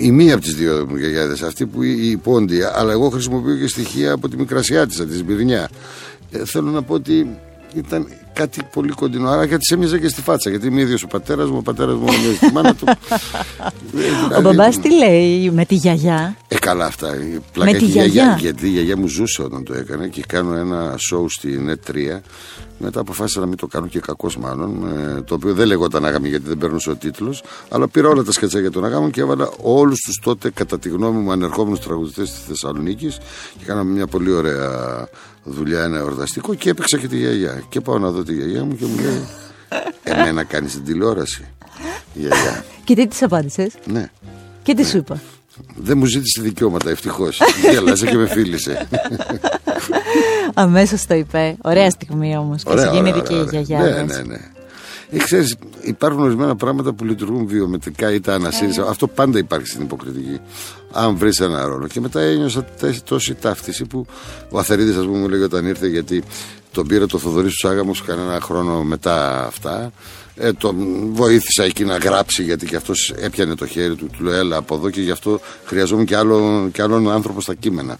Η 0.00 0.10
μία 0.10 0.34
από 0.34 0.42
τις 0.42 0.54
δύο 0.54 0.86
μου 0.88 0.96
γιαγιάδες, 0.96 1.42
αυτή 1.42 1.66
που 1.66 1.82
η 1.82 2.10
υπόντια, 2.10 2.72
αλλά 2.74 2.92
εγώ 2.92 3.08
χρησιμοποιώ 3.08 3.56
και 3.56 3.66
στοιχεία 3.66 4.12
από 4.12 4.28
τη 4.28 4.36
μικρασιάτισα, 4.36 5.06
της 5.06 5.18
Σμπυρνιά. 5.18 5.70
Ε, 6.30 6.44
θέλω 6.44 6.70
να 6.70 6.82
πω 6.82 6.94
ότι 6.94 7.38
ήταν 7.74 8.06
κάτι 8.32 8.60
πολύ 8.72 8.92
κοντινό. 8.92 9.28
Άρα 9.28 9.44
γιατί 9.44 9.64
σε 9.64 9.74
έμοιαζε 9.74 9.98
και 9.98 10.08
στη 10.08 10.22
φάτσα. 10.22 10.50
Γιατί 10.50 10.66
είμαι 10.66 10.80
ίδιος 10.80 11.02
ο 11.02 11.06
πατέρας 11.06 11.50
μου, 11.50 11.56
ο 11.56 11.62
πατέρας 11.62 11.94
μου 11.94 12.06
είναι 12.06 12.36
τη 12.40 12.52
μάνα 12.52 12.74
του. 12.74 12.84
δηλαδή, 13.92 14.34
ο 14.38 14.40
μπαμπάς 14.40 14.78
τι 14.78 14.94
λέει 14.94 15.50
με 15.50 15.64
τη 15.64 15.74
γιαγιά; 15.74 16.36
Ε, 16.48 16.58
καλά 16.58 16.84
αυτά. 16.84 17.14
με 17.56 17.72
τη 17.72 17.84
γιαγιά. 17.84 18.36
Γιατί 18.40 18.66
η 18.66 18.70
γιαγιά 18.70 18.96
μου 18.96 19.06
ζούσε 19.06 19.42
όταν 19.42 19.64
το 19.64 19.74
έκανε 19.74 20.08
και 20.08 20.22
κάνω 20.28 20.54
ένα 20.54 20.94
σοου 20.98 21.28
στην 21.28 21.70
E3. 21.70 22.20
Μετά 22.82 23.00
αποφάσισα 23.00 23.40
να 23.40 23.46
μην 23.46 23.56
το 23.56 23.66
κάνω 23.66 23.86
και 23.86 24.00
κακός 24.00 24.36
μάλλον. 24.36 24.84
το 25.24 25.34
οποίο 25.34 25.54
δεν 25.54 25.66
λεγόταν 25.66 26.04
Αγάμι 26.04 26.28
γιατί 26.28 26.48
δεν 26.48 26.58
παίρνω 26.58 26.78
ο 26.88 26.94
τίτλος. 26.94 27.42
Αλλά 27.68 27.88
πήρα 27.88 28.08
όλα 28.08 28.22
τα 28.22 28.32
σκετσάκια 28.32 28.60
για 28.60 28.70
τον 28.70 28.84
Αγάμι 28.84 29.10
και 29.10 29.20
έβαλα 29.20 29.50
όλους 29.62 30.00
τους 30.00 30.20
τότε 30.22 30.50
κατά 30.50 30.78
τη 30.78 30.88
γνώμη 30.88 31.18
μου 31.18 31.32
ανερχόμενους 31.32 31.80
τραγουδιστές 31.80 32.30
της 32.30 32.40
Θεσσαλονίκης 32.48 33.18
και 33.58 33.64
κάναμε 33.64 33.90
μια 33.92 34.06
πολύ 34.06 34.30
ωραία 34.32 35.08
δουλειά 35.44 35.82
ένα 35.82 35.98
εορταστικό 35.98 36.54
και 36.54 36.70
έπαιξα 36.70 36.98
και 36.98 37.08
τη 37.08 37.16
γιαγιά. 37.16 37.62
Και 37.68 37.80
πάω 37.80 37.98
να 37.98 38.10
δω 38.10 38.22
τη 38.30 38.36
γιαγιά 38.36 38.64
μου 38.64 38.76
και 38.76 38.84
μου 38.84 38.96
λέει 39.00 39.28
Εμένα 40.02 40.44
κάνεις 40.44 40.72
την 40.72 40.84
τηλεόραση. 40.84 41.44
Η 42.14 42.18
γιαγιά. 42.20 42.64
Και 42.84 42.94
τι 42.94 43.06
της 43.06 43.22
απάντησες; 43.22 43.72
Ναι. 43.86 44.10
Και 44.62 44.74
τι 44.74 44.86
σου 44.86 44.96
είπα; 44.96 45.20
Δεν 45.76 45.98
μου 45.98 46.04
ζήτησε 46.04 46.42
δικαιώματα, 46.42 46.90
ευτυχώς. 46.90 47.40
Γέλασε 47.70 48.06
και 48.06 48.16
με 48.16 48.28
φίλησε. 48.28 48.88
Αμέσως 50.54 51.06
το 51.06 51.14
είπε. 51.14 51.56
Ωραία 51.62 51.90
στιγμή 51.90 52.36
όμως. 52.36 52.62
Και 52.62 52.78
σε 52.78 52.90
γίνει 52.92 53.12
δική 53.12 53.34
η 53.34 53.46
γιαγιά. 53.50 53.78
Ναι, 53.78 54.02
ναι, 54.02 54.22
ναι. 54.22 54.38
Ε, 55.10 55.18
ξέρεις, 55.18 55.56
υπάρχουν 55.80 56.22
ορισμένα 56.22 56.56
πράγματα 56.56 56.92
που 56.92 57.04
λειτουργούν 57.04 57.46
βιομετρικά 57.46 58.12
ή 58.12 58.20
τα 58.20 58.34
ανασύρει. 58.34 58.72
Αυτό 58.88 59.06
πάντα 59.06 59.38
υπάρχει 59.38 59.66
στην 59.66 59.82
υποκριτική. 59.82 60.40
Αν 60.92 61.16
βρεις 61.16 61.40
ένα 61.40 61.66
ρόλο. 61.66 61.86
Και 61.86 62.00
μετά 62.00 62.20
ένιωσα 62.20 62.64
τόση 63.04 63.34
ταύτιση 63.34 63.84
που 63.84 64.06
ο 64.50 64.58
Αθερίδης, 64.58 64.96
ας 64.96 65.04
πούμε, 65.04 65.18
μου 65.18 65.28
λέει 65.28 65.40
όταν 65.40 65.66
ήρθε, 65.66 65.86
γιατί 65.86 66.22
τον 66.72 66.86
πήρε 66.86 67.06
το 67.06 67.18
Θοδωρής 67.18 67.52
στους 67.52 67.70
Άγαμους 67.70 68.02
κανένα 68.02 68.40
χρόνο 68.40 68.82
μετά 68.82 69.46
αυτά. 69.46 69.92
Ε, 70.36 70.52
τον 70.52 70.76
βοήθησα 71.12 71.64
εκεί 71.64 71.84
να 71.84 71.96
γράψει 71.96 72.42
γιατί 72.42 72.66
και 72.66 72.76
αυτός 72.76 73.14
έπιανε 73.16 73.54
το 73.54 73.66
χέρι 73.66 73.94
του. 73.94 74.06
Του 74.16 74.24
λέω 74.24 74.34
έλα 74.34 74.56
από 74.56 74.74
εδώ 74.74 74.90
και 74.90 75.00
γι' 75.00 75.10
αυτό 75.10 75.40
χρειαζόμουν 75.64 76.04
και, 76.04 76.16
άλλο, 76.16 76.68
και 76.72 76.82
άλλον 76.82 77.10
άνθρωπο 77.10 77.40
στα 77.40 77.54
κείμενα. 77.54 77.98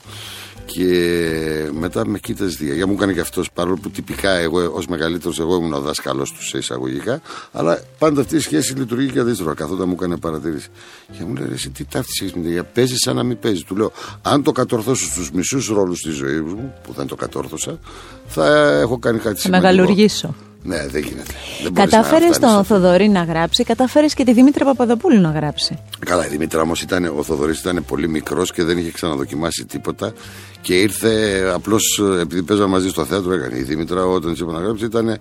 Και 0.72 1.70
μετά 1.72 2.06
με 2.06 2.18
κοίταζε 2.18 2.56
δια. 2.60 2.74
Για 2.74 2.86
μου 2.86 2.92
έκανε 2.92 3.12
και 3.12 3.20
αυτός 3.20 3.50
παρόλο 3.50 3.76
που 3.82 3.90
τυπικά 3.90 4.30
εγώ 4.30 4.72
ως 4.74 4.86
μεγαλύτερος 4.86 5.40
εγώ 5.40 5.56
ήμουν 5.56 5.72
ο 5.72 5.80
δάσκαλο 5.80 6.22
τους 6.22 6.48
σε 6.48 6.58
εισαγωγικά. 6.58 7.20
Αλλά 7.52 7.82
πάντα 7.98 8.20
αυτή 8.20 8.36
η 8.36 8.40
σχέση 8.40 8.74
λειτουργεί 8.74 9.10
και 9.10 9.18
αντίστροφα. 9.18 9.54
Καθόταν 9.54 9.88
μου 9.88 9.94
έκανε 9.98 10.16
παρατήρηση. 10.16 10.68
Και 11.12 11.24
μου 11.24 11.34
λέει 11.34 11.48
εσύ 11.52 11.70
τι 11.70 11.84
ταύτιση 11.84 12.24
έχεις 12.24 12.36
με 12.36 12.42
την 12.42 12.64
Παίζει 12.72 12.96
σαν 12.96 13.16
να 13.16 13.22
μην 13.22 13.38
παίζει. 13.38 13.64
Του 13.64 13.76
λέω 13.76 13.92
αν 14.22 14.42
το 14.42 14.52
κατορθώσω 14.52 15.06
στους 15.06 15.30
μισούς 15.30 15.68
ρόλους 15.68 16.00
της 16.00 16.14
ζωής 16.14 16.40
μου, 16.40 16.74
που 16.82 16.92
δεν 16.92 17.06
το 17.06 17.14
κατόρθωσα, 17.14 17.78
θα 18.26 18.68
έχω 18.80 18.98
κάνει 18.98 19.18
κάτι 19.18 19.40
σημαντικό. 19.40 19.68
Θα 19.68 19.74
μεγαλουργήσω. 19.74 20.34
Ναι, 20.62 20.86
δεν 20.86 21.02
γίνεται. 21.02 21.32
Κατάφερες 21.72 22.38
τον 22.38 22.64
Θοδωρή 22.64 23.08
να 23.08 23.22
γράψει, 23.22 23.64
κατάφερες 23.64 24.14
και 24.14 24.24
τη 24.24 24.32
Δήμητρα 24.32 24.64
Παπαδοπούλου 24.64 25.20
να 25.20 25.30
γράψει. 25.30 25.78
Καλά, 25.98 26.26
η 26.26 26.28
Δήμητρα 26.28 26.60
όμως 26.60 26.82
ήταν, 26.82 27.04
ο 27.16 27.22
Θοδωρής 27.22 27.60
ήταν 27.60 27.84
πολύ 27.86 28.08
μικρός 28.08 28.52
και 28.52 28.64
δεν 28.64 28.78
είχε 28.78 28.90
ξαναδοκιμάσει 28.90 29.64
τίποτα. 29.64 30.12
Και 30.60 30.74
ήρθε 30.74 31.42
απλώς 31.54 32.02
επειδή 32.20 32.42
παίζαμε 32.42 32.68
μαζί 32.68 32.88
στο 32.88 33.04
θέατρο, 33.04 33.32
έκανε 33.32 33.58
η 33.58 33.62
Δήμητρα 33.62 34.04
όταν 34.04 34.32
της 34.32 34.40
είπα 34.40 34.52
να 34.52 34.60
γράψει, 34.60 34.84
ήταν 34.84 35.18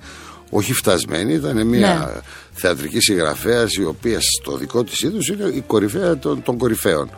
όχι 0.50 0.74
φτασμένη, 0.74 1.34
ήταν 1.34 1.68
μια 1.68 2.12
ναι. 2.14 2.22
θεατρική 2.54 3.00
συγγραφέα 3.00 3.66
η 3.80 3.84
οποία 3.84 4.20
στο 4.22 4.58
δικό 4.58 4.84
της 4.84 5.02
είδους 5.02 5.28
είναι 5.28 5.44
η 5.44 5.64
κορυφαία 5.68 6.18
των, 6.18 6.44
των 6.44 6.58
κορυφαίων. 6.58 7.10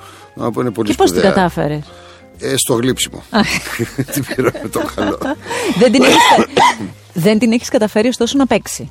και 0.84 0.94
πώς 0.94 1.12
την 1.12 1.22
κατάφερες; 1.22 1.84
Ε, 2.42 2.54
στο 2.58 2.74
γλύψιμο. 2.74 3.24
την 4.14 4.26
πήρα 4.26 4.52
με 4.64 4.70
το 4.70 4.92
καλό. 4.96 5.20
δεν 5.80 5.92
την 5.92 6.04
δεν 7.14 7.40
την 7.40 7.52
έχεις 7.52 7.70
καταφέρει 7.70 8.08
ωστόσο 8.08 8.38
να 8.38 8.48
παίξει. 8.48 8.90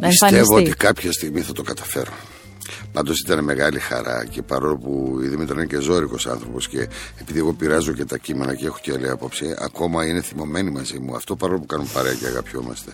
Πιστεύω 0.00 0.56
ότι 0.56 0.70
κάποια 0.70 1.12
στιγμή 1.12 1.40
θα 1.40 1.52
το 1.52 1.62
καταφέρω. 1.62 2.12
Πάντως 2.92 3.20
ήταν 3.20 3.44
μεγάλη 3.44 3.78
χαρά 3.78 4.24
και 4.30 4.42
παρόλο 4.42 4.76
που 4.76 5.20
η 5.24 5.28
Δήμητρα 5.28 5.54
είναι 5.54 5.64
και 5.64 5.80
ζώρικος 5.80 6.26
άνθρωπος 6.26 6.68
και 6.68 6.88
επειδή 7.20 7.38
εγώ 7.38 7.52
πειράζω 7.52 7.92
και 7.92 8.04
τα 8.04 8.18
κείμενα 8.18 8.54
και 8.54 8.66
έχω 8.66 8.78
και 8.82 8.92
άλλη 8.92 9.10
άποψη, 9.10 9.54
ακόμα 9.58 10.06
είναι 10.06 10.20
θυμωμένη 10.20 10.70
μαζί 10.70 10.98
μου. 10.98 11.14
Αυτό 11.14 11.36
παρόλο 11.36 11.58
που 11.58 11.66
κάνουν 11.66 11.88
παρέα 11.92 12.14
και 12.14 12.26
αγαπιόμαστε. 12.26 12.92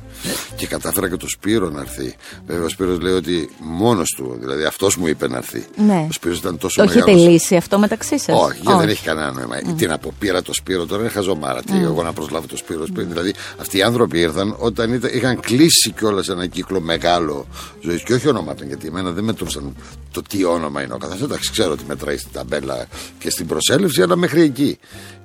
Και 0.56 0.66
κατάφερα 0.66 1.08
και 1.08 1.16
το 1.16 1.28
Σπύρο 1.28 1.70
να 1.70 1.80
έρθει. 1.80 2.14
Βέβαια, 2.46 2.64
ο 2.64 2.68
Σπύρος 2.68 3.00
λέει 3.00 3.12
ότι 3.12 3.50
μόνος 3.58 4.14
του, 4.16 4.36
δηλαδή 4.40 4.64
αυτός 4.64 4.96
μου 4.96 5.06
είπε 5.06 5.28
να 5.28 5.36
έρθει. 5.36 5.64
Ναι. 5.86 6.06
Ο 6.08 6.12
Σπύρος 6.12 6.38
ήταν 6.38 6.58
τόσο 6.58 6.84
μεγάλο. 6.84 7.04
Το 7.04 7.10
έχετε 7.10 7.30
λύσει 7.30 7.56
αυτό 7.56 7.78
μεταξύ 7.78 8.18
σας; 8.18 8.42
Όχι, 8.42 8.60
γιατί 8.62 8.78
δεν 8.78 8.88
έχει 8.88 9.04
κανένα 9.04 9.32
νόημα. 9.32 9.56
Mm. 9.56 9.74
Τι 9.76 9.86
να 9.86 9.98
πω, 9.98 10.12
πήρα 10.18 10.42
το 10.42 10.52
Σπύρο, 10.52 10.86
τώρα 10.86 11.02
είναι 11.02 11.10
χαζομάρα. 11.10 11.62
Τι, 11.62 11.78
εγώ 11.82 12.02
να 12.02 12.12
προσλάβω 12.12 12.46
το 12.46 12.56
Σπύρο. 12.56 12.82
Mm. 12.82 12.94
Δηλαδή, 12.94 13.34
αυτοί 13.60 13.78
οι 13.78 13.82
άνθρωποι 13.82 14.18
ήρθαν 14.18 14.54
όταν 14.58 14.92
ήταν, 14.92 15.10
είχαν 15.14 15.40
κλείσει 15.40 15.90
κιόλας 15.90 16.28
ένα 16.28 16.46
κύκλο 16.46 16.80
μεγάλο 16.80 17.46
ζωής 17.80 18.02
και 18.02 18.14
όχι 18.14 18.28
ονόματα, 18.28 18.64
γιατί 18.64 18.86
εμένα 18.86 19.10
δεν 19.10 19.24
μετρούσαν 19.24 19.74
το 20.16 20.22
τι 20.22 20.44
όνομα 20.44 20.82
είναι 20.82 20.94
ο 20.94 20.98
καθένας. 20.98 21.22
Εντάξει, 21.22 21.50
ξέρω 21.50 21.72
ότι 21.72 21.84
μετράει 21.86 22.16
στην 22.16 22.32
ταμπέλα 22.32 22.86
και 23.18 23.30
στην 23.30 23.46
προσέλευση, 23.46 24.02
αλλά 24.02 24.16
μέχρι 24.16 24.40
εκεί. 24.42 24.78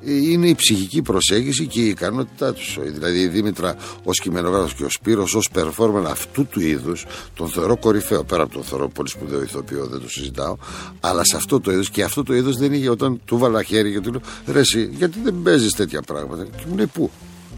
Είναι 0.04 0.48
η 0.48 0.56
ψυχική 0.56 1.02
προσέγγιση 1.02 1.68
και 1.68 1.82
η 1.82 1.88
ικανότητά 1.88 2.54
τους. 2.54 2.78
Δηλαδή 2.82 3.20
η 3.20 3.28
Δήμητρα 3.28 3.76
ως 4.04 4.20
κειμενογράφος 4.20 4.74
και 4.74 4.84
ο 4.84 4.90
Σπύρος 4.90 5.36
ως 5.36 5.50
περφόρμαν 5.54 6.06
αυτού 6.06 6.46
του 6.46 6.60
είδους 6.60 7.06
τον 7.34 7.50
θεωρώ 7.50 7.78
κορυφαίο. 7.78 8.24
Πέρα 8.24 8.44
από 8.44 8.54
τον 8.54 8.64
θεωρώ 8.64 8.90
πολύ 8.90 9.10
σπουδαίο 9.10 9.42
ηθοποιό, 9.42 9.86
δεν 9.86 10.00
το 10.02 10.10
συζητάω. 10.10 10.58
Αλλά 11.00 11.26
σε 11.26 11.36
αυτό 11.36 11.60
το 11.60 11.72
είδος 11.72 11.90
και 11.90 12.04
αυτό 12.04 12.24
το 12.24 12.36
είδος 12.36 12.58
δεν 12.58 12.74
είχε 12.74 12.90
όταν 12.90 13.22
του 13.26 13.38
βάλα 13.38 13.64
χέρι 13.64 13.92
και 13.92 14.00
του 14.00 14.12
λέω 14.12 14.22
Ρε, 14.48 14.60
εσύ, 14.60 14.90
γιατί 14.98 15.20
δεν 15.24 15.42
παίζεις 15.44 15.74
τέτοια 15.74 16.02
πράγματα. 16.02 16.44
Και 16.44 16.64
μου 16.70 16.76
λέει 16.76 16.86
Πού; 16.86 17.12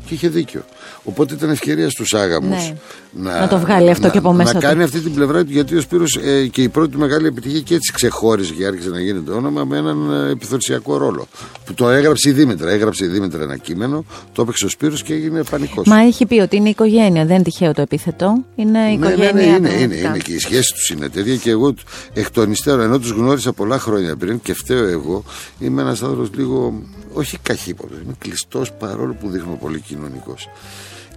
Και 0.06 0.14
είχε 0.14 0.28
δίκιο. 0.28 0.64
Οπότε 1.04 1.34
ήταν 1.34 1.50
ευκαιρία 1.50 1.90
στους 1.90 2.14
άγαμους 2.14 2.50
ναι. 2.50 2.76
να, 3.12 3.40
να 3.40 3.48
το 3.48 3.58
βγάλει 3.58 3.90
αυτό 3.90 4.06
να, 4.06 4.12
και 4.12 4.18
από 4.18 4.34
μέσα. 4.34 4.54
Να 4.54 4.60
κάνει 4.60 4.84
αυτή 4.84 5.00
την 5.00 5.14
πλευρά 5.14 5.44
του, 5.44 5.52
γιατί 5.52 5.76
ο 5.76 5.82
Σπύρος 5.82 6.20
ε, 6.24 6.48
και 6.48 6.62
η 6.62 6.70
πρώτη 6.70 6.98
μεγάλη 6.98 7.28
επιτυχία 7.28 7.60
και 7.60 7.76
έτσι 7.76 7.92
ξεχώρισε 7.94 8.54
και 8.54 8.66
άρχισε 8.66 8.90
να 8.90 9.00
γίνεται 9.00 9.32
όνομα 9.32 9.64
με 9.64 9.78
έναν 9.78 10.28
ε, 10.28 10.32
επιθορσιακό 10.32 10.98
ρόλο. 10.98 11.28
Που 11.66 11.74
το 11.74 11.90
έγραψε 11.90 12.30
η 12.30 12.32
Δήμητρα. 12.32 12.70
Έγραψε 12.70 13.06
η 13.06 13.08
Δήμητρα 13.08 13.44
ένα 13.44 13.58
κείμενο, 13.58 14.06
το 14.34 14.42
έπαιξε 14.42 14.66
ο 14.66 14.70
Σπύρος 14.70 15.04
και 15.04 15.14
έγινε 15.14 15.44
πανικός. 15.50 15.88
Μα 15.88 16.00
έχει 16.00 16.26
πει 16.26 16.40
ότι 16.40 16.56
είναι 16.56 16.70
οικογένεια, 16.70 17.26
δεν 17.26 17.36
είναι 17.36 17.44
τυχαίο 17.44 17.74
το 17.74 17.82
επίθετο. 17.82 18.44
Είναι 18.56 18.80
οικογένεια. 18.92 19.32
Ναι, 19.34 19.42
ναι, 19.42 19.58
ναι, 19.58 19.70
είναι, 19.70 19.82
είναι, 19.82 19.96
είναι, 19.96 20.18
και 20.18 20.34
η 20.34 20.40
σχέση 20.40 20.74
τους 20.74 20.90
είναι 20.90 21.10
τέτοια 21.10 21.36
και 21.36 21.50
εγώ 21.50 21.74
εκ 22.14 22.32
των 22.32 22.52
υστέρων, 22.52 22.82
ενώ 22.82 23.00
τους 23.00 23.10
γνώρισα 23.10 23.54
πολλά 23.54 23.80
χρόνια 23.80 24.16
πριν 24.16 24.40
και 24.42 24.54
φταίω 24.54 24.86
εγώ, 24.88 25.24
είμαι 25.60 25.82
ένας 25.82 26.04
άνθρωπος 26.04 26.30
λίγο 26.36 26.82
όχι 27.14 27.38
καχύποπτος, 27.38 28.00
είμαι 28.04 28.16
κλειστός 28.18 28.72
παρόλο 28.72 29.14
που 29.14 29.30
δείχνω 29.30 29.56
πολύ 29.56 29.80
κοινωνικός. 29.80 30.50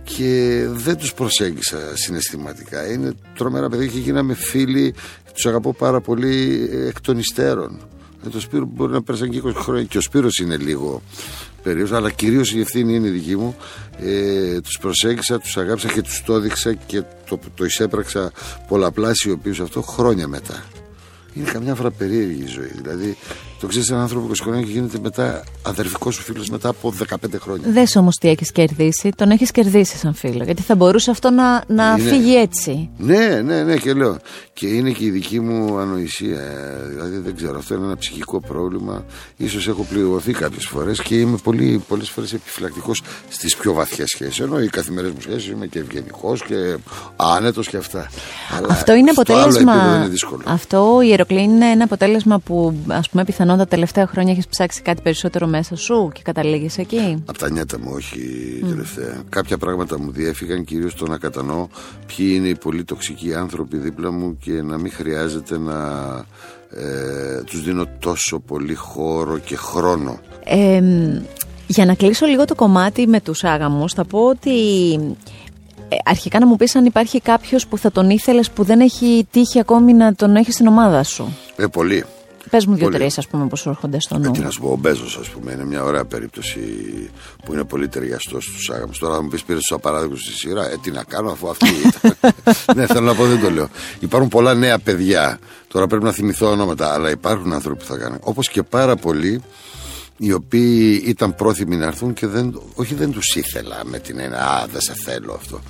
Και 0.04 0.64
δεν 0.70 0.96
τους 0.96 1.14
προσέγγισα 1.14 1.78
συναισθηματικά. 1.94 2.92
Είναι 2.92 3.12
τρομερά 3.34 3.68
παιδιά 3.68 3.86
και 3.86 3.98
γίναμε 3.98 4.34
φίλοι 4.34 4.94
τους 5.36 5.46
αγαπώ 5.46 5.72
πάρα 5.72 6.00
πολύ 6.00 6.68
εκ 6.88 7.00
των 7.00 7.18
υστέρων. 7.18 7.80
Με 8.24 8.30
το 8.30 8.40
Σπύρο 8.40 8.64
μπορεί 8.64 8.92
να 8.92 9.02
πέρασαν 9.02 9.30
και 9.30 9.42
20 9.44 9.52
χρόνια 9.54 9.84
και 9.84 9.98
ο 9.98 10.00
Σπύρος 10.00 10.38
είναι 10.38 10.56
λίγο 10.56 11.02
περίοδος 11.62 11.92
αλλά 11.92 12.10
κυρίως 12.10 12.52
η 12.52 12.60
ευθύνη 12.60 12.94
είναι 12.94 13.06
η 13.06 13.10
δική 13.10 13.36
μου. 13.36 13.56
Ε, 13.98 14.60
τους 14.60 14.78
προσέγγισα, 14.78 15.38
τους 15.38 15.56
αγάπησα 15.56 15.88
και 15.88 16.02
τους 16.02 16.22
το 16.22 16.34
έδειξα 16.34 16.74
και 16.74 17.02
το, 17.28 17.38
το 17.54 17.64
εισέπραξα 17.64 18.32
πολλαπλάσιο 18.68 19.36
πίσω 19.36 19.62
αυτό 19.62 19.82
χρόνια 19.82 20.28
μετά. 20.28 20.64
Είναι 21.34 21.50
καμιά 21.50 21.74
φορά 21.74 21.90
περίεργη 21.90 22.42
η 22.42 22.46
ζωή. 22.46 22.70
Δηλαδή, 22.82 23.16
το 23.60 23.66
ξέρεις 23.66 23.90
έναν 23.90 24.02
άνθρωπο 24.02 24.26
20 24.30 24.34
χρόνια 24.40 24.62
και 24.62 24.70
γίνεται 24.70 24.98
μετά 25.02 25.44
αδερφικός 25.62 26.14
σου 26.14 26.22
φίλος 26.22 26.48
μετά 26.48 26.68
από 26.68 26.94
15 27.08 27.16
χρόνια. 27.40 27.68
Δες 27.70 27.96
όμως 27.96 28.16
τι 28.16 28.28
έχεις 28.28 28.52
κερδίσει. 28.52 29.10
Τον 29.16 29.30
έχεις 29.30 29.50
κερδίσει 29.50 29.96
σαν 29.96 30.14
φίλο. 30.14 30.44
Γιατί 30.44 30.62
θα 30.62 30.74
μπορούσε 30.74 31.10
αυτό 31.10 31.30
να, 31.30 31.62
να 31.66 31.96
φύγει 31.96 32.36
έτσι. 32.36 32.90
Ναι, 32.96 33.40
ναι, 33.44 33.62
ναι, 33.62 33.76
και 33.76 33.92
λέω. 33.92 34.16
Και 34.52 34.66
είναι 34.66 34.90
και 34.90 35.04
η 35.04 35.10
δική 35.10 35.40
μου 35.40 35.78
ανοησία. 35.78 36.40
Δηλαδή, 36.88 37.18
δεν 37.18 37.36
ξέρω, 37.36 37.58
αυτό 37.58 37.74
είναι 37.74 37.84
ένα 37.84 37.96
ψυχικό 37.96 38.40
πρόβλημα. 38.40 39.04
σω 39.46 39.70
έχω 39.70 39.86
πληγωθεί 39.88 40.32
κάποιες 40.32 40.66
φορές 40.66 41.02
και 41.02 41.14
είμαι 41.14 41.36
πολύ, 41.42 41.82
πολλές 41.88 42.10
φορές 42.10 42.32
επιφυλακτικός 42.32 43.02
στις 43.28 43.56
πιο 43.56 43.72
βαθιές 43.72 44.08
σχέσεις. 44.08 44.40
Ενώ 44.40 44.60
οι 44.60 44.68
καθημερινές 44.68 45.14
μου 45.14 45.20
σχέσεις 45.20 45.48
είμαι 45.48 45.66
και 45.66 45.78
ευγενικός 45.78 46.42
και 46.42 46.76
άνετος 47.16 47.68
και 47.68 47.76
αυτά. 47.76 48.10
αυτό 48.68 48.94
είναι 48.94 49.10
αποτέλεσμα. 49.10 49.74
είναι 49.74 50.42
αυτό 50.44 51.00
η 51.02 51.16
είναι 51.28 51.70
ένα 51.70 51.84
αποτέλεσμα 51.84 52.38
που 52.38 52.74
ας 52.88 53.08
πούμε 53.08 53.22
πιθανόν 53.46 53.66
τα 53.66 53.76
τελευταία 53.76 54.06
χρόνια 54.06 54.32
έχεις 54.32 54.46
ψάξει 54.46 54.82
κάτι 54.82 55.02
περισσότερο 55.02 55.46
μέσα 55.46 55.76
σου 55.76 56.10
και 56.14 56.20
καταλήγεις 56.24 56.78
εκεί; 56.78 57.22
Από 57.26 57.38
τα 57.38 57.50
νιάτα 57.50 57.78
μου, 57.78 57.90
όχι 57.94 58.20
mm. 58.62 58.68
τελευταία. 58.68 59.22
Κάποια 59.28 59.58
πράγματα 59.58 60.00
μου 60.00 60.10
διέφυγαν 60.10 60.64
κυρίως 60.64 60.94
το 60.94 61.06
να 61.06 61.18
κατανοώ 61.18 61.66
ποιοι 62.06 62.32
είναι 62.34 62.48
οι 62.48 62.56
πολύ 62.56 62.84
τοξικοί 62.84 63.34
άνθρωποι 63.34 63.76
δίπλα 63.76 64.12
μου 64.12 64.36
και 64.40 64.62
να 64.62 64.78
μην 64.78 64.92
χρειάζεται 64.92 65.58
να 65.58 65.78
ε, 66.70 67.42
τους 67.42 67.62
δίνω 67.62 67.86
τόσο 67.98 68.38
πολύ 68.38 68.74
χώρο 68.74 69.38
και 69.38 69.56
χρόνο. 69.56 70.20
Ε, 70.44 70.82
για 71.66 71.84
να 71.84 71.94
κλείσω 71.94 72.26
λίγο 72.26 72.44
το 72.44 72.54
κομμάτι 72.54 73.06
με 73.06 73.20
τους 73.20 73.44
άγαμους 73.44 73.92
θα 73.92 74.04
πω 74.04 74.18
ότι 74.18 74.50
ε, 75.88 75.96
αρχικά 76.04 76.38
να 76.38 76.46
μου 76.46 76.56
πεις 76.56 76.76
αν 76.76 76.84
υπάρχει 76.84 77.20
κάποιος 77.20 77.66
που 77.66 77.78
θα 77.78 77.90
τον 77.92 78.10
ήθελες 78.10 78.50
που 78.50 78.62
δεν 78.62 78.80
έχει 78.80 79.26
τύχει 79.30 79.58
ακόμη 79.58 79.92
να 79.92 80.14
τον 80.14 80.36
έχεις 80.36 80.54
στην 80.54 80.66
ομάδα 80.66 81.02
σου. 81.02 81.36
Ε, 81.56 81.66
πολύ. 81.66 82.04
Πες 82.50 82.66
μου 82.66 82.74
δύο-τρει, 82.74 83.10
ας 83.16 83.26
πούμε, 83.26 83.46
πώ 83.46 83.70
έρχονται 83.70 84.00
στο 84.00 84.18
νου. 84.18 84.24
Ε, 84.24 84.30
τι 84.30 84.40
να 84.40 84.50
σου 84.50 84.60
πω, 84.60 84.68
ο 84.68 84.76
Μπέζος, 84.76 85.18
ας 85.20 85.28
πούμε, 85.28 85.52
είναι 85.52 85.64
μια 85.64 85.84
ωραία 85.84 86.04
περίπτωση 86.04 86.60
που 87.44 87.52
είναι 87.52 87.64
πολύ 87.64 87.88
ταιριαστός 87.88 88.44
στους 88.44 88.70
άγαμους. 88.70 88.98
Τώρα, 88.98 89.14
θα 89.14 89.22
μου 89.22 89.28
πεις, 89.28 89.42
πήρες 89.42 89.62
τους 89.62 89.76
απαράδεκτους 89.76 90.22
στη 90.22 90.32
σειρά. 90.32 90.70
Ε, 90.70 90.76
τι 90.82 90.90
να 90.90 91.04
κάνω, 91.04 91.30
αφού 91.30 91.48
αυτή 91.48 91.68
ήταν. 91.86 92.16
ναι, 92.76 92.86
θέλω 92.86 93.06
να 93.06 93.14
πω, 93.14 93.26
δεν 93.26 93.40
το 93.40 93.50
λέω. 93.50 93.68
Υπάρχουν 93.98 94.28
πολλά 94.28 94.54
νέα 94.54 94.78
παιδιά. 94.78 95.38
Τώρα 95.68 95.86
πρέπει 95.86 96.04
να 96.04 96.12
θυμηθώ 96.12 96.50
ονόματα, 96.50 96.92
αλλά 96.92 97.10
υπάρχουν 97.10 97.52
άνθρωποι 97.52 97.78
που 97.78 97.84
θα 97.84 97.96
κάνουν. 97.96 98.18
Όπως 98.20 98.48
και 98.48 98.62
πάρα 98.62 98.96
πολλοί 98.96 99.42
οι 100.18 100.32
οποίοι 100.32 101.02
ήταν 101.06 101.34
πρόθυμοι 101.34 101.76
να 101.76 101.86
έρθουν 101.86 102.12
και 102.12 102.26
δεν, 102.26 102.60
όχι 102.74 102.94
δεν 102.94 103.10
τους 103.10 103.34
ήθελα 103.34 103.80
με 103.84 103.98
την 103.98 104.18
ένα 104.18 104.38
«Α, 104.38 104.66
δεν 104.72 104.80
σε 104.80 104.94
θέλω 105.04 105.32
αυτό». 105.32 105.60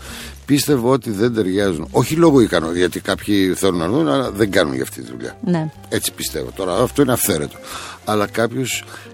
Πίστευω 0.46 0.90
ότι 0.90 1.10
δεν 1.10 1.34
ταιριάζουν. 1.34 1.88
Όχι 1.90 2.14
λόγω 2.14 2.40
ικανό, 2.40 2.72
γιατί 2.72 3.00
κάποιοι 3.00 3.54
θέλουν 3.54 3.78
να 3.78 3.84
έρθουν, 3.84 4.08
αλλά 4.08 4.30
δεν 4.30 4.50
κάνουν 4.50 4.74
για 4.74 4.82
αυτή 4.82 5.02
τη 5.02 5.10
δουλειά. 5.10 5.38
Ναι. 5.44 5.70
Έτσι 5.88 6.12
πιστεύω. 6.12 6.50
Τώρα 6.56 6.82
αυτό 6.82 7.02
είναι 7.02 7.12
αυθαίρετο. 7.12 7.56
Αλλά 8.04 8.26
κάποιου 8.26 8.64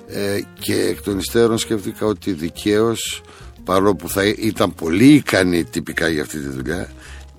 ε, 0.06 0.40
και 0.58 0.74
εκ 0.74 1.02
των 1.02 1.18
υστέρων 1.18 1.58
σκέφτηκα 1.58 2.06
ότι 2.06 2.32
δικαίως, 2.32 3.22
παρόλο 3.64 3.94
που 3.94 4.08
θα 4.08 4.24
ήταν 4.24 4.74
πολύ 4.74 5.14
ικανοί 5.14 5.64
τυπικά 5.64 6.08
για 6.08 6.22
αυτή 6.22 6.38
τη 6.38 6.48
δουλειά, 6.48 6.90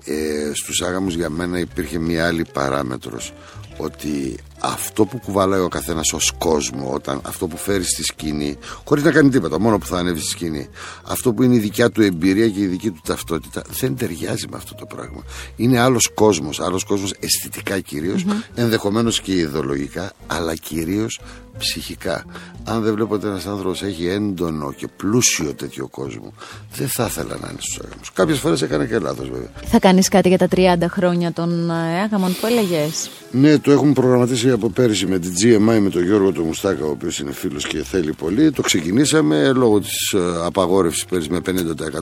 ε, 0.04 0.50
στους 0.54 0.82
άγαμους 0.82 1.14
για 1.14 1.30
μένα 1.30 1.58
υπήρχε 1.58 1.98
μια 1.98 2.26
άλλη 2.26 2.44
παράμετρος 2.52 3.32
ότι 3.76 4.36
αυτό 4.64 5.04
που 5.04 5.18
κουβαλάει 5.18 5.60
ο 5.60 5.68
καθένας 5.68 6.12
ως 6.12 6.32
κόσμο, 6.38 6.90
όταν, 6.92 7.20
αυτό 7.22 7.46
που 7.46 7.56
φέρει 7.56 7.84
στη 7.84 8.02
σκηνή, 8.02 8.58
χωρίς 8.84 9.04
να 9.04 9.10
κάνει 9.10 9.28
τίποτα, 9.28 9.60
μόνο 9.60 9.78
που 9.78 9.86
θα 9.86 9.98
ανέβει 9.98 10.20
στη 10.20 10.28
σκηνή, 10.28 10.68
αυτό 11.04 11.32
που 11.32 11.42
είναι 11.42 11.54
η 11.54 11.58
δικιά 11.58 11.90
του 11.90 12.02
εμπειρία 12.02 12.48
και 12.48 12.60
η 12.60 12.66
δική 12.66 12.90
του 12.90 13.00
ταυτότητα, 13.04 13.62
δεν 13.80 13.96
ταιριάζει 13.96 14.46
με 14.50 14.56
αυτό 14.56 14.74
το 14.74 14.86
πράγμα. 14.86 15.22
Είναι 15.56 15.80
άλλος 15.80 16.10
κόσμος, 16.14 16.60
άλλος 16.60 16.84
κόσμος 16.84 17.14
αισθητικά 17.20 17.80
κυρίως, 17.80 18.24
mm-hmm. 18.24 18.44
ενδεχομένως 18.54 19.20
και 19.20 19.32
ιδεολογικά, 19.32 20.12
αλλά 20.26 20.54
κυρίως 20.54 21.20
ψυχικά. 21.58 22.24
Αν 22.64 22.82
δεν 22.82 22.94
βλέπω 22.94 23.14
ότι 23.14 23.26
ένας 23.26 23.46
άνθρωπος 23.46 23.82
έχει 23.82 24.06
έντονο 24.06 24.72
και 24.72 24.88
πλούσιο 24.96 25.54
τέτοιο 25.54 25.88
κόσμο, 25.88 26.32
δεν 26.74 26.88
θα 26.88 27.04
ήθελα 27.04 27.36
να 27.40 27.48
είναι 27.50 27.60
στους 27.60 27.78
άγαμου. 27.78 28.00
Κάποιες 28.12 28.38
φορές 28.38 28.62
έκανε 28.62 28.86
και 28.86 28.98
λάθος 28.98 29.28
βέβαια. 29.28 29.50
Θα 29.64 29.78
κάνεις 29.78 30.08
κάτι 30.08 30.28
για 30.28 30.38
τα 30.38 30.48
30 30.54 30.58
χρόνια 30.88 31.32
των 31.32 31.70
ε, 31.70 32.00
άγαμων 32.02 32.36
που 32.40 32.46
έλεγες; 32.46 33.10
Ναι, 33.30 33.58
το 33.58 33.70
έχουμε 33.70 33.92
προγραμματίσει 33.92 34.50
από 34.54 34.70
πέρυσι 34.70 35.06
με 35.06 35.18
την 35.18 35.32
GMI 35.32 35.78
με 35.80 35.90
τον 35.90 36.04
Γιώργο 36.04 36.32
τον 36.32 36.44
Μουστάκα, 36.44 36.84
ο 36.84 36.90
οποίος 36.90 37.18
είναι 37.18 37.32
φίλος 37.32 37.66
και 37.66 37.82
θέλει 37.82 38.12
πολύ. 38.12 38.50
Το 38.50 38.62
ξεκινήσαμε 38.62 39.52
λόγω 39.52 39.80
της 39.80 40.12
ε, 40.12 40.18
απαγόρευσης 40.44 41.04
πέρυσι 41.04 41.30
με 41.30 41.40
50% 41.46 41.52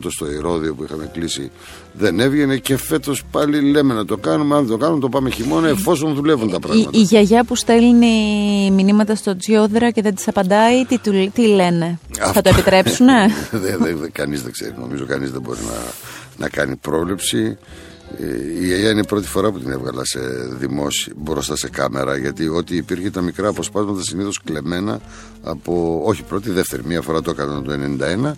στο 0.08 0.30
Ηρόδιο 0.30 0.74
που 0.74 0.84
είχαμε 0.84 1.10
κλείσει. 1.12 1.50
Δεν 1.92 2.20
έβγαινε 2.20 2.56
και 2.56 2.76
φέτος 2.76 3.22
πάλι 3.30 3.60
λέμε 3.60 3.94
να 3.94 4.04
το 4.04 4.16
κάνουμε. 4.16 4.54
Αν 4.54 4.60
δεν 4.60 4.70
το 4.70 4.76
κάνουμε, 4.76 5.00
το 5.00 5.08
πάμε 5.08 5.30
χειμώνα 5.30 5.68
εφόσον 5.68 6.14
δουλεύουν 6.14 6.50
τα 6.50 6.60
πράγματα. 6.60 6.90
Η, 6.92 6.98
η 7.00 7.02
γιαγιά 7.02 7.44
που 7.44 7.56
στέλνει 7.56 8.70
μηνύματα 8.70 9.14
στο 9.14 9.36
Τζιόδρα 9.36 9.90
και 9.90 10.02
δεν 10.02 10.14
της 10.14 10.28
απαντάει, 10.28 10.84
τι, 10.84 10.98
του, 10.98 11.30
τι 11.34 11.46
λένε; 11.46 11.98
Αυτό... 12.20 12.32
Θα 12.32 12.40
το 12.40 12.48
επιτρέψουνε; 12.48 13.12
κανείς 14.12 14.42
δεν 14.42 14.52
ξέρει. 14.52 14.74
Νομίζω 14.80 15.04
κανείς 15.04 15.30
δεν 15.30 15.40
μπορεί 15.40 15.58
να, 15.60 15.92
να 16.36 16.48
κάνει 16.48 16.76
πρόβλεψη. 16.76 17.58
Ε, 18.18 18.60
η 18.60 18.66
γιαγιά 18.66 18.90
είναι 18.90 19.00
η 19.00 19.06
πρώτη 19.06 19.26
φορά 19.26 19.50
που 19.50 19.58
την 19.60 19.70
έβγαλα 19.70 20.04
σε 20.04 20.20
δημόσιο, 20.58 21.12
μπροστά 21.16 21.56
σε 21.56 21.68
κάμερα, 21.68 22.16
γιατί 22.16 22.48
ό,τι 22.48 22.76
υπήρχε 22.76 23.10
τα 23.10 23.20
μικρά 23.20 23.48
αποσπάσματα 23.48 24.02
συνήθως 24.02 24.40
κλεμμένα 24.44 25.00
από. 25.42 26.02
Όχι 26.04 26.22
πρώτη, 26.22 26.50
δεύτερη. 26.50 26.82
Μία 26.84 27.00
φορά 27.00 27.22
το 27.22 27.30
έκανα 27.30 27.62
το 27.62 27.72
1991 27.72 28.32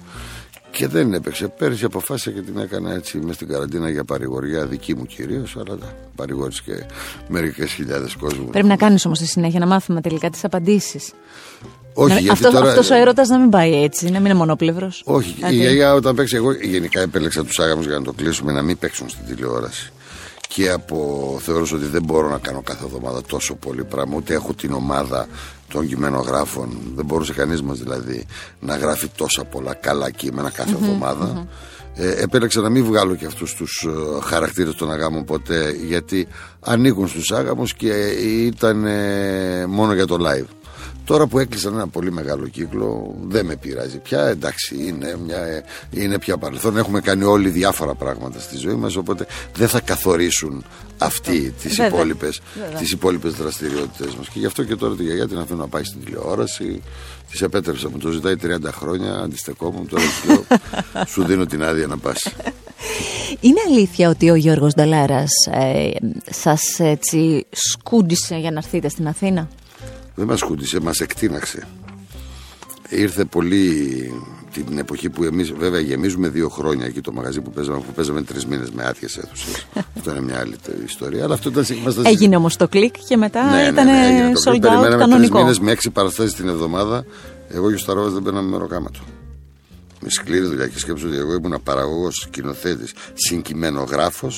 και 0.71 0.89
δεν 0.89 1.13
έπαιξε. 1.13 1.49
Πέρυσι 1.49 1.85
αποφάσισα 1.85 2.31
και 2.31 2.41
την 2.41 2.59
έκανα 2.59 2.93
έτσι 2.93 3.19
μες 3.19 3.35
στην 3.35 3.49
καραντίνα 3.49 3.91
για 3.91 4.05
παρηγοριά 4.05 4.67
δική 4.67 4.95
μου 4.95 5.07
κυρίως, 5.07 5.57
αλλά 5.57 5.79
παρηγόρησε 6.15 6.63
και 6.65 6.85
μερικές 7.29 7.73
χιλιάδες 7.73 8.15
κόσμου. 8.15 8.49
Πρέπει 8.51 8.67
να 8.67 8.77
κάνεις 8.77 9.07
όμως 9.07 9.19
στη 9.19 9.27
συνέχεια 9.27 9.59
να 9.59 9.67
μάθουμε 9.67 10.01
τελικά 10.01 10.31
τις 10.31 10.45
απαντήσεις. 10.45 11.13
Όχι, 11.95 12.13
γιατί 12.13 12.29
αυτό, 12.31 12.51
τώρα... 12.51 12.69
αυτός 12.69 12.91
ο 12.91 12.95
έρωτας 12.95 13.29
να 13.29 13.39
μην 13.39 13.51
πάει 13.51 13.83
έτσι, 13.83 14.05
να 14.05 14.11
μην 14.11 14.25
είναι 14.25 14.35
μονοπλευρό. 14.35 14.91
Όχι, 15.05 15.35
η 15.51 15.55
γιαγιά 15.55 15.95
όταν 15.95 16.15
παίξει, 16.15 16.37
εγώ 16.37 16.53
γενικά 16.53 17.01
επέλεξα 17.01 17.45
τους 17.45 17.59
άγαμους 17.59 17.87
για 17.87 17.99
να 17.99 18.03
το 18.03 18.13
κλείσουμε 18.13 18.53
να 18.53 18.63
μην 18.63 18.79
παίξουν 18.79 19.09
στην 19.09 19.27
τηλεόραση. 19.27 19.93
Και 20.49 20.71
από 20.71 21.39
θεωρώ 21.43 21.67
ότι 21.73 21.85
δεν 21.85 22.03
μπορώ 22.03 22.29
να 22.29 22.39
κάνω 22.39 22.63
κάθε 22.65 22.85
εβδομάδα 22.85 23.23
τόσο 23.23 23.55
πολύ 23.55 23.85
πράγμα, 23.85 24.17
ούτε 24.17 24.35
έχω 24.35 24.55
την 24.55 24.73
ομάδα 24.73 25.27
των 25.69 25.89
κειμενογράφων. 25.89 26.79
Δεν 26.95 27.05
μπορούσε 27.05 27.33
κανείς 27.33 27.63
μας 27.63 27.79
δηλαδή 27.79 28.27
να 28.61 28.77
γράφει 28.77 29.09
τόσα 29.17 29.45
πολλά 29.45 29.75
καλά 29.75 30.11
κείμενα 30.11 30.51
κάθε 30.51 30.71
εβδομάδα. 30.71 31.47
Ε, 31.97 32.23
επέλεξα 32.23 32.61
να 32.61 32.69
μην 32.69 32.85
βγάλω 32.85 33.15
και 33.15 33.27
αυτούς 33.27 33.55
τους 33.55 33.87
ε, 33.87 34.25
χαρακτήρες 34.25 34.75
των 34.75 34.93
αγάμων 34.93 35.25
ποτέ 35.25 35.77
γιατί 35.87 36.29
ανήκουν 36.61 37.09
στους 37.09 37.33
άγαμους 37.33 37.75
και 37.75 37.93
ήταν 38.47 38.85
ε, 38.85 39.67
μόνο 39.67 39.95
για 39.95 40.07
το 40.07 40.17
live. 40.21 40.64
Τώρα 41.05 41.27
που 41.27 41.39
έκλεισαν 41.39 41.75
ένα 41.75 41.89
πολύ 41.89 42.13
μεγάλο 42.13 42.47
κύκλο, 42.47 43.15
δεν 43.27 43.47
με 43.47 43.57
πειράζει 43.57 43.99
πια. 43.99 44.27
Εντάξει, 44.27 44.77
είναι, 44.87 45.17
μια, 45.25 45.65
είναι 45.91 46.19
πια 46.19 46.39
παρελθόν. 46.39 46.77
Έχουμε 46.77 47.01
κάνει 47.01 47.25
όλοι 47.25 47.49
διάφορα 47.49 47.95
πράγματα 47.95 48.41
στη 48.41 48.57
ζωή 48.57 48.75
μας. 48.75 48.97
Οπότε 48.97 49.27
δεν 49.55 49.69
θα 49.69 49.81
καθορίσουν 49.81 50.65
αυτοί 50.99 51.55
τις 51.63 51.79
υπόλοιπες 51.79 52.41
τις 52.79 52.93
υπόλοιπες 52.93 53.33
δραστηριότητες 53.33 54.15
μας. 54.15 54.29
Και 54.29 54.39
γι' 54.39 54.47
αυτό 54.47 54.65
και 54.65 54.77
τώρα 54.77 54.95
τη 54.95 55.03
γιαγιά 55.03 55.29
την 55.29 55.39
αφήνω 55.39 55.59
να 55.59 55.69
πάει 55.69 55.85
στην 55.85 56.05
τηλεόραση. 56.05 56.83
Της 57.31 57.43
επέτρεψα, 57.43 57.91
μου 57.91 57.99
το 57.99 58.11
ζητάει 58.11 58.35
30 58.43 58.73
χρόνια. 58.73 59.15
Αντιστεκόμουν 59.15 59.89
τώρα 59.89 60.05
σου, 60.05 60.47
σου 61.13 61.25
δίνω 61.25 61.47
την 61.47 61.65
άδεια 61.65 61.87
να 61.87 61.99
πας. 61.99 62.19
Είναι 63.41 63.61
αλήθεια 63.69 64.09
ότι 64.09 64.31
ο 64.31 64.35
Γιώργος 64.35 64.75
Ντολάρας 64.75 65.31
ε, 65.51 65.91
σας 66.31 66.61
έτσι 66.79 67.47
σκούντισε 67.51 68.37
για 68.37 68.51
να 68.51 68.59
έρθετε 68.59 68.89
στην 68.89 69.09
Αθήνα; 69.09 69.49
Δεν 70.15 70.27
μας 70.27 70.43
χούντισε, 70.43 70.81
μας 70.81 71.01
εκτείναξε. 71.01 71.67
Ήρθε 72.89 73.25
πολύ 73.25 74.13
την 74.53 74.79
εποχή 74.79 75.11
που 75.11 75.25
εμείς 75.25 75.53
βέβαια 75.53 75.81
γεμίζουμε 75.81 76.29
δύο 76.29 76.49
χρόνια 76.49 76.87
εκεί 76.87 77.01
το 77.01 77.13
μαγαζί 77.13 77.41
που 77.41 77.51
παίζαμε, 77.51 77.79
που 77.79 77.93
παίζαμε 77.95 78.23
τρεις 78.23 78.47
μήνες 78.47 78.71
με 78.71 78.85
άδειες 78.87 79.17
αίθουσες. 79.17 79.67
αυτό 79.97 80.11
είναι 80.11 80.21
μια 80.21 80.39
άλλη 80.39 80.57
ιστορία. 80.85 81.25
Αλλά 81.25 81.35
αυτό 81.35 81.49
ήταν, 81.49 81.65
είμαστε... 81.71 82.03
Έγινε 82.09 82.37
όμως 82.37 82.57
το 82.57 82.69
κλικ 82.69 82.95
και 83.09 83.17
μετά 83.17 83.51
ναι, 83.51 83.63
ήταν 83.63 83.87
ναι, 83.87 83.93
ναι, 83.93 84.33
sold 84.45 84.55
out 84.55 84.61
Περιμέναμε 84.61 85.17
τρεις 85.17 85.31
μήνες 85.31 85.59
με 85.59 85.71
έξι 85.71 85.91
παραστάσεις 85.91 86.35
την 86.35 86.49
εβδομάδα. 86.49 87.05
Εγώ 87.49 87.69
και 87.69 87.75
ο 87.75 87.79
Σταρόβας 87.79 88.13
δεν 88.13 88.23
παίρναμε 88.23 88.51
μεροκάματο. 88.51 89.01
Με 90.01 90.11
σκληρή 90.11 90.47
δουλειά 90.47 90.67
και 90.67 90.79
σκέψω 90.79 91.07
ότι 91.07 91.17
εγώ 91.17 91.35
ήμουν 91.35 91.61
παραγωγός, 91.63 92.15
σκηνοθέτης, 92.15 92.93
συγκειμενογράφο 93.15 94.31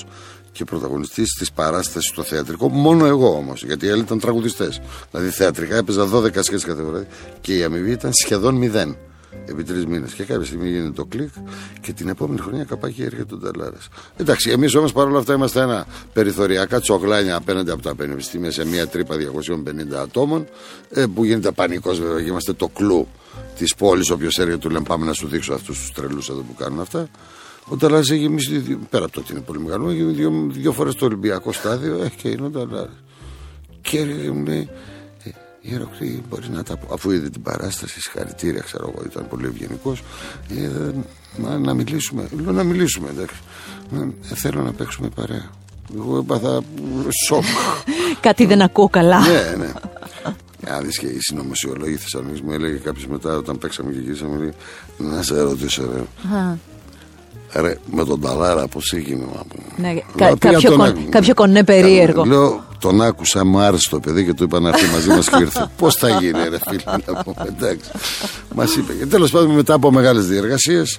και 0.57 0.65
πρωταγωνιστής 0.65 1.35
της 1.39 1.53
παράστασης 1.53 2.11
στο 2.11 2.23
θεατρικό. 2.23 2.69
Μόνο 2.69 3.07
εγώ 3.07 3.37
όμως, 3.37 3.65
γιατί 3.65 3.87
οι 3.87 3.91
άλλοι 3.91 4.01
ήταν 4.01 4.19
τραγουδιστές. 4.19 4.81
Δηλαδή 5.11 5.31
θεατρικά 5.31 5.77
έπαιζα 5.77 6.09
12 6.13 6.43
σχέσει 6.43 6.67
κάθε 6.67 6.83
βράδυ 6.83 7.07
και 7.41 7.57
η 7.57 7.63
αμοιβή 7.63 7.91
ήταν 7.91 8.11
σχεδόν 8.13 8.55
μηδέν 8.55 8.97
επί 9.49 9.65
τρεις 9.65 9.87
μήνες. 9.87 10.13
Και 10.13 10.25
κάποια 10.25 10.47
στιγμή 10.47 10.69
γίνεται 10.69 10.91
το 10.91 11.05
κλικ 11.05 11.31
και 11.81 11.93
την 11.93 12.09
επόμενη 12.09 12.41
χρονιά 12.41 12.65
καπάκι 12.65 13.03
έρχεται 13.03 13.25
τον 13.25 13.41
Ταλάρα. 13.41 13.79
Εντάξει, 14.17 14.51
εμείς 14.51 14.75
όμως 14.75 14.93
παρόλα 14.93 15.19
αυτά 15.19 15.35
είμαστε 15.35 15.61
ένα 15.61 15.87
περιθωριακά 16.13 16.81
τσογλάνια 16.81 17.37
απέναντι 17.37 17.71
από 17.71 17.83
τα 17.83 17.95
πανεπιστήμια 17.95 18.51
σε 18.51 18.67
μια 18.67 18.87
τρύπα 18.87 19.17
250 19.17 19.95
ατόμων 20.03 20.47
ε, 20.91 21.05
που 21.15 21.25
γίνεται 21.25 21.51
πανικός 21.51 22.01
βέβαια 22.01 22.23
και 22.23 22.29
είμαστε 22.29 22.53
το 22.53 22.69
κλου 22.69 23.09
της 23.59 23.75
πόλης. 23.75 24.11
Όποιος 24.11 24.39
έρχεται 24.39 24.59
του 24.59 24.71
λέμε 24.71 24.85
πάμε 24.89 25.07
να 25.07 25.13
σου 25.13 25.27
δείξω 25.27 25.55
αυτούς 25.55 25.79
τους 25.79 25.93
τρελούς 25.93 26.29
εδώ 26.29 26.41
που 26.41 26.55
κάνουν 26.55 26.81
αυτά. 26.81 27.09
Ο 27.69 27.77
Ταλάρα 27.77 27.99
έχει 28.01 28.17
γεμίσει, 28.17 28.79
πέρα 28.91 29.05
από 29.05 29.13
το 29.13 29.21
ότι 29.21 29.33
είναι 29.33 29.41
πολύ 29.41 29.59
μεγάλο, 29.59 29.91
έχει 29.91 30.03
δύο, 30.03 30.47
δύο 30.51 30.73
φορές 30.73 30.95
το 30.95 31.05
Ολυμπιακό 31.05 31.53
στάδιο, 31.53 32.03
έχει 32.03 32.17
και 32.17 32.29
είναι 32.29 32.47
ο 32.47 32.51
Ταλάρα. 32.51 32.93
Και 33.81 34.05
μου 34.33 34.45
λέει, 34.45 34.69
Ιεροκλή, 35.69 36.23
μπορείς 36.29 36.49
να 36.49 36.63
τα 36.63 36.77
πω. 36.77 36.95
Αφού 36.95 37.11
είδε 37.11 37.29
την 37.29 37.43
παράσταση, 37.43 38.01
συγχαρητήρια, 38.01 38.61
ξέρω 38.61 38.93
εγώ, 38.95 39.03
ήταν 39.07 39.29
πολύ 39.29 39.47
ευγενικός. 39.47 40.03
Ε, 40.49 41.59
να 41.59 41.75
μιλήσουμε. 41.75 42.29
Λέω 42.43 42.53
να 42.53 42.63
μιλήσουμε, 42.63 43.09
εντάξει. 43.09 43.37
Ε, 44.31 44.35
θέλω 44.35 44.63
να 44.63 44.73
παίξουμε 44.73 45.09
παρέα. 45.09 45.51
Εγώ 45.97 46.19
έπαθα 46.19 46.63
σοκ. 47.27 47.45
Κάτι 48.27 48.47
δεν 48.47 48.63
ακούω 48.63 48.89
καλά. 48.89 49.21
ναι, 49.21 49.55
ναι. 49.65 49.73
Αν 50.69 50.85
δεις 50.85 50.99
και 50.99 51.07
οι 51.07 51.19
συνωμοσιολόγοι 51.21 51.97
Θεσσαλονίκης 51.97 52.41
μου 52.41 52.53
έλεγε 52.53 52.77
κάποιος 52.77 53.07
μετά 53.07 53.37
όταν 53.37 53.59
παίξαμε 53.59 53.93
και 53.93 53.99
γυρίσαμε, 53.99 54.55
να 54.99 55.23
σε 55.23 55.41
ρωτήσω, 55.41 55.91
ρε. 55.95 56.03
Ρε, 57.61 57.79
με 57.93 58.05
τον 58.05 58.21
Ταλάρα 58.21 58.69
πώ 58.69 58.81
έγινε 58.93 59.25
να 59.35 59.43
πούμε. 59.49 59.93
Ναι, 59.93 60.01
κα, 60.17 60.37
κάποιο, 60.39 60.77
κον, 60.77 61.09
κάποιο 61.09 61.35
κονέ 61.35 61.65
περίεργο. 61.65 62.25
Λέω, 62.25 62.65
τον 62.81 63.03
άκουσα, 63.03 63.45
μου 63.45 63.59
άρεσε 63.59 63.91
το 63.91 64.01
παιδί 64.01 64.25
και 64.25 64.35
του 64.35 64.45
είπα 64.45 64.61
να 64.61 64.69
έρθει 64.69 64.93
μαζί 64.93 65.09
μας 65.09 65.29
και 65.29 65.43
ήρθε. 65.43 65.71
Πώς 65.79 65.95
θα 65.95 66.09
γίνει, 66.09 66.49
ρε 66.49 66.59
φίλε, 66.69 66.83
να 67.07 67.23
πούμε. 67.23 67.45
Εντάξει. 67.47 67.91
Μας 68.55 68.77
είπε. 68.77 68.93
Και 68.93 69.07
τέλος 69.07 69.31
πάντων, 69.31 69.51
μετά 69.51 69.75
από 69.75 69.91
μεγάλες 69.91 70.27
διεργασίες, 70.27 70.99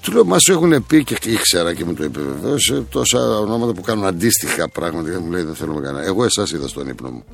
του 0.00 0.12
λέω, 0.12 0.24
μα 0.24 0.36
έχουν 0.50 0.86
πει 0.86 1.04
και 1.04 1.16
ήξερα 1.24 1.74
και 1.74 1.84
μου 1.84 1.94
το 1.94 2.02
επιβεβαίωσε 2.02 2.84
τόσα 2.90 3.38
ονόματα 3.38 3.72
που 3.72 3.80
κάνουν 3.80 4.04
αντίστοιχα 4.04 4.68
πράγματα. 4.68 5.10
Και 5.10 5.18
μου 5.18 5.30
λέει, 5.30 5.42
δεν 5.42 5.54
θέλουμε 5.54 5.80
κανένα. 5.80 6.06
Εγώ 6.06 6.24
εσάς 6.24 6.50
είδα 6.50 6.68
στον 6.68 6.88
ύπνο 6.88 7.10
μου. 7.10 7.24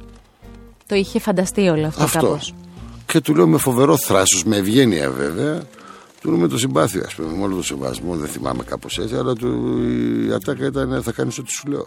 Το 0.86 0.94
είχε 0.94 1.18
φανταστεί 1.18 1.68
όλο 1.68 1.86
αυτό, 1.86 2.02
αυτό. 2.02 2.20
κάπως. 2.20 2.54
Και 3.06 3.20
του 3.20 3.34
λέω 3.34 3.46
με 3.46 3.58
φοβερό 3.58 3.96
θράσος, 3.96 4.44
με 4.44 4.56
ευγένεια 4.56 5.10
βέβαια. 5.10 5.62
Του 6.24 6.30
λέω 6.30 6.38
με 6.38 6.48
το 6.48 6.58
συμπάθειο, 6.58 7.02
ας 7.06 7.14
πούμε, 7.14 7.36
με 7.36 7.42
όλο 7.42 7.56
το 7.56 7.62
σεβασμό. 7.62 8.16
Δεν 8.16 8.28
θυμάμαι 8.28 8.62
κάπως 8.62 8.98
έτσι, 8.98 9.14
αλλά 9.14 9.32
του, 9.34 9.78
η 10.28 10.32
ατάκα 10.32 10.66
ήταν 10.66 11.02
θα 11.02 11.12
κάνεις 11.12 11.38
ό,τι 11.38 11.50
σου 11.50 11.68
λέω. 11.68 11.86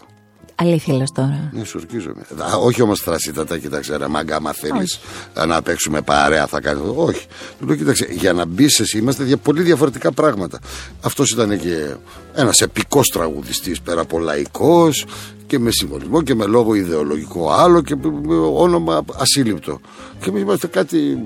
Αλήθεια 0.54 0.94
λες 0.94 1.10
τώρα. 1.14 1.50
Ναι, 1.52 1.64
σου 1.64 1.78
ορκίζομαι. 1.80 2.22
Όχι 2.60 2.82
όμως 2.82 3.00
θρασίτατα, 3.00 3.58
κοίταξε 3.58 3.96
ρε 3.96 4.08
μάγκα, 4.08 4.36
άμα 4.36 4.52
θέλεις 4.52 4.98
να 5.46 5.62
παίξουμε 5.62 6.02
παρέα, 6.02 6.46
θα 6.46 6.60
κάνεις. 6.60 6.82
Όχι. 6.94 7.26
Του 7.58 7.66
λέω, 7.66 7.76
κοίταξε, 7.76 8.08
για 8.10 8.32
να 8.32 8.44
μπεις 8.44 8.80
εσύ, 8.80 8.98
είμαστε 8.98 9.24
για 9.24 9.36
πολύ 9.36 9.62
διαφορετικά 9.62 10.12
πράγματα. 10.12 10.58
Αυτός 11.02 11.30
ήταν 11.30 11.60
και 11.60 11.94
ένας 12.34 12.60
επικός 12.60 13.08
τραγουδιστής 13.08 13.80
πέρα 13.80 14.00
από 14.00 14.18
λαϊκός 14.18 15.04
και 15.46 15.58
με 15.58 15.70
συμβολισμό 15.70 16.22
και 16.22 16.34
με 16.34 16.46
λόγο 16.46 16.74
ιδεολογικό 16.74 17.52
άλλο 17.52 17.82
και 17.82 17.96
με 18.22 18.34
όνομα 18.36 19.04
ασύλληπτο. 19.16 19.80
Και 20.20 20.28
εμείς 20.28 20.42
είμαστε 20.42 20.66
κάτι. 20.66 21.18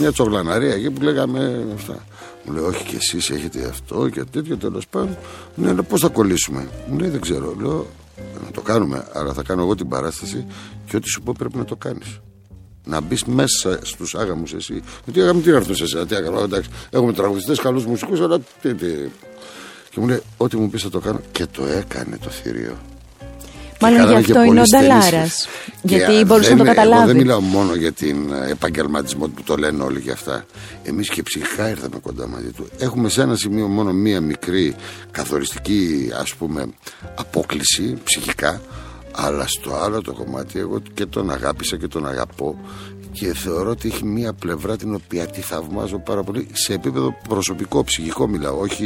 Μια 0.00 0.12
τσογλαναρία 0.12 0.74
εκεί 0.74 0.90
που 0.90 1.02
λέγαμε 1.02 1.66
αυτά. 1.74 2.04
Μου 2.44 2.52
λέει, 2.52 2.64
Όχι 2.64 2.84
και 2.84 2.96
εσείς 2.96 3.30
έχετε 3.30 3.66
αυτό 3.68 4.08
και 4.08 4.24
τέτοιο 4.24 4.56
τέλος 4.56 4.86
πάντων. 4.86 5.16
Ναι, 5.54 5.68
αλλά 5.68 5.82
πώς 5.82 6.00
θα 6.00 6.08
κολλήσουμε. 6.08 6.68
Μου 6.88 6.98
λέει, 6.98 7.08
Δεν 7.08 7.20
ξέρω. 7.20 7.54
Λέω, 7.60 7.86
να 8.44 8.50
το 8.50 8.60
κάνουμε, 8.60 9.06
αλλά 9.12 9.32
θα 9.32 9.42
κάνω 9.42 9.62
εγώ 9.62 9.74
την 9.74 9.88
παράσταση 9.88 10.46
και 10.86 10.96
ό,τι 10.96 11.08
σου 11.08 11.22
πω 11.22 11.34
πρέπει 11.38 11.56
να 11.56 11.64
το 11.64 11.76
κάνεις. 11.76 12.20
Να 12.84 13.00
μπεις 13.00 13.24
μέσα 13.24 13.78
στους 13.82 14.14
άγαμους 14.14 14.52
εσύ. 14.52 14.82
Γιατί 15.04 15.20
άγαμοι 15.20 15.40
τι 15.40 15.50
να 15.50 15.56
έρθουν 15.56 15.74
σε 15.74 15.84
εσένα, 15.84 16.06
τι 16.06 16.14
άγαμοι, 16.14 16.42
εντάξει. 16.42 16.70
Έχουμε 16.90 17.12
τραγουδιστές, 17.12 17.60
καλού 17.60 17.82
μουσικούς, 17.88 18.20
αλλά 18.20 18.38
τι, 18.60 18.74
τι. 18.74 18.86
Και 19.90 20.00
μου 20.00 20.06
λέει, 20.06 20.20
Ό,τι 20.36 20.56
μου 20.56 20.70
πεις 20.70 20.82
θα 20.82 20.90
το 20.90 21.00
κάνω. 21.00 21.20
Και 21.32 21.46
το 21.46 21.64
έκανε 21.64 22.18
το 22.22 22.30
θηρίο. 22.30 22.76
Μάλλον 23.80 24.08
γι' 24.08 24.14
αυτό 24.14 24.42
είναι 24.42 24.60
ο 24.60 24.64
Νταλάρας. 24.70 25.48
Γιατί 25.82 26.24
μπορούσε 26.24 26.50
να 26.50 26.56
το 26.56 26.64
καταλάβει. 26.64 27.02
Εγώ 27.02 27.06
δεν 27.06 27.16
μιλάω 27.16 27.40
μόνο 27.40 27.74
για 27.74 27.92
την 27.92 28.32
ε, 28.32 28.50
επαγγελματισμό 28.50 29.28
που 29.28 29.42
το 29.42 29.56
λένε 29.56 29.82
όλοι 29.82 30.00
για 30.00 30.12
αυτά. 30.12 30.44
Εμείς 30.82 31.08
και 31.08 31.22
ψυχικά 31.22 31.68
ήρθαμε 31.68 31.98
κοντά 32.02 32.28
μαζί 32.28 32.50
του. 32.50 32.68
Έχουμε 32.78 33.08
σε 33.08 33.22
ένα 33.22 33.36
σημείο 33.36 33.66
μόνο 33.66 33.92
μία 33.92 34.20
μικρή 34.20 34.74
καθοριστική 35.10 36.10
ας 36.20 36.34
πούμε 36.34 36.66
απόκληση 37.14 37.98
ψυχικά. 38.04 38.60
Αλλά 39.16 39.46
στο 39.46 39.74
άλλο 39.74 40.02
το 40.02 40.12
κομμάτι 40.12 40.58
εγώ 40.58 40.82
και 40.94 41.06
τον 41.06 41.30
αγάπησα 41.30 41.76
και 41.76 41.88
τον 41.88 42.06
αγαπώ 42.06 42.58
και 43.14 43.34
θεωρώ 43.34 43.70
ότι 43.70 43.88
έχει 43.88 44.04
μία 44.04 44.32
πλευρά 44.32 44.76
την 44.76 44.94
οποία 44.94 45.26
τη 45.26 45.40
θαυμάζω 45.40 45.98
πάρα 45.98 46.22
πολύ 46.22 46.48
σε 46.52 46.72
επίπεδο 46.72 47.16
προσωπικό, 47.28 47.84
ψυχικό 47.84 48.28
μιλάω. 48.28 48.60
Όχι 48.60 48.84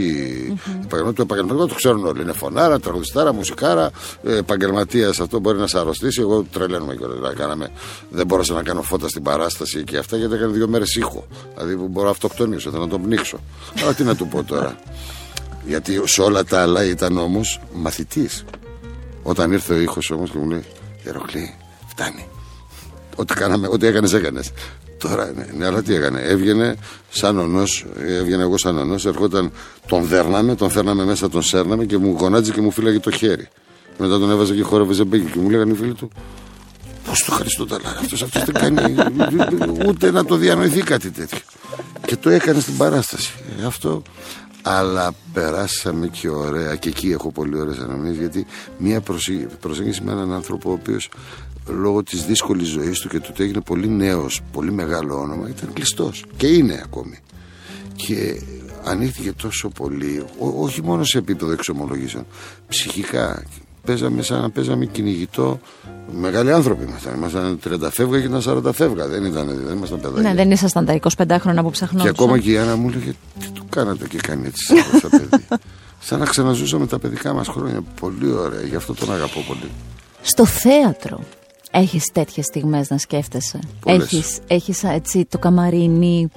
mm-hmm. 0.49 0.85
επαγγελματικό. 0.85 1.13
Το 1.13 1.23
επαγγελματικό 1.23 1.67
το 1.67 1.75
ξέρουν 1.75 2.07
όλοι. 2.07 2.23
Είναι 2.23 2.33
φωνάρα, 2.33 2.81
τραγουδιστάρα, 2.81 3.33
μουσικάρα, 3.33 3.91
επαγγελματίας. 4.23 5.21
Αυτό 5.21 5.39
μπορεί 5.39 5.59
να 5.59 5.67
σε 5.67 5.79
αρρωστήσει. 5.79 6.21
Εγώ 6.21 6.43
τρελαίνομαι 6.53 6.95
και 6.95 7.05
όλα. 7.05 7.35
Κάναμε. 7.35 7.71
Δεν 8.11 8.27
μπόρεσα 8.27 8.55
να 8.55 8.63
κάνω 8.63 8.83
φώτα 8.83 9.09
στην 9.09 9.23
παράσταση 9.23 9.85
και 9.85 9.97
αυτά 9.97 10.17
γιατί 10.17 10.35
έκανε 10.35 10.53
δύο 10.53 10.69
μέρες 10.69 10.97
ήχο. 10.97 11.27
Δηλαδή 11.57 11.75
μπορώ 11.75 12.05
να 12.05 12.11
αυτοκτονήσω, 12.11 12.71
θέλω 12.71 12.83
να 12.83 12.89
τον 12.89 13.03
πνίξω. 13.03 13.39
Αλλά 13.83 13.95
τι 13.95 14.03
να 14.03 14.17
του 14.17 14.29
πω 14.29 14.43
τώρα. 14.43 14.77
Γιατί 15.67 16.01
σε 16.05 16.23
όλα 16.23 16.45
τα 16.45 16.63
άλλα 16.63 16.85
ήταν 16.85 17.19
όμως 17.19 17.61
μαθητής. 17.75 18.45
Όταν 19.23 19.53
ήρθε 19.53 19.75
ο 19.75 19.79
ήχος 19.79 20.11
όμως 20.11 20.31
και 20.31 20.39
μου 20.39 20.49
λέει 20.51 20.65
Εροκλή, 21.05 21.55
φτάνει. 21.87 22.29
Ό,τι, 23.19 23.35
κάναμε, 23.35 23.69
ό,τι 23.71 23.87
έκανες 23.87 24.13
έκανες. 24.13 24.51
Τώρα 24.99 25.33
ναι, 25.37 25.47
ναι, 25.57 25.67
αλλά 25.67 25.83
τι 25.83 25.95
έκανε. 25.95 26.21
Έβγαινε 26.21 26.77
σαν 27.11 27.39
ονός, 27.39 27.87
έβγαινε 28.07 28.43
εγώ 28.43 28.59
σαν 28.59 28.79
ονός, 28.79 29.07
ερχόταν, 29.07 29.53
τον 29.87 30.05
δέρναμε, 30.05 30.55
τον 30.55 30.71
φέρναμε 30.71 31.05
μέσα, 31.05 31.29
τον 31.29 31.43
σέρναμε 31.43 31.85
και 31.85 31.99
μου 31.99 32.17
γονάτιζε 32.19 32.53
και 32.53 32.61
μου 32.61 32.71
φύλαγε 32.71 33.01
το 33.01 33.11
χέρι. 33.11 33.49
Μετά 33.99 34.19
τον 34.19 34.31
έβαζε 34.31 34.55
και 34.55 34.63
χόρευε 34.63 34.93
ζεμπέκι 34.93 35.31
και 35.31 35.39
μου 35.39 35.51
λέγανε 35.51 35.73
οι 35.73 35.75
φίλοι 35.75 35.95
του, 35.95 36.11
Πώς 37.05 37.25
το 37.25 37.33
Χριστό 37.33 37.67
τα 37.67 37.81
αυτός 38.01 38.23
αυτός 38.23 38.45
δεν 38.45 38.55
κάνει 38.55 38.95
ούτε 39.87 40.11
να 40.11 40.25
το 40.25 40.37
διανοηθεί 40.37 40.83
κάτι 40.83 41.11
τέτοιο. 41.11 41.39
Και 42.07 42.17
το 42.17 42.31
έκανε 42.31 42.61
στην 42.61 42.77
παράσταση. 42.77 43.33
Αυτό 43.67 44.03
αλλά 44.63 45.13
περάσαμε 45.33 46.07
και 46.07 46.29
ωραία 46.29 46.77
και 46.77 46.89
εκεί 46.89 47.11
έχω 47.11 47.31
πολύ 47.31 47.61
ωραίες 47.61 47.79
αναμνήσεις 47.79 48.19
γιατί 48.19 48.47
μια 48.79 49.03
προσέγγιση 49.61 50.03
με 50.03 50.13
έναν 50.13 50.33
άνθρωπο 50.33 50.71
ο 50.71 50.73
οποίος 50.73 51.11
λόγω 51.69 52.03
της 52.03 52.25
δύσκολης 52.25 52.69
ζωής 52.69 52.99
του 52.99 53.09
και 53.09 53.21
του 53.21 53.27
ότι 53.31 53.43
έγινε 53.43 53.61
πολύ 53.61 53.89
νέος, 53.89 54.41
πολύ 54.53 54.73
μεγάλο 54.73 55.21
όνομα 55.21 55.49
ήταν 55.49 55.73
κλειστός 55.73 56.25
και 56.37 56.47
είναι 56.47 56.81
ακόμη 56.85 57.19
και 57.97 58.43
ανοίχθηκε 58.85 59.33
τόσο 59.33 59.69
πολύ 59.69 60.25
όχι 60.59 60.83
μόνο 60.83 61.05
σε 61.05 61.19
επίπεδο 61.19 61.53
εξομολογήσεων 61.53 62.27
ψυχικά 62.69 63.43
παίζαμε 63.89 64.23
σαν 64.23 64.41
να 64.41 64.51
παίζαμε 64.51 64.85
κυνηγητό. 64.85 65.61
Μεγάλοι 66.13 66.53
άνθρωποι 66.53 66.85
ήμασταν. 66.85 67.15
Ήμασταν 67.15 67.59
30 67.65 67.89
φεύγα 67.91 68.21
και 68.21 68.27
ήταν 68.27 68.43
40 68.67 68.73
φεύγα. 68.73 69.07
Δεν, 69.07 69.25
ήταν, 69.25 69.47
δεν 69.47 69.77
ήμασταν 69.77 70.01
παιδάκια. 70.01 70.23
Ναι, 70.23 70.35
δεν 70.35 70.51
ήσασταν 70.51 70.85
τα 70.85 70.99
25 71.17 71.37
χρόνια 71.41 71.63
που 71.63 71.71
ψαχνόταν. 71.71 72.15
Και 72.15 72.23
ακόμα 72.23 72.39
και 72.39 72.51
η 72.51 72.59
Άννα 72.59 72.77
μου 72.77 72.89
έλεγε 72.89 73.13
Τι 73.39 73.51
του 73.51 73.67
κάνατε 73.69 74.09
και 74.09 74.17
κάνει 74.17 74.47
έτσι 74.47 74.65
σαν 75.01 75.11
παιδί. 75.11 75.47
σαν 76.09 76.19
να 76.19 76.25
ξαναζούσαμε 76.25 76.87
τα 76.87 76.99
παιδικά 76.99 77.33
μας 77.33 77.49
χρόνια. 77.49 77.81
Πολύ 78.01 78.33
ωραία. 78.33 78.63
Γι' 78.63 78.77
αυτό 78.77 78.95
τον 78.95 79.13
αγαπώ 79.13 79.41
πολύ. 79.49 79.71
Στο 80.23 80.47
θέατρο 80.47 81.21
έχεις 81.71 82.05
τέτοιες 82.13 82.47
στιγμές 82.47 82.91
να 82.91 82.99
σκέφτεσαι. 82.99 83.59
Έχεις, 83.85 84.39
έχεις 84.47 84.85
έτσι 84.85 85.25
το 85.25 85.39
καμαρίνι, 85.39 86.29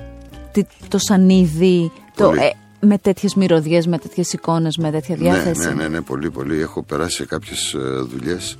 το 0.87 0.97
σανίδι, 0.97 1.91
το, 2.15 2.31
ε, 2.31 2.51
με 2.81 2.97
τέτοιες 2.97 3.35
μυρωδιές, 3.35 3.87
με 3.87 3.97
τέτοιες 3.97 4.33
εικόνες, 4.33 4.77
με 4.77 4.91
τέτοια 4.91 5.15
ναι, 5.15 5.23
διάθεση. 5.23 5.67
Ναι, 5.67 5.73
ναι, 5.73 5.81
ναι, 5.81 5.87
ναι, 5.87 6.01
πολύ, 6.01 6.31
πολύ. 6.31 6.61
Έχω 6.61 6.83
περάσει 6.83 7.15
σε 7.15 7.25
κάποιε 7.25 7.55
δουλειές. 8.09 8.57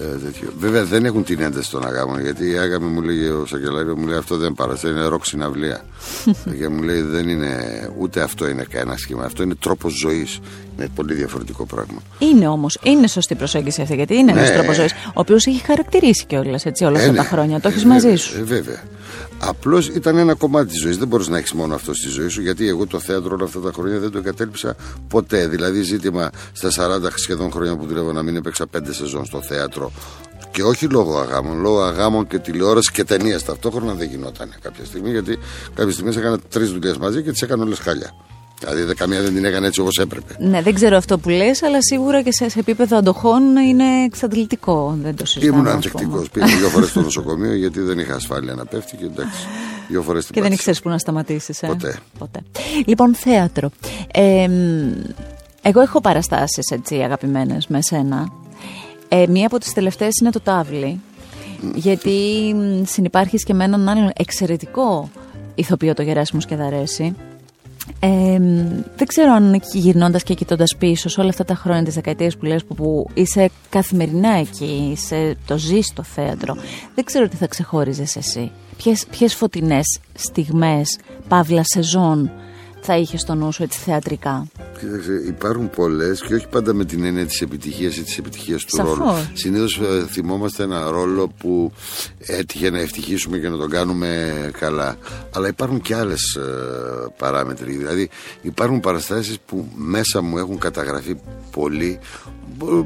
Ε, 0.00 0.30
Βέβαια 0.58 0.84
δεν 0.84 1.04
έχουν 1.04 1.24
την 1.24 1.40
ένταση 1.40 1.70
των 1.70 1.86
αγάμων. 1.86 2.20
Γιατί 2.20 2.50
η 2.50 2.58
άγαμη 2.58 2.86
μου 2.86 3.02
λέει, 3.02 3.28
ο 3.28 3.46
Σακελάριο 3.46 3.96
μου 3.96 4.06
λέει 4.06 4.16
αυτό 4.16 4.36
δεν 4.36 4.52
παρασταίνει, 4.52 4.98
είναι 4.98 5.06
ροκ 5.06 5.26
συναυλία. 5.26 5.80
και 6.58 6.68
μου 6.68 6.82
λέει 6.82 7.00
δεν 7.00 7.28
είναι, 7.28 7.54
ούτε 7.98 8.20
αυτό 8.20 8.48
είναι 8.48 8.66
κανένα 8.70 8.96
σχήμα. 8.96 9.24
Αυτό 9.24 9.42
είναι 9.42 9.54
τρόπος 9.54 9.92
ζωής. 9.92 10.38
Είναι 10.78 10.88
πολύ 10.94 11.14
διαφορετικό 11.14 11.66
πράγμα. 11.66 12.02
Είναι 12.18 12.48
όμως, 12.48 12.78
είναι 12.82 13.06
σωστή 13.06 13.34
προσέγγιση 13.34 13.82
αυτή. 13.82 13.94
Γιατί 13.94 14.14
είναι 14.14 14.32
ναι. 14.32 14.40
ένα 14.40 14.52
τρόπος 14.52 14.74
ζωής, 14.74 14.92
ο 14.92 15.10
οποίος 15.14 15.46
έχει 15.46 15.64
χαρακτηρίσει 15.66 16.24
κιόλας 16.26 16.64
όλα 16.80 16.98
αυτά 16.98 17.12
τα 17.12 17.22
χρόνια. 17.22 17.60
Το 17.60 17.68
έχεις 17.68 17.84
μαζί 17.84 18.16
σου. 18.16 18.38
Ε, 18.38 18.42
βέβαια. 18.42 18.82
Απλώς 19.38 19.88
ήταν 19.88 20.16
ένα 20.16 20.34
κομμάτι 20.34 20.68
της 20.68 20.80
ζωής. 20.80 20.98
Δεν 20.98 21.08
μπορείς 21.08 21.28
να 21.28 21.38
έχεις 21.38 21.52
μόνο 21.52 21.74
αυτό 21.74 21.94
στη 21.94 22.08
ζωή 22.08 22.28
σου, 22.28 22.40
γιατί 22.40 22.68
εγώ 22.68 22.86
το 22.86 23.00
θέατρο 23.00 23.34
όλα 23.34 23.44
αυτά 23.44 23.60
τα 23.60 23.72
χρόνια 23.72 23.98
δεν 23.98 24.10
το 24.10 24.18
εγκατέλειψα 24.18 24.76
ποτέ. 25.08 25.46
Δηλαδή, 25.46 25.82
ζήτημα 25.82 26.30
στα 26.52 26.70
40 26.70 27.10
σχεδόν 27.14 27.50
χρόνια 27.50 27.76
που 27.76 27.86
δουλεύω 27.86 28.12
να 28.12 28.22
μην 28.22 28.36
έπαιξα 28.36 28.66
5 28.66 28.92
σεζόν 28.92 29.24
στο 29.24 29.42
θέατρο. 29.42 29.92
Και 30.50 30.62
όχι 30.62 30.86
λόγω 30.86 31.18
αγάμων, 31.18 31.60
λόγω 31.60 31.82
αγάμων 31.82 32.26
και 32.26 32.38
τηλεόρασης 32.38 32.90
και 32.90 33.04
ταινίας 33.04 33.44
ταυτόχρονα 33.44 33.92
δεν 33.92 34.08
γινόταν 34.08 34.54
κάποια 34.60 34.84
στιγμή, 34.84 35.10
γιατί 35.10 35.38
κάποια 35.74 35.92
στιγμή 35.92 36.16
έκανα 36.16 36.38
τρεις 36.38 36.70
δουλειές 36.72 36.96
μαζί 36.96 37.22
και 37.22 37.30
τις 37.30 37.42
έκανα 37.42 37.62
όλες 37.62 37.78
χάλια. 37.78 38.12
Δηλαδή 38.60 38.94
καμία 38.94 39.22
δεν 39.22 39.34
την 39.34 39.44
έκανε 39.44 39.66
έτσι 39.66 39.80
όπως 39.80 39.98
έπρεπε. 39.98 40.36
Ναι, 40.38 40.62
δεν 40.62 40.74
ξέρω 40.74 40.96
αυτό 40.96 41.18
που 41.18 41.28
λες, 41.28 41.62
αλλά 41.62 41.82
σίγουρα 41.82 42.22
και 42.22 42.32
σε, 42.32 42.48
σε 42.48 42.58
επίπεδο 42.58 42.96
αντοχών 42.96 43.56
είναι 43.56 44.04
εξαντλητικό. 44.04 44.98
Δεν 45.02 45.16
το 45.16 45.26
συζητάω. 45.26 45.58
Ήμουν 45.58 45.68
ανθεκτικός. 45.68 46.30
Πήγα 46.30 46.46
δύο 46.46 46.68
φορές 46.68 46.88
στο 46.88 47.00
νοσοκομείο 47.00 47.54
γιατί 47.54 47.80
δεν 47.80 47.98
είχα 47.98 48.14
ασφάλεια 48.14 48.54
να 48.54 48.64
πέφτει 48.64 48.96
και 48.96 49.04
εντάξει. 49.04 49.46
Δύο 49.88 50.02
φορές 50.02 50.26
Και 50.26 50.40
δεν 50.42 50.52
ήξερες 50.52 50.80
που 50.80 50.88
να 50.88 50.98
σταματήσεις. 50.98 51.62
Ε; 51.62 51.66
Ποτέ. 51.66 51.98
Ποτέ. 52.18 52.40
Λοιπόν, 52.86 53.14
θέατρο. 53.14 53.70
Ε, 54.12 54.48
εγώ 55.62 55.80
έχω 55.80 56.00
παραστάσεις 56.00 56.70
έτσι 56.70 56.94
αγαπημένες 56.96 57.66
με 57.66 57.82
σένα. 57.82 58.32
Ε, 59.08 59.26
μία 59.28 59.46
από 59.46 59.58
τις 59.58 59.72
τελευταίες 59.72 60.18
είναι 60.20 60.30
το 60.30 60.40
τάβλι. 60.40 61.00
Γιατί 61.74 62.54
συνεπάρχεις 62.86 63.44
και 63.44 63.54
με 63.54 63.64
έναν 63.64 63.88
άλλον 63.88 64.10
εξαιρετικό 64.16 65.10
ηθοποιό 65.54 65.94
το 65.94 66.02
Γεράσιμος 66.02 66.42
Σκεδαρέση 66.42 67.14
ε, 68.00 68.38
δεν 68.96 69.06
ξέρω 69.06 69.32
αν 69.32 69.60
γυρνώντας 69.72 70.22
και 70.22 70.34
κοιτώντας 70.34 70.76
πίσω 70.78 71.08
σε 71.08 71.20
όλα 71.20 71.28
αυτά 71.28 71.44
τα 71.44 71.54
χρόνια 71.54 71.84
της 71.84 71.94
δεκαετίας 71.94 72.36
που 72.36 72.44
λες 72.44 72.64
που, 72.64 72.74
που 72.74 73.10
είσαι 73.14 73.50
καθημερινά 73.68 74.30
εκεί, 74.30 74.88
είσαι, 74.92 75.36
το 75.46 75.58
ζεις 75.58 75.86
στο 75.86 76.02
θέατρο. 76.02 76.56
Δεν 76.94 77.04
ξέρω 77.04 77.28
τι 77.28 77.36
θα 77.36 77.46
ξεχώριζες 77.46 78.16
εσύ. 78.16 78.50
Ποιες 79.10 79.34
φωτεινές 79.34 80.00
στιγμές, 80.14 80.98
παύλα 81.28 81.62
σεζόν, 81.64 82.30
θα 82.86 82.96
είχε 82.96 83.16
στο 83.16 83.34
νου 83.34 83.52
σου 83.52 83.62
έτσι 83.62 83.78
θεατρικά; 83.78 84.46
Κοίταξε, 84.80 85.12
υπάρχουν 85.26 85.70
πολλές 85.70 86.20
και 86.20 86.34
όχι 86.34 86.48
πάντα 86.48 86.74
με 86.74 86.84
την 86.84 87.04
έννοια 87.04 87.26
της 87.26 87.40
επιτυχίας 87.40 87.96
ή 87.96 88.02
της 88.02 88.18
επιτυχίας 88.18 88.64
του 88.64 88.76
Σαφώς. 88.76 88.98
ρόλου. 88.98 89.12
Συνήθως 89.32 89.78
ε, 89.78 90.06
θυμόμαστε 90.10 90.62
ένα 90.62 90.90
ρόλο 90.90 91.28
που 91.38 91.72
έτυχε 92.18 92.70
να 92.70 92.78
ευτυχήσουμε 92.78 93.38
και 93.38 93.48
να 93.48 93.56
τον 93.56 93.70
κάνουμε 93.70 94.50
καλά. 94.58 94.96
Αλλά 95.34 95.48
υπάρχουν 95.48 95.80
και 95.80 95.94
άλλες 95.94 96.38
παράμετροι. 97.16 97.72
Δηλαδή, 97.72 98.10
υπάρχουν 98.42 98.80
παραστάσεις 98.80 99.38
που 99.46 99.68
μέσα 99.74 100.22
μου 100.22 100.38
έχουν 100.38 100.58
καταγραφεί 100.58 101.16
πολύ 101.50 101.98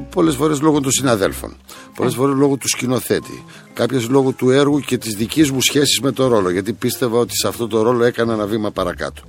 πολλές 0.09 0.35
φορές 0.35 0.61
λόγω 0.61 0.81
των 0.81 0.91
συναδέλφων, 0.91 1.55
πολλές 1.95 2.13
φορές 2.13 2.35
λόγω 2.35 2.57
του 2.57 2.67
σκηνοθέτη, 2.67 3.43
κάποιες 3.73 4.09
λόγω 4.09 4.31
του 4.31 4.49
έργου 4.49 4.79
και 4.79 4.97
της 4.97 5.15
δικής 5.15 5.51
μου 5.51 5.61
σχέσης 5.61 5.99
με 5.99 6.11
το 6.11 6.27
ρόλο, 6.27 6.49
γιατί 6.49 6.73
πίστευα 6.73 7.17
ότι 7.17 7.35
σε 7.35 7.47
αυτό 7.47 7.67
το 7.67 7.81
ρόλο 7.81 8.03
έκανα 8.03 8.33
ένα 8.33 8.45
βήμα 8.45 8.71
παρακάτω. 8.71 9.21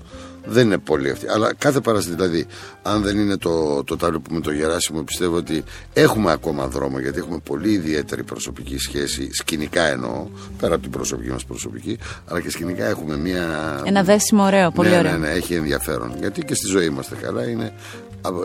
Δεν 0.45 0.67
είναι 0.67 0.79
πολύ 0.79 1.11
αυτή. 1.11 1.29
Αλλά 1.29 1.55
κάθε 1.55 1.81
παράσταση, 1.81 2.17
δηλαδή, 2.17 2.47
αν 2.83 3.03
δεν 3.03 3.19
είναι 3.19 3.37
το, 3.37 3.85
το 3.85 3.97
τάβλο 3.97 4.21
που 4.21 4.35
με 4.35 4.41
το 4.41 4.51
Γεράσιμο, 4.51 5.03
πιστεύω 5.03 5.37
ότι 5.37 5.65
έχουμε 5.93 6.33
ακόμα 6.33 6.67
δρόμο 6.67 6.99
γιατί 6.99 7.19
έχουμε 7.19 7.39
πολύ 7.45 7.71
ιδιαίτερη 7.71 8.23
προσωπική 8.23 8.79
σχέση. 8.79 9.29
Σκηνικά 9.33 9.83
εννοώ, 9.83 10.27
πέρα 10.59 10.75
από 10.75 10.83
την 10.83 10.93
προσωπική 10.93 11.31
μας 11.31 11.45
προσωπική, 11.45 11.99
αλλά 12.27 12.41
και 12.41 12.51
σκηνικά 12.51 12.85
έχουμε 12.85 13.17
μία. 13.17 13.81
Ένα 13.85 14.03
δέσιμο 14.03 14.45
ωραίο, 14.45 14.71
πολύ 14.71 14.89
ναι, 14.89 14.99
ωραίο. 14.99 15.13
Ναι, 15.13 15.19
ναι, 15.19 15.31
έχει 15.31 15.55
ενδιαφέρον. 15.55 16.15
Γιατί 16.19 16.45
και 16.45 16.55
στη 16.55 16.67
ζωή 16.67 16.87
είμαστε 16.87 17.15
καλά. 17.15 17.49
Είναι, 17.49 17.73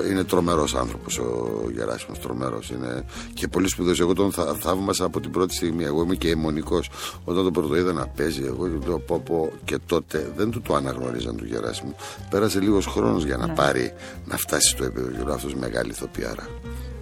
είναι 0.09 0.23
τρομερός 0.23 0.75
άνθρωπος 0.75 1.17
ο 1.17 1.47
Γεράσιμος. 1.73 2.19
Τρομερός. 2.19 2.69
Είναι 2.69 3.03
και 3.33 3.47
πολύ 3.47 3.67
σπουδαίος. 3.67 3.99
Εγώ 3.99 4.13
τον 4.13 4.31
θα, 4.31 4.55
θαύμασα 4.59 5.05
από 5.05 5.19
την 5.19 5.31
πρώτη 5.31 5.53
στιγμή. 5.53 5.83
Εγώ 5.83 6.01
είμαι 6.03 6.15
και 6.15 6.29
αιμονικός. 6.29 6.89
Όταν 7.23 7.43
τον 7.43 7.53
πρώτο 7.53 7.75
είδα 7.75 7.93
να 7.93 8.07
παίζει, 8.07 8.43
εγώ 8.43 8.67
του 8.67 8.87
λέω 8.87 8.99
πω, 8.99 9.21
πω, 9.25 9.51
και 9.63 9.77
τότε 9.85 10.31
δεν 10.35 10.49
του 10.49 10.61
το 10.61 10.75
αναγνωρίζαν 10.75 11.35
του 11.35 11.45
Γεράσιμου. 11.45 11.95
Πέρασε 12.29 12.59
λίγος 12.59 12.85
χρόνος 12.85 13.25
για 13.25 13.37
να 13.37 13.47
ναι. 13.47 13.53
πάρει, 13.53 13.93
να 14.25 14.37
φτάσει 14.37 14.69
στο 14.69 14.83
επίπεδο. 14.83 15.33
Αυτό 15.33 15.49
μεγάλη 15.59 15.89
ηθοποιάρα. 15.89 16.47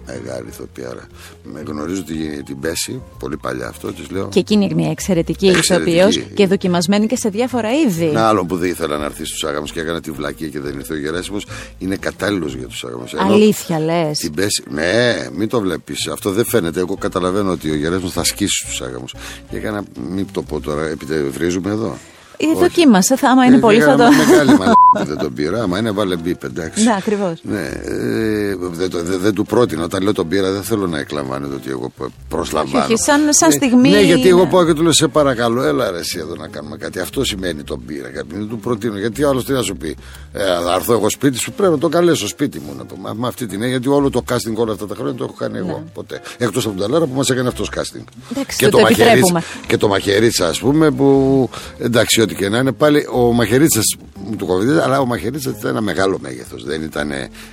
Μεγάλη 0.06 0.48
ηθοποιάρα. 0.48 1.06
Με 1.52 1.62
γνωρίζω 1.66 2.04
την, 2.04 2.44
την 2.44 2.60
Πέση, 2.60 3.02
πολύ 3.18 3.36
παλιά 3.36 3.68
αυτό, 3.68 3.92
της 3.92 4.10
λέω. 4.10 4.28
Και 4.28 4.38
εκείνη 4.38 4.74
μια 4.74 4.90
εξαιρετική 4.90 5.46
ηθοποιός 5.46 6.18
και 6.34 6.46
δοκιμασμένη 6.46 7.06
και 7.06 7.16
σε 7.16 7.28
διάφορα 7.28 7.72
είδη. 7.72 8.06
Ένα 8.06 8.28
άλλο 8.28 8.44
που 8.44 8.56
δεν 8.56 8.70
ήθελα 8.70 8.98
να 8.98 9.04
έρθει 9.04 9.24
στους 9.24 9.44
άγαμους 9.44 9.72
και 9.72 9.80
έκανα 9.80 10.00
τη 10.00 10.10
βλακία 10.10 10.48
και 10.48 10.60
δεν 10.60 10.78
ήρθε 10.78 10.94
ο 10.94 10.98
Γεράσιμος 10.98 11.46
είναι 11.78 11.96
κατάλληλος 11.96 12.54
για 12.54 12.66
τους 12.66 12.84
άγαμους. 12.84 13.14
Αλήθεια 13.14 13.80
λες. 13.80 14.18
Την 14.18 14.34
Πέση, 14.34 14.62
ναι, 14.70 15.14
μην 15.32 15.48
το 15.48 15.60
βλέπεις. 15.60 16.06
Αυτό 16.06 16.30
δεν 16.30 16.44
φαίνεται. 16.44 16.80
Εγώ 16.80 16.96
καταλαβαίνω 16.96 17.50
ότι 17.50 17.70
ο 17.70 17.74
Γεράσιμος 17.74 18.12
θα 18.12 18.24
σκίσει 18.24 18.66
του 18.66 18.84
άγαμους. 18.84 19.14
Και 19.50 19.56
έκανα, 19.56 19.84
μην 20.10 20.26
το 20.32 20.42
πω 20.42 20.60
τώρα, 20.60 20.86
επειδή 20.86 21.22
βρίζουμε 21.22 21.70
εδώ. 21.70 21.98
Ε, 22.36 22.58
δοκίμασε, 22.58 23.16
θα, 23.16 23.28
άμα 23.30 23.44
είναι 23.44 23.56
Ε, 23.56 23.58
πολύ 23.58 23.80
θα 23.80 23.96
το. 23.96 24.02
έκανα 24.02 24.16
Μεγάλη 24.16 24.50
μαλακία 24.58 24.74
δεν 25.06 25.16
τον 25.18 25.32
πήρα. 25.34 25.62
Άμα 25.62 25.78
είναι 25.78 25.90
βάλε 25.90 26.16
μπίπ, 26.16 26.44
εντάξει. 26.44 26.84
Ναι, 26.84 26.94
ακριβώς. 26.98 27.32
Ναι, 27.42 27.60
ε, 27.84 28.56
δεν, 28.70 28.90
το- 28.90 29.02
δεν- 29.02 29.18
δεν 29.20 29.34
του 29.34 29.44
πρότεινα. 29.44 29.84
Όταν 29.84 30.02
λέω 30.02 30.12
τον 30.12 30.28
πήρα, 30.28 30.50
δεν 30.52 30.62
θέλω 30.62 30.86
να 30.86 30.98
εκλαμβάνεται 30.98 31.54
ότι 31.54 31.70
εγώ 31.70 31.92
προσλαμβάνω. 32.28 32.84
Όχι, 32.84 32.92
όχι, 32.92 33.02
σαν- 33.02 33.28
σαν 33.34 33.48
Ναι, 33.48 33.54
στιγμή 33.54 33.90
Ναι, 33.90 34.00
γιατί 34.00 34.28
εγώ 34.28 34.40
είναι. 34.40 34.50
πάω 34.50 34.64
και 34.64 34.72
του 34.72 34.82
λέω: 34.82 34.92
Σε 34.92 35.08
παρακαλώ, 35.08 35.62
έλα 35.62 35.90
ρε, 35.90 35.98
εσύ 35.98 36.18
εδώ 36.18 36.34
να 36.34 36.48
κάνουμε 36.48 36.76
κάτι. 36.76 36.98
Αυτό 36.98 37.24
σημαίνει 37.24 37.62
τον 37.62 37.84
πήρα. 37.86 38.08
Κάτι. 38.08 38.26
Δεν 38.30 38.48
του 38.48 38.58
προτείνω. 38.58 38.98
Γιατί 38.98 39.24
άλλο 39.24 39.42
τι 39.44 39.52
να 39.52 39.62
σου 39.62 39.76
πει. 39.76 39.96
Ε, 40.32 40.42
θα 40.64 40.74
έρθω 40.74 40.92
εγώ 40.92 41.10
σπίτι 41.10 41.38
σου, 41.38 41.52
πρέπει 41.52 41.72
να 41.72 41.78
το 41.78 41.88
καλέσω 41.88 42.26
σπίτι 42.28 42.58
μου. 42.66 42.74
Να 42.78 42.86
το, 42.86 42.96
με, 43.02 43.10
με 43.14 43.26
αυτή 43.26 43.44
την 43.46 43.54
έννοια, 43.54 43.68
γιατί 43.68 43.88
όλο 43.88 44.10
το 44.10 44.22
casting 44.28 44.54
όλα 44.54 44.72
αυτά 44.72 44.86
τα 44.86 44.94
χρόνια 44.94 45.14
το 45.14 45.24
έχω 45.24 45.34
κάνει 45.38 45.58
εγώ. 45.58 45.84
Ποτέ. 45.94 46.20
Εκτός 46.38 46.66
από 46.66 46.76
τον 46.76 46.86
Ταλάρα 46.86 47.06
που 47.06 47.14
μας 47.16 47.30
έκανε 47.30 47.48
αυτός 47.48 47.70
casting. 47.76 47.80
Ναι. 47.94 48.04
Εντάξει, 48.40 48.68
το 48.68 48.78
επιτρέπουμε. 48.78 49.42
και 49.66 49.76
το 49.76 49.88
Μαχαιρίτσα, 49.88 50.48
ας 50.48 50.58
πούμε, 50.58 50.90
που 50.90 51.48
εντάξει, 51.78 52.20
ό,τι 52.26 52.34
και 52.34 52.48
να 52.48 52.58
είναι, 52.58 52.72
πάλι 52.72 53.06
ο 53.12 53.32
Μαχαιρίτσα 53.32 53.80
μου 54.14 54.36
του 54.36 54.46
κοβιδίζει, 54.46 54.78
αλλά 54.78 55.00
ο 55.00 55.06
Μαχαιρίτσα 55.06 55.50
ήταν 55.50 55.70
ένα 55.70 55.80
μεγάλο 55.80 56.18
μέγεθος. 56.18 56.64
Δεν 56.64 56.82
ήταν, 56.82 57.10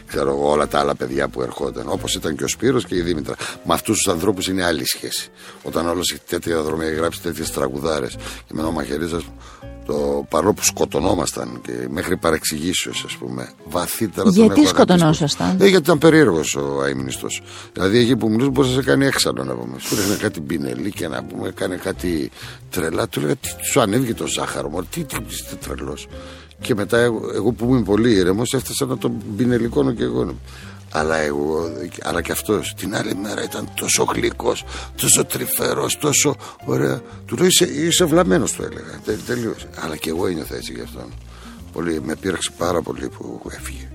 ξέρω 0.07 0.29
εγώ, 0.29 0.49
όλα 0.49 0.67
τα 0.67 0.79
άλλα 0.79 0.95
παιδιά 0.95 1.27
που 1.27 1.41
ερχόταν. 1.41 1.85
Όπως 1.87 2.15
ήταν 2.15 2.35
και 2.35 2.43
ο 2.43 2.47
Σπύρος 2.47 2.85
και 2.85 2.95
η 2.95 3.01
Δήμητρα. 3.01 3.35
Με 3.63 3.73
αυτούς 3.73 3.97
τους 3.97 4.13
ανθρώπους 4.13 4.47
είναι 4.47 4.63
άλλη 4.63 4.85
σχέση. 4.85 5.29
Όταν 5.63 5.87
όλος 5.87 6.11
έχει 6.11 6.21
τέτοια 6.27 6.61
δρομία 6.61 6.87
έχει 6.87 6.95
γράψει 6.95 7.21
τέτοιες 7.21 7.51
τραγουδάρες. 7.51 8.15
Και 8.47 8.53
με 8.53 8.61
ο 8.61 8.71
Μαχαιρίτσα, 8.71 9.21
το 9.85 10.25
παρόλο 10.29 10.53
που 10.53 10.63
σκοτωνόμασταν 10.63 11.61
και 11.65 11.71
μέχρι 11.89 12.17
παρεξηγήσεως, 12.17 13.03
ας 13.07 13.13
πούμε, 13.15 13.49
βαθύτερα 13.69 14.23
τον 14.23 14.33
Γιατί 14.33 14.51
έχω 14.61 14.61
αγαπήσει. 14.61 14.75
σκοτωνόσασταν; 14.75 15.49
Ε, 15.61 15.67
γιατί 15.67 15.83
ήταν 15.83 15.97
περίεργος 15.97 16.55
ο 16.55 16.83
αίμνηστο. 16.83 17.27
Δηλαδή 17.73 17.97
εκεί 17.97 18.15
που 18.15 18.29
μιλούσε 18.29 18.49
μπορεί 18.49 18.67
να 18.67 18.73
σε 18.73 18.83
κάνει 18.83 19.05
έξαλλο 19.05 19.43
να 19.43 19.53
πούμε. 19.53 19.79
Σου 19.79 19.95
ρίχνε 19.95 20.15
κάτι 20.15 20.41
μπινελί 20.41 20.91
και 20.91 21.07
να 21.07 21.23
πούμε 21.23 21.47
έκανε 21.47 21.75
κάτι 21.75 22.31
τρελά. 22.69 23.07
Του 23.07 23.19
έλεγα 23.19 23.35
τι 23.35 23.49
σου 23.71 23.81
ανέβηκε 23.81 24.13
το 24.13 24.27
ζάχαρο 24.27 24.69
μου, 24.69 24.83
τι, 24.83 25.03
τι, 25.03 25.17
τι 25.49 25.55
τρελός. 25.67 26.07
Και 26.61 26.75
μετά 26.75 26.97
εγώ, 26.97 27.19
εγώ 27.33 27.51
που 27.51 27.65
ήμουν 27.65 27.83
πολύ 27.83 28.11
ήρεμος 28.13 28.53
έφτασα 28.53 28.85
να 28.85 28.97
τον 28.97 29.11
μπινελικώνω 29.25 29.91
και 29.91 30.03
εγώ. 30.03 30.35
Αλλά 30.95 31.15
εγώ, 31.15 31.71
αλλά 32.03 32.21
και 32.21 32.31
αυτός 32.31 32.73
την 32.77 32.95
άλλη 32.95 33.15
μέρα 33.15 33.43
ήταν 33.43 33.69
τόσο 33.75 34.03
γλυκός, 34.03 34.63
τόσο 34.95 35.25
τρυφερός, 35.25 35.97
τόσο 35.97 36.35
ωραία. 36.65 37.01
Του 37.25 37.35
λέω 37.35 37.45
είσαι, 37.45 37.65
είσαι 37.65 38.05
βλαμμένος, 38.05 38.51
του 38.51 38.63
έλεγα. 38.63 38.99
Τε, 39.05 39.13
Τελείω. 39.13 39.55
Αλλά 39.79 39.95
και 39.95 40.09
εγώ 40.09 40.27
ένιωθα 40.27 40.55
έτσι 40.55 40.73
γι' 40.73 40.81
αυτόν. 40.81 41.13
Πολύ, 41.73 42.01
με 42.01 42.15
πείραξε 42.15 42.51
πάρα 42.57 42.81
πολύ 42.81 43.09
που 43.09 43.41
έφυγε 43.49 43.89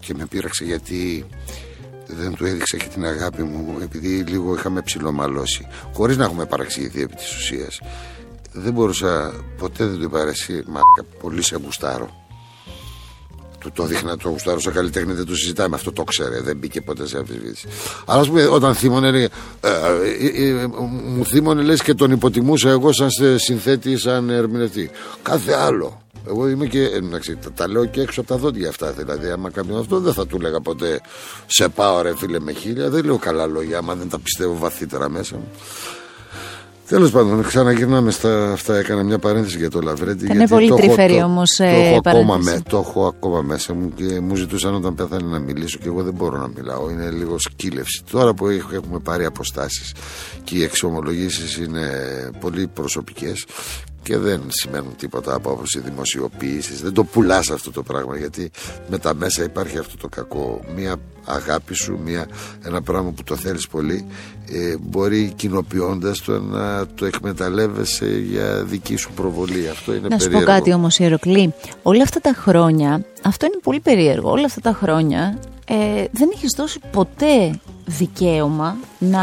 και 0.00 0.14
με 0.14 0.26
πείραξε 0.26 0.64
γιατί 0.64 1.24
δεν 2.06 2.34
του 2.34 2.44
έδειξα 2.44 2.76
και 2.76 2.86
την 2.86 3.04
αγάπη 3.04 3.42
μου 3.42 3.78
επειδή 3.82 4.08
λίγο 4.08 4.54
είχαμε 4.54 4.82
ψηλομαλώσει 4.82 5.66
χωρίς 5.92 6.16
να 6.16 6.24
έχουμε 6.24 6.46
παραξηγηθεί 6.46 7.02
επί 7.02 7.14
της 7.14 7.36
ουσίας 7.36 7.80
δεν 8.52 8.72
μπορούσα 8.72 9.32
ποτέ 9.58 9.86
δεν 9.86 9.98
του 9.98 10.02
είπα 10.02 10.24
«Ρε 10.24 10.30
εσύ 10.30 10.62
μα 10.66 10.80
πολύ 11.20 11.42
σε 11.42 11.56
γουστάρω 11.64 12.23
του 13.64 13.72
το 13.74 13.84
δείχνα 13.84 14.16
το 14.16 14.28
γουστάρω 14.28 14.60
σε 14.60 14.70
καλλιτέχνη 14.70 15.12
δεν 15.12 15.26
το 15.26 15.36
συζητάμε 15.36 15.76
αυτό 15.76 15.92
το 15.92 16.04
ξέρε 16.04 16.40
δεν 16.40 16.56
μπήκε 16.56 16.80
ποτέ 16.80 17.06
σε 17.06 17.18
αμφισβήτηση 17.18 17.68
αλλά 18.04 18.20
ας 18.20 18.28
πούμε 18.28 18.46
όταν 18.46 18.74
θύμωνε 18.74 19.08
έλεγε, 19.08 19.28
ε, 19.60 19.68
ε, 19.68 20.42
ε, 20.42 20.62
ε, 20.62 20.66
μου 21.04 21.24
θύμωνε 21.24 21.62
λες 21.62 21.82
και 21.82 21.94
τον 21.94 22.10
υποτιμούσα 22.10 22.70
εγώ 22.70 22.92
σαν 22.92 23.10
σε 23.10 23.38
συνθέτη 23.38 23.96
σαν 23.96 24.30
ερμηνευτή 24.30 24.90
κάθε 25.22 25.52
άλλο 25.52 25.98
εγώ 26.26 26.48
είμαι 26.48 26.66
και. 26.66 26.82
ε, 26.82 26.96
εντάξει, 26.96 27.36
τα, 27.36 27.52
τα 27.52 27.68
λέω 27.68 27.84
και 27.84 28.00
έξω 28.00 28.20
από 28.20 28.28
τα 28.28 28.36
δόντια 28.36 28.68
αυτά. 28.68 28.92
Δηλαδή, 28.92 29.30
άμα 29.30 29.50
κάποιον 29.50 29.78
αυτό 29.78 30.00
δεν 30.00 30.12
θα 30.12 30.26
του 30.26 30.40
λέγα 30.40 30.60
ποτέ 30.60 31.00
σε 31.46 31.68
πάω 31.68 32.02
ρε 32.02 32.16
φίλε 32.16 32.40
με 32.40 32.52
χίλια. 32.52 32.90
Δεν 32.90 33.04
λέω 33.04 33.18
καλά 33.18 33.46
λόγια, 33.46 33.78
άμα 33.78 33.94
δεν 33.94 34.08
τα 34.08 34.18
πιστεύω 34.18 34.56
βαθύτερα 34.56 35.08
μέσα 35.08 35.36
μου. 35.36 35.48
Τέλος 36.88 37.10
πάντων, 37.10 37.42
ξαναγυρνάμε 37.46 38.10
στα 38.10 38.52
αυτά. 38.52 38.76
Έκανα 38.76 39.02
μια 39.02 39.18
παρένθεση 39.18 39.56
για 39.58 39.70
το 39.70 39.80
Λαβρέντι. 39.80 40.24
Ήταν 40.24 40.36
γιατί 40.36 40.52
πολύ 40.52 40.68
το 40.68 40.74
έχω- 40.74 40.86
τρυφερή 40.86 41.18
το- 41.18 41.24
όμως, 41.24 41.50
Το, 41.56 41.64
ε, 41.64 41.68
έχω 41.88 42.00
ακόμα 42.04 42.26
παρένθεση. 42.26 42.56
με, 42.56 42.62
το 42.68 42.76
έχω 42.78 43.06
ακόμα 43.06 43.42
μέσα 43.42 43.74
μου 43.74 43.92
και 43.94 44.20
μου 44.20 44.34
ζητούσαν 44.36 44.74
όταν 44.74 44.94
πέθανε 44.94 45.22
να 45.28 45.38
μιλήσω 45.38 45.78
και 45.78 45.86
εγώ 45.88 46.02
δεν 46.02 46.12
μπορώ 46.14 46.38
να 46.38 46.48
μιλάω. 46.56 46.90
Είναι 46.90 47.10
λίγο 47.10 47.38
σκύλευση. 47.38 48.02
Τώρα 48.10 48.34
που 48.34 48.46
έχ- 48.48 48.72
έχουμε 48.72 48.98
πάρει 48.98 49.24
αποστάσεις 49.24 49.92
και 50.44 50.56
οι 50.56 50.62
εξομολογήσεις 50.62 51.56
είναι 51.56 51.88
πολύ 52.40 52.66
προσωπικές 52.66 53.44
και 54.02 54.16
δεν 54.18 54.40
σημαίνουν 54.48 54.96
τίποτα 54.96 55.34
από 55.34 55.50
άποψη 55.50 55.80
δημοσιοποίησης. 55.80 56.80
Δεν 56.82 56.92
το 56.92 57.04
πουλάς 57.04 57.50
αυτό 57.50 57.70
το 57.70 57.82
πράγμα 57.82 58.16
γιατί 58.16 58.50
με 58.88 58.98
τα 58.98 59.14
μέσα 59.14 59.44
υπάρχει 59.44 59.78
αυτό 59.78 59.96
το 59.96 60.08
κακό. 60.08 60.60
Μία 60.76 60.96
αγάπη 61.24 61.74
σου, 61.74 61.98
μία, 62.04 62.26
ένα 62.64 62.82
πράγμα 62.82 63.10
που 63.10 63.22
το 63.22 63.36
θέλεις 63.36 63.68
πολύ, 63.68 64.06
ε, 64.52 64.76
μπορεί 64.80 65.32
κοινοποιώντας 65.36 66.20
το 66.20 66.40
να 66.40 66.86
το 66.86 67.04
εκμεταλλεύεσαι 67.04 68.06
για 68.30 68.62
δική 68.64 68.96
σου 68.96 69.10
προβολή. 69.12 69.68
Αυτό 69.68 69.94
είναι 69.94 70.08
Να 70.08 70.18
σου 70.18 70.24
πω 70.24 70.30
περίεργο. 70.30 70.52
κάτι 70.58 70.72
όμως, 70.72 70.98
Ιεροκλή. 70.98 71.54
Όλα 71.82 72.02
αυτά 72.02 72.20
τα 72.20 72.32
χρόνια, 72.36 73.04
αυτό 73.22 73.46
είναι 73.46 73.58
πολύ 73.62 73.80
περίεργο. 73.80 74.30
Όλα 74.30 74.44
αυτά 74.44 74.60
τα 74.60 74.72
χρόνια 74.72 75.38
ε, 75.68 75.74
δεν 76.10 76.30
έχεις 76.34 76.54
δώσει 76.56 76.80
ποτέ 76.92 77.58
δικαίωμα 77.86 78.76
να 78.98 79.22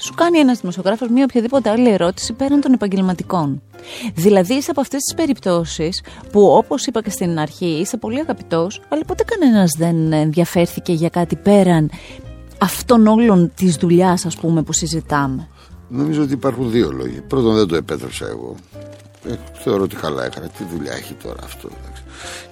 σου 0.00 0.14
κάνει 0.14 0.38
ένας 0.38 0.58
δημοσιογράφος 0.60 1.08
μία 1.08 1.24
οποιαδήποτε 1.24 1.70
άλλη 1.70 1.90
ερώτηση 1.90 2.32
πέραν 2.32 2.60
των 2.60 2.72
επαγγελματικών. 2.72 3.62
Δηλαδή 4.14 4.54
είσαι 4.54 4.70
από 4.70 4.80
αυτές 4.80 5.00
τις 5.02 5.14
περιπτώσεις 5.14 6.02
που, 6.32 6.46
όπως 6.46 6.86
είπα 6.86 7.02
και 7.02 7.10
στην 7.10 7.38
αρχή, 7.38 7.66
είσαι 7.66 7.96
πολύ 7.96 8.18
αγαπητός, 8.20 8.80
αλλά 8.88 9.04
ποτέ 9.04 9.24
κανένας 9.24 9.70
δεν 9.78 10.12
ενδιαφέρθηκε 10.12 10.92
για 10.92 11.03
κάτι 11.08 11.36
πέραν 11.36 11.90
αυτών 12.58 13.06
όλων 13.06 13.52
της 13.54 13.76
δουλειάς, 13.76 14.26
ας 14.26 14.36
πούμε, 14.36 14.62
που 14.62 14.72
συζητάμε; 14.72 15.48
Νομίζω 15.88 16.22
ότι 16.22 16.32
υπάρχουν 16.32 16.70
δύο 16.70 16.92
λόγοι. 16.92 17.20
Πρώτον, 17.28 17.54
δεν 17.54 17.66
το 17.66 17.76
επέτρεψα 17.76 18.26
εγώ. 18.26 18.54
Ε, 19.28 19.34
θεωρώ 19.62 19.82
ότι 19.82 19.96
καλά 19.96 20.24
έκανα. 20.24 20.46
Τι 20.46 20.64
δουλειά 20.76 20.92
έχει 20.92 21.14
τώρα 21.22 21.38
αυτό. 21.44 21.68
εντάξει. 21.80 22.02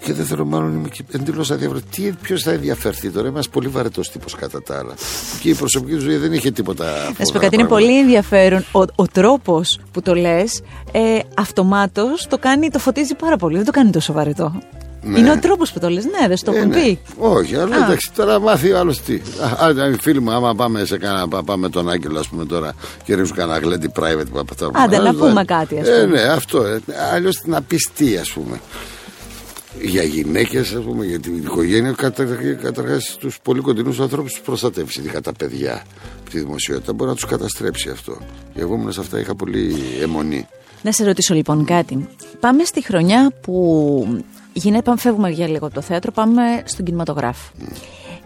Και 0.04 0.12
δεύτερον, 0.12 0.48
μάλλον 0.48 0.74
είμαι 0.74 0.88
και 0.88 1.04
εντελώς 1.12 1.50
αδιάφορο. 1.50 1.80
Τι, 1.90 2.12
ποιος 2.22 2.42
θα 2.42 2.50
ενδιαφερθεί 2.50 3.10
τώρα; 3.10 3.20
Είμαι 3.20 3.34
ένας 3.34 3.48
πολύ 3.48 3.68
βαρετός 3.68 4.10
τύπος 4.10 4.34
κατά 4.34 4.62
τα 4.62 4.78
άλλα. 4.78 4.94
Και 5.40 5.48
η 5.48 5.54
προσωπική 5.54 5.94
του 5.94 6.00
ζωή 6.00 6.16
δεν 6.16 6.32
είχε 6.32 6.50
τίποτα. 6.50 6.84
Να 6.84 6.90
σου 6.90 7.04
πω 7.06 7.24
φοβερά 7.24 7.40
κάτι, 7.40 7.54
είναι 7.54 7.64
πράγματα. 7.64 7.74
πολύ 7.74 7.98
ενδιαφέρον. 7.98 8.64
Ο, 8.72 8.80
ο 8.94 9.06
τρόπος 9.12 9.80
που 9.90 10.02
το 10.02 10.14
λες, 10.14 10.62
ε, 10.92 11.18
αυτομάτως 11.36 12.26
το 12.26 12.38
κάνει, 12.38 12.68
το 12.68 12.78
φωτίζει 12.78 13.14
πάρα 13.14 13.36
πολύ. 13.36 13.56
Δεν 13.56 13.64
το 13.64 13.72
κάνει 13.72 13.90
τόσο 13.90 14.12
βαρετό. 14.12 14.62
Ναι. 15.04 15.18
Είναι 15.18 15.30
ο 15.30 15.38
τρόπος 15.38 15.72
που 15.72 15.78
το 15.78 15.88
λες. 15.88 16.04
Ναι, 16.04 16.28
δεν 16.28 16.36
στο 16.36 16.52
Ε, 16.52 16.56
έχουν 16.56 16.68
ναι. 16.68 16.74
πει. 16.82 16.98
Όχι, 17.18 17.54
αλλά 17.56 17.76
Α. 17.76 17.84
εντάξει, 17.84 18.10
τώρα 18.14 18.40
μάθει 18.40 18.70
ο 18.72 18.78
άλλος 18.78 19.00
τι. 19.00 19.20
Α, 19.60 19.66
α, 19.66 19.96
φίλοι 20.00 20.20
μου, 20.20 20.30
άμα 20.30 20.54
πάμε 20.54 20.84
σε 20.84 20.98
κάνα, 20.98 21.28
πά- 21.28 21.44
πάμε 21.44 21.68
τον 21.68 21.90
Άγγελο, 21.90 22.18
ας 22.18 22.28
πούμε 22.28 22.44
τώρα 22.44 22.74
και 23.04 23.14
ρίξουν 23.14 23.36
κανένα 23.36 23.58
γλέντι 23.58 23.90
private 23.94 24.26
που 24.32 24.38
από 24.38 24.46
αυτά 24.50 24.66
που 24.66 24.72
Άντε, 24.76 24.96
να 24.96 25.02
μάθαμε, 25.02 25.18
πούμε 25.18 25.32
θα- 25.32 25.44
κάτι, 25.44 25.78
ας 25.80 25.88
Ε, 25.88 26.02
πούμε. 26.04 26.20
ναι, 26.20 26.22
αυτό. 26.28 26.62
Ε, 26.64 26.80
Αλλιώς 27.14 27.42
να 27.44 27.62
πεις 27.62 27.90
τι, 27.96 28.16
ας 28.16 28.30
πούμε. 28.32 28.60
Για 29.82 30.02
γυναίκες, 30.02 30.72
ας 30.74 30.82
πούμε, 30.84 31.04
για 31.04 31.20
την 31.20 31.36
οικογένεια, 31.36 31.94
καταρχά 32.62 32.98
τους 33.18 33.38
πολύ 33.42 33.60
κοντινούς 33.60 34.00
ανθρώπους 34.00 34.32
τους 34.32 34.40
προστατεύεις, 34.40 34.96
ειδικά 34.96 35.20
τα 35.20 35.32
παιδιά 35.32 35.82
από 36.20 36.30
τη 36.30 36.38
δημοσιότητα. 36.38 36.92
Μπορεί 36.92 37.10
να 37.10 37.16
τους 37.16 37.26
καταστρέψει 37.26 37.88
αυτό. 37.88 38.16
Και 38.54 38.60
εγώ 38.60 38.74
ήμουν 38.74 38.92
σε 38.92 39.00
αυτά, 39.00 39.18
είχα 39.18 39.34
πολύ 39.34 39.74
αιμονή. 40.02 40.46
Να 40.82 40.92
σε 40.92 41.04
ρωτήσω 41.04 41.34
λοιπόν 41.34 41.64
κάτι. 41.64 42.08
Πάμε 42.40 42.64
στη 42.64 42.82
χρονιά 42.84 43.32
που 43.40 44.24
γίνεται, 44.52 44.82
πάμε, 44.82 44.98
φεύγουμε 45.00 45.30
για 45.30 45.48
λίγο 45.48 45.66
από 45.66 45.74
το 45.74 45.80
θέατρο, 45.80 46.12
πάμε 46.12 46.42
στον 46.64 46.84
κινηματογράφο. 46.84 47.50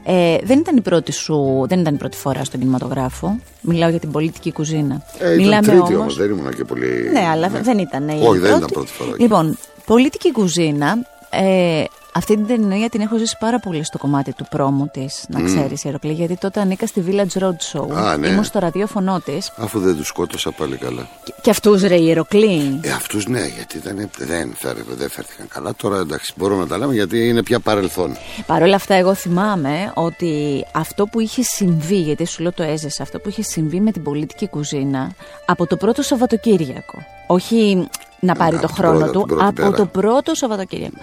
Ε, 0.09 0.37
δεν 0.45 0.59
ήταν 0.59 0.77
η 0.77 0.81
πρώτη 0.81 1.13
σου, 1.13 1.65
δεν 1.69 1.81
ήταν 1.81 1.95
η 1.95 1.99
πρώτη 1.99 2.17
φορά 2.17 2.45
στον 2.45 2.61
κινηματογράφο. 2.61 3.39
Μιλάω 3.61 3.89
για 3.91 3.99
την 3.99 4.11
πολιτική 4.11 4.53
κουζίνα. 4.53 5.03
Ε, 5.19 5.25
ήταν 5.25 5.37
Μιλάμε 5.37 5.67
τρίτη 5.67 5.81
όμως- 5.81 5.95
όμως, 5.99 6.17
δεν 6.17 6.31
ήμουν 6.31 6.55
και 6.55 6.65
πολύ. 6.65 7.11
Ναι, 7.13 7.21
αλλά 7.31 7.49
δεν 7.49 7.79
ήταν 7.79 8.09
η 8.09 8.13
Όχι, 8.13 8.21
δεν 8.21 8.41
πρώτη. 8.41 8.57
ήταν 8.57 8.69
πρώτη 8.73 8.91
φορά. 8.93 9.11
Λοιπόν, 9.19 9.57
πολιτική 9.87 10.33
κουζίνα. 10.33 10.97
Ε, 11.31 11.85
αυτή 12.17 12.35
την 12.37 12.47
ταινία 12.47 12.89
την 12.89 13.01
έχω 13.01 13.17
ζήσει 13.19 13.37
πάρα 13.39 13.59
πολύ 13.61 13.85
στο 13.85 13.99
κομμάτι 13.99 14.33
του 14.33 14.47
πρόμου 14.51 14.89
της, 14.93 15.25
να 15.29 15.43
ξέρεις, 15.43 15.85
Εροκλή, 15.85 16.13
γιατί 16.13 16.37
τότε 16.37 16.61
ανήκα 16.61 16.87
στη 16.87 17.05
Village 17.09 17.43
Road 17.43 17.57
Show. 17.73 17.97
Α, 17.97 18.17
ναι. 18.17 18.29
Ήμουν 18.29 18.45
στο 18.45 18.59
ραδιόφωνο 18.59 19.21
της. 19.25 19.53
Αφού 19.57 19.79
δεν 19.81 19.97
τους 19.97 20.07
σκότωσα 20.07 20.51
πάλι 20.51 20.77
καλά. 20.77 21.09
Και, 21.25 21.35
και 21.41 21.51
αυτούς 21.51 21.83
ρε, 21.83 21.97
Ιεροκλή. 21.97 22.81
Ε, 22.83 22.91
αυτούς 22.93 23.27
ναι, 23.27 23.47
γιατί 23.47 23.77
ήταν, 23.77 24.11
δεν, 24.19 24.53
φέρε- 24.57 24.85
δεν 24.97 25.11
φέρθηκαν 25.11 25.49
καλά. 25.49 25.75
Τώρα 25.75 25.99
εντάξει, 25.99 26.33
μπορούμε 26.37 26.61
να 26.61 26.67
τα 26.67 26.79
λέμε 26.79 26.95
γιατί 26.95 27.29
είναι 27.29 27.43
πια 27.43 27.61
παρελθόν. 27.61 28.17
Παρ' 28.47 28.63
όλα 28.63 28.75
αυτά, 28.75 28.95
εγώ 28.95 29.15
θυμάμαι 29.15 29.91
ότι 29.95 30.65
αυτό 30.73 31.07
που 31.07 31.21
είχε 31.21 31.43
συμβεί, 31.43 31.97
γιατί 32.01 32.27
σου 32.27 32.43
λέω 32.43 32.53
το 32.53 32.63
έζησα, 32.63 33.03
αυτό 33.03 33.19
που 33.19 33.29
είχε 33.29 33.43
συμβεί 33.43 33.81
με 33.81 33.91
την 33.93 34.03
πολιτική 34.03 34.49
κουζίνα 34.49 35.11
από 35.47 35.67
το 35.67 35.77
πρώτο 35.77 36.03
Σαββατοκύριακο. 36.03 36.99
Όχι 37.27 37.89
να 38.21 38.35
πάρει 38.35 38.57
από 38.57 38.67
το 38.67 38.73
την 38.73 38.77
χρόνο 38.77 38.99
πρώτη- 38.99 39.13
του, 39.13 39.19
την 39.27 39.37
πρώτη 39.37 39.45
από 39.49 39.63
μέρα. 39.63 39.77
το 39.77 39.87
πρώτο 39.87 40.35
Σαββατοκύριακο. 40.35 40.97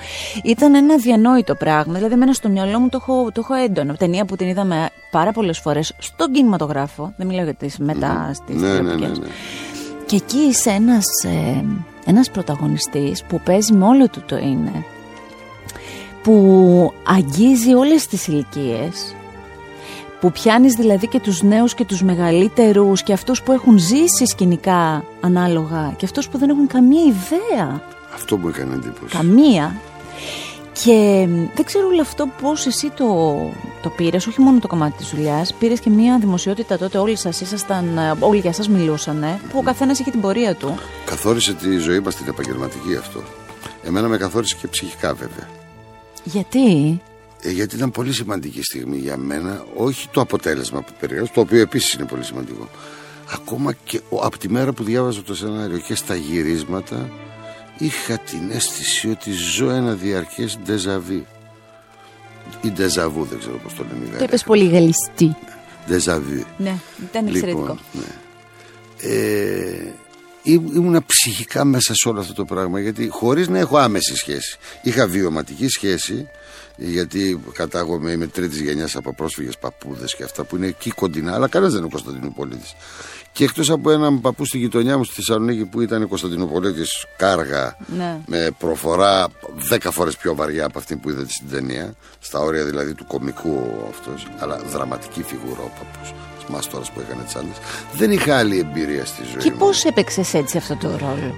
Ήταν 0.44 0.76
ένα 0.76 0.98
διανόητο 0.98 1.56
πράγμα. 1.56 1.94
Δηλαδή, 1.94 2.14
εμένα 2.14 2.34
στο 2.34 2.50
μυαλό 2.50 2.80
μου 2.80 2.90
το 2.90 2.98
έχω, 3.02 3.32
το 3.34 3.42
έχω 3.44 3.54
έντονο. 3.54 3.94
Ταινία 3.94 4.26
που 4.26 4.36
την 4.36 4.48
είδαμε 4.48 4.90
πάρα 5.12 5.32
πολλές 5.32 5.60
φορές 5.60 5.94
στον 6.00 6.32
κινηματογράφο. 6.32 7.14
Δεν 7.18 7.28
μιλάω 7.28 7.44
για 7.44 7.54
τις 7.54 7.78
μετά 7.78 8.32
στις 8.34 8.62
ναι, 8.62 8.74
ναι, 8.74 8.82
ναι, 8.96 9.08
ναι. 9.08 9.28
Και 10.06 10.16
εκεί 10.16 10.38
είσαι 10.38 10.70
ένας, 10.70 11.06
ε, 11.24 11.64
ένας 12.06 12.30
πρωταγωνιστής 12.32 13.24
που 13.24 13.42
παίζει 13.44 13.74
με 13.74 13.86
όλο 13.86 14.08
του 14.10 14.22
το 14.26 14.38
είναι. 14.38 14.84
Που 16.24 16.94
αγγίζει 17.08 17.74
όλες 17.74 18.08
τις 18.08 18.28
ηλικίες. 18.28 19.16
Που 20.24 20.32
πιάνεις 20.32 20.74
δηλαδή 20.74 21.08
και 21.08 21.20
τους 21.20 21.42
νέους 21.42 21.74
και 21.74 21.86
τους 21.86 22.04
μεγαλύτερους 22.04 23.04
και 23.04 23.14
αυτούς 23.14 23.42
που 23.42 23.52
έχουν 23.52 23.78
ζήσει 23.78 24.26
σκηνικά 24.26 25.06
ανάλογα 25.22 25.94
και 25.98 26.06
αυτούς 26.06 26.30
που 26.30 26.38
δεν 26.38 26.50
έχουν 26.50 26.68
καμία 26.68 27.02
ιδέα 27.02 27.82
Αυτό 28.14 28.38
μου 28.38 28.48
έκανε 28.48 28.74
εντύπωση. 28.74 29.16
Καμία. 29.16 29.76
Και 30.84 31.28
δεν 31.56 31.66
ξέρω 31.66 31.88
όλο 31.88 32.02
αυτό 32.02 32.28
πώς 32.42 32.66
εσύ 32.66 32.90
το, 32.90 33.36
το 33.82 33.90
πήρες, 33.90 34.28
όχι 34.28 34.42
μόνο 34.42 34.60
το 34.60 34.68
κομμάτι 34.68 34.98
της 34.98 35.10
δουλειάς, 35.10 35.54
πήρες 35.54 35.80
και 35.80 35.90
μια 35.90 36.18
δημοσιότητα 36.20 36.78
τότε 36.78 36.98
όλοι 36.98 37.16
σας 37.16 37.42
ήσασταν, 37.42 37.98
ε, 37.98 38.14
όλοι 38.20 38.40
για 38.40 38.54
σας 38.54 38.70
μιλούσαν, 38.70 39.26
που 39.52 39.58
ο 39.58 39.62
καθένας 39.62 40.00
είχε 40.00 40.12
την 40.12 40.22
πορεία 40.22 40.56
του. 40.56 40.78
Καθόρισε 41.06 41.54
τη 41.54 41.78
ζωή 41.78 42.00
μας 42.00 42.16
την 42.16 42.26
επαγγελματική 42.28 42.96
αυτό. 42.96 43.24
Εμένα 43.84 44.08
με 44.08 44.18
καθόρισε 44.18 44.56
και 44.62 44.68
ψυχικά 44.68 45.14
βέβαια. 45.14 45.48
Γιατί; 46.24 47.02
Ε, 47.44 47.52
γιατί 47.52 47.76
ήταν 47.76 47.92
πολύ 47.92 48.14
σημαντική 48.14 48.62
στιγμή 48.62 48.98
για 48.98 49.18
μένα, 49.18 49.66
όχι 49.76 50.08
το 50.12 50.22
αποτέλεσμα 50.22 50.82
που 50.82 50.92
περιγράφω, 51.00 51.32
το 51.34 51.42
οποίο 51.42 51.60
επίσης 51.60 51.94
είναι 51.94 52.06
πολύ 52.06 52.24
σημαντικό. 52.24 52.70
Ακόμα 53.34 53.74
και 53.74 54.02
από 54.22 54.38
τη 54.38 54.50
μέρα 54.50 54.74
που 54.74 54.84
διάβαζα 54.84 55.22
το 55.22 55.36
σενάριο 55.36 55.78
και 55.78 55.96
στα 55.96 56.16
γυρίσματα, 56.16 57.10
είχα 57.78 58.18
την 58.18 58.52
αίσθηση 58.52 59.10
ότι 59.10 59.32
ζω 59.32 59.70
ένα 59.70 59.94
διαρκές 59.94 60.60
ντεζαβί. 60.64 61.26
Ή 62.62 62.72
ντεζαβού, 62.72 63.24
δεν 63.24 63.40
ξέρω 63.40 63.58
πώς 63.58 63.74
το 63.74 63.86
λένε. 63.92 64.18
Το 64.18 64.24
είπες 64.24 64.44
πολύ 64.44 64.68
γαλλιστή. 64.68 65.36
Ντεζαβί. 65.88 66.46
Ναι, 66.58 66.76
ήταν 67.10 67.28
εξαιρετικό. 67.28 67.60
Λοιπόν, 67.60 67.80
ναι. 67.92 68.22
Ε, 68.98 69.94
ήμουνα 70.44 71.06
ψυχικά 71.06 71.66
μέσα 71.66 71.94
σε 71.94 72.10
όλο 72.10 72.20
αυτό 72.20 72.34
το 72.34 72.46
πράγμα 72.46 72.80
γιατί 72.80 73.08
χωρίς 73.08 73.48
να 73.48 73.60
έχω 73.60 73.78
άμεση 73.78 74.16
σχέση 74.16 74.58
είχα 74.82 75.08
βιωματική 75.08 75.68
σχέση 75.68 76.28
γιατί 76.76 77.44
κατάγομαι 77.54 78.12
είμαι 78.12 78.28
τρίτης 78.28 78.60
γενιάς 78.60 78.96
από 78.96 79.14
πρόσφυγες 79.14 79.58
παππούδες 79.58 80.16
και 80.16 80.24
αυτά 80.24 80.44
που 80.44 80.56
είναι 80.56 80.68
εκεί 80.68 80.90
κοντινά, 80.92 81.34
αλλά 81.34 81.48
κανένας 81.48 81.74
δεν 81.74 81.82
είναι 81.82 81.92
Κωνσταντινούπολίτης. 81.92 82.76
Και 83.32 83.44
εκτός 83.44 83.70
από 83.70 83.92
έναν 83.92 84.22
παππού 84.22 84.46
στη 84.46 84.58
γειτονιά 84.58 84.98
μου 84.98 85.04
στη 85.04 85.14
Θεσσαλονίκη 85.14 85.66
που 85.66 85.82
ήταν 85.82 86.08
Κωνσταντινούπολίτη 86.08 86.84
κάργα 87.18 87.78
ναι. 87.98 88.18
με 88.26 88.50
προφορά 88.58 89.28
δέκα 89.56 89.92
φορές 89.92 90.18
πιο 90.18 90.36
βαριά 90.36 90.66
από 90.66 90.80
αυτή 90.80 90.96
που 90.96 91.10
είδατε 91.10 91.30
στην 91.30 91.50
ταινία, 91.50 91.94
στα 92.20 92.40
όρια 92.40 92.64
δηλαδή 92.64 92.94
του 92.94 93.06
κομικού 93.06 93.60
αυτός, 93.90 94.28
αλλά 94.40 94.58
δραματική 94.58 95.24
φιγούρα 95.24 95.62
ο 95.62 95.72
παππούς. 95.80 96.14
Μάστορας 96.48 96.92
που 96.92 97.00
έκανε 97.00 97.24
τις 97.24 97.36
άλλες. 97.36 97.56
Δεν 97.94 98.12
είχα 98.12 98.38
άλλη 98.38 98.60
εμπειρία 98.60 99.06
στη 99.06 99.24
ζωή 99.24 99.32
και 99.32 99.38
μου. 99.38 99.44
Και 99.44 99.52
πώς 99.52 99.84
έπαιξες 99.84 100.34
έτσι 100.34 100.58
αυτό 100.58 100.76
το 100.76 100.88
ρόλο; 100.88 101.36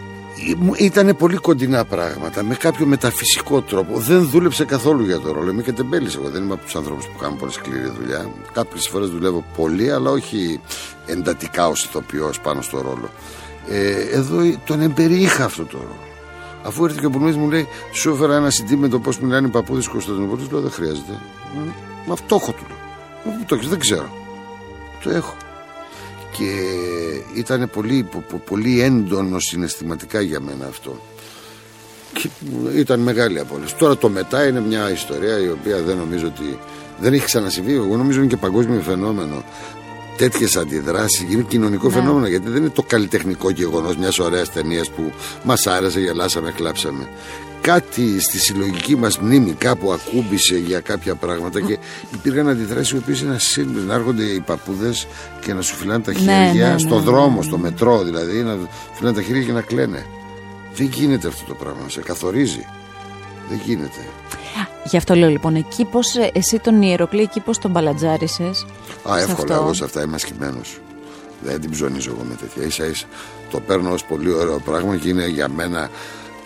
Ήταν 0.78 1.16
πολύ 1.18 1.36
κοντινά 1.36 1.86
πράγματα, 1.86 2.44
με 2.44 2.56
κάποιο 2.56 2.86
μεταφυσικό 2.86 3.62
τρόπο. 3.62 4.00
Δεν 4.00 4.30
δούλεψε 4.30 4.66
καθόλου 4.66 5.06
για 5.06 5.20
το 5.20 5.32
ρόλο. 5.32 5.52
Είμαι 5.52 5.62
και 5.62 5.72
τεμπέλη 5.72 6.10
εγώ. 6.16 6.30
Δεν 6.30 6.44
είμαι 6.44 6.54
από 6.54 6.64
τους 6.64 6.76
ανθρώπους 6.76 7.06
που 7.06 7.18
κάνουν 7.18 7.38
πολύ 7.38 7.52
σκληρή 7.52 7.90
δουλειά. 8.00 8.30
Κάποιες 8.54 8.88
φορές 8.88 9.10
δουλεύω 9.10 9.44
πολύ, 9.56 9.92
αλλά 9.92 10.12
όχι 10.12 10.60
εντατικά 11.06 11.68
ως 11.68 11.84
ηθοποιός 11.84 12.40
πάνω 12.40 12.62
στο 12.62 12.82
ρόλο. 12.82 13.10
Ε, 13.70 14.02
εδώ 14.12 14.38
τον 14.66 14.82
εμπεριείχα 14.82 15.46
αυτό 15.46 15.66
το 15.66 15.78
ρόλο. 15.78 16.00
Αφού 16.64 16.86
έρθει 16.86 17.00
και 17.00 17.06
ο 17.06 17.10
Μπουρνίδη 17.10 17.38
μου 17.38 17.50
λέει, 17.50 17.68
Σου 17.92 18.10
έφερα 18.10 18.36
ένα 18.36 18.50
συντή 18.50 18.76
με 18.76 18.88
το 18.88 19.00
πώς 19.00 19.20
μιλάνε 19.20 19.48
οι 19.48 19.50
παππούδες 19.50 19.88
Κωνσταντινούπολη, 19.88 20.48
λέω 20.52 20.62
δεν 20.62 20.72
χρειάζεται. 20.72 21.20
Μα 22.08 22.14
αυτό 22.14 22.36
έχω 22.36 22.52
του 22.52 22.64
λέω. 22.68 23.46
Το 23.46 23.56
έχεις, 23.56 23.68
δεν 23.68 23.80
ξέρω. 23.80 24.10
Το 25.04 25.10
έχω 25.10 25.36
και 26.38 26.52
ήταν 27.36 27.70
πολύ, 27.74 28.08
πολύ 28.46 28.82
έντονο 28.82 29.40
συναισθηματικά 29.40 30.22
για 30.22 30.40
μένα 30.40 30.66
αυτό. 30.68 31.00
Και 32.14 32.30
ήταν 32.76 33.00
μεγάλη 33.00 33.40
απόλυση 33.40 33.76
τώρα 33.76 33.98
το 33.98 34.10
μετά 34.10 34.48
είναι 34.48 34.62
μια 34.62 34.92
ιστορία 34.92 35.40
η 35.40 35.50
οποία 35.50 35.82
δεν 35.82 35.98
νομίζω 35.98 36.28
ότι 36.28 36.60
δεν 37.00 37.14
έχει 37.14 37.26
ξανασυμβεί. 37.26 37.74
Εγώ 37.74 37.98
νομίζω 37.98 38.20
είναι 38.20 38.28
και 38.28 38.38
παγκόσμιο 38.38 38.82
φαινόμενο. 38.82 39.44
Τέτοιες 40.18 40.56
αντιδράσεις 40.56 41.26
είναι 41.30 41.46
κοινωνικό 41.48 41.88
ναι. 41.88 41.94
φαινόμενο 41.94 42.28
γιατί 42.28 42.50
δεν 42.50 42.62
είναι 42.62 42.70
το 42.70 42.82
καλλιτεχνικό 42.82 43.50
γεγονός 43.50 43.98
μιας 43.98 44.20
ωραίας 44.20 44.52
ταινίας 44.52 44.90
που 44.90 45.12
μας 45.44 45.68
άρεσε, 45.68 46.00
γελάσαμε, 46.00 46.52
κλάψαμε 46.52 47.10
κάτι 47.66 48.22
στη 48.22 48.40
συλλογική 48.40 48.96
μας 48.96 49.18
μνήμη 49.18 49.52
κάπου 49.52 49.92
ακούμπησε 49.92 50.58
για 50.58 50.80
κάποια 50.80 51.16
πράγματα 51.16 51.62
και 51.62 51.78
υπήρχαν 52.14 52.50
αντιδράσεις 52.50 52.92
οι 52.92 52.98
οποίες 52.98 53.22
είναι 53.22 53.36
ασύλληπτες. 53.36 53.84
Να 53.84 53.94
έρχονται 53.94 54.24
οι 54.24 54.40
παππούδες 54.40 55.08
και 55.40 55.54
να 55.54 55.62
σου 55.62 55.76
φυλάνε 55.76 56.04
τα 56.04 56.12
ναι, 56.12 56.20
χέρια 56.20 56.72
ναι, 56.72 56.78
στον 56.78 56.98
ναι, 56.98 57.04
δρόμο, 57.04 57.42
στο 57.42 57.58
μετρό 57.58 58.04
δηλαδή, 58.04 58.44
να 58.44 58.58
φυλάνε 58.94 59.16
τα 59.16 59.22
χέρια 59.22 59.44
και 59.44 59.52
να 59.52 59.62
κλαίνε. 59.62 60.06
Δεν 60.76 60.86
γίνεται 60.86 61.28
αυτό 61.28 61.46
το 61.48 61.54
πράγμα. 61.54 61.90
Σε 61.90 62.02
καθορίζει. 62.02 62.66
Δεν 63.50 63.62
γίνεται. 63.66 64.00
Γι' 64.84 64.98
αυτό 64.98 65.16
λέω 65.16 65.30
λοιπόν, 65.30 65.56
εκεί 65.56 65.86
πώς 65.86 66.16
εσύ 66.34 66.60
τον 66.60 66.82
Ιεροκλή, 66.82 67.22
εκεί 67.22 67.40
πώς 67.40 67.58
τον 67.58 67.72
μπαλατζάρισες. 67.72 68.66
Α, 69.10 69.20
εύκολα. 69.20 69.56
Εγώ 69.56 69.74
σε 69.74 69.84
αυτά 69.84 70.04
είμαι 70.04 70.16
ασκημένος. 70.16 70.80
Δεν 71.44 71.62
την 71.62 71.72
ψωνίζω 71.72 72.12
εγώ 72.12 72.26
με 72.30 72.36
τέτοια. 72.36 72.72
σα 72.72 72.86
ίσα 72.86 73.06
το 73.52 73.60
παίρνω 73.60 73.92
ως 73.92 74.04
πολύ 74.04 74.34
ωραίο 74.34 74.60
πράγμα 74.60 74.98
και 74.98 75.10
είναι 75.10 75.28
για 75.28 75.50
μένα 75.50 75.90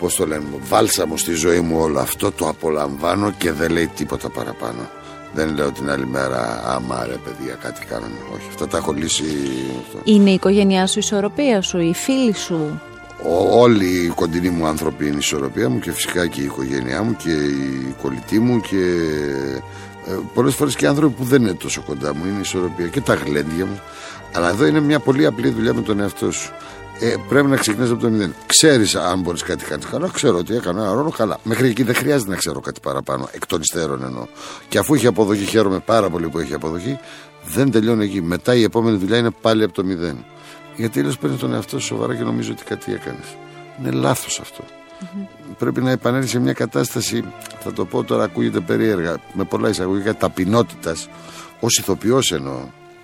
πώς 0.00 0.14
το 0.14 0.26
λένε, 0.26 0.44
βάλσαμο 0.68 1.16
στη 1.16 1.32
ζωή 1.32 1.60
μου 1.60 1.78
όλο 1.78 1.98
αυτό, 1.98 2.32
το 2.32 2.48
απολαμβάνω 2.48 3.32
και 3.38 3.52
δεν 3.52 3.70
λέει 3.70 3.86
τίποτα 3.86 4.28
παραπάνω. 4.28 4.90
Δεν 5.34 5.54
λέω 5.54 5.70
την 5.72 5.90
άλλη 5.90 6.06
μέρα, 6.06 6.62
άμα 6.66 7.06
ρε 7.06 7.16
παιδιά 7.24 7.54
κάτι 7.54 7.84
κάναμε. 7.86 8.16
Όχι, 8.34 8.46
αυτά 8.48 8.66
τα 8.68 8.76
έχω 8.76 8.92
λύσει. 8.92 9.24
Είναι 10.04 10.30
η 10.30 10.34
οικογένειά 10.34 10.86
σου 10.86 10.98
η 10.98 11.02
ισορροπία 11.04 11.62
σου, 11.62 11.78
οι 11.78 11.94
φίλοι 11.94 12.34
σου. 12.34 12.80
Ο, 13.24 13.60
όλοι 13.60 13.86
οι 13.86 14.08
κοντινοί 14.08 14.48
μου 14.48 14.66
άνθρωποι 14.66 15.06
είναι 15.06 15.14
η 15.14 15.18
ισορροπία 15.18 15.68
μου 15.68 15.78
και 15.78 15.92
φυσικά 15.92 16.26
και 16.26 16.40
η 16.40 16.44
οικογένειά 16.44 17.02
μου 17.02 17.16
και 17.16 17.30
η 17.30 17.94
κολλητή 18.02 18.38
μου 18.38 18.60
και 18.60 18.76
ε, 20.06 20.18
πολλές 20.34 20.54
φορές 20.54 20.76
και 20.76 20.86
άνθρωποι 20.86 21.14
που 21.14 21.24
δεν 21.24 21.42
είναι 21.42 21.54
τόσο 21.54 21.82
κοντά 21.86 22.14
μου 22.14 22.24
είναι 22.24 22.36
η 22.36 22.40
ισορροπία 22.40 22.86
και 22.86 23.00
τα 23.00 23.14
γλέντια 23.14 23.66
μου. 23.66 23.80
Αλλά 24.34 24.48
εδώ 24.48 24.66
είναι 24.66 24.80
μια 24.80 24.98
πολύ 24.98 25.26
απλή 25.26 25.48
δουλειά 25.48 25.74
με 25.74 25.82
τον 25.82 26.00
εαυτό 26.00 26.32
σου 26.32 26.52
ε, 27.00 27.14
πρέπει 27.28 27.46
να 27.46 27.56
ξεκινήσει 27.56 27.92
από 27.92 28.00
το 28.00 28.08
μηδέν. 28.08 28.34
Ξέρεις 28.46 28.94
αν 28.94 29.20
μπορείς 29.20 29.42
κάτι 29.42 29.64
κάνει 29.64 29.82
καλά. 29.90 30.08
Ξέρω 30.12 30.38
ότι 30.38 30.54
έκανα 30.54 30.82
ένα 30.82 30.92
ρόλο 30.92 31.10
καλά. 31.10 31.38
Μέχρι 31.42 31.68
εκεί 31.68 31.82
δεν 31.82 31.94
χρειάζεται 31.94 32.30
να 32.30 32.36
ξέρω 32.36 32.60
κάτι 32.60 32.80
παραπάνω. 32.80 33.28
Εκ 33.32 33.46
των 33.46 33.60
υστέρων 33.60 34.04
εννοώ. 34.04 34.26
Και 34.68 34.78
αφού 34.78 34.94
έχει 34.94 35.06
αποδοχή, 35.06 35.44
χαίρομαι 35.44 35.78
πάρα 35.78 36.10
πολύ 36.10 36.28
που 36.28 36.38
έχει 36.38 36.54
αποδοχή. 36.54 36.98
Δεν 37.44 37.70
τελειώνει 37.70 38.04
εκεί. 38.04 38.22
Μετά 38.22 38.54
η 38.54 38.62
επόμενη 38.62 38.96
δουλειά 38.96 39.16
είναι 39.16 39.30
πάλι 39.40 39.64
από 39.64 39.72
το 39.72 39.84
μηδέν. 39.84 40.24
Γιατί 40.76 41.02
λες 41.02 41.16
παίρνει 41.18 41.36
τον 41.36 41.54
εαυτό 41.54 41.78
σου 41.78 41.86
σοβαρά 41.86 42.14
και 42.14 42.22
νομίζω 42.22 42.52
ότι 42.52 42.64
κάτι 42.64 42.92
έκανες. 42.92 43.36
Είναι 43.80 43.90
λάθος 43.90 44.40
αυτό. 44.40 44.64
Mm-hmm. 44.64 45.54
Πρέπει 45.58 45.80
να 45.80 45.90
επανέλθει 45.90 46.28
σε 46.28 46.38
μια 46.38 46.52
κατάσταση, 46.52 47.24
θα 47.60 47.72
το 47.72 47.84
πω 47.84 48.04
τώρα, 48.04 48.24
ακούγεται 48.24 48.60
περίεργα, 48.60 49.16
με 49.32 49.44
πολλά 49.44 49.68
εισαγωγικά 49.68 50.16
ταπεινότητας, 50.16 51.08
ως 51.60 51.78
ηθοποιός 51.78 52.32
εννοώ 52.32 52.60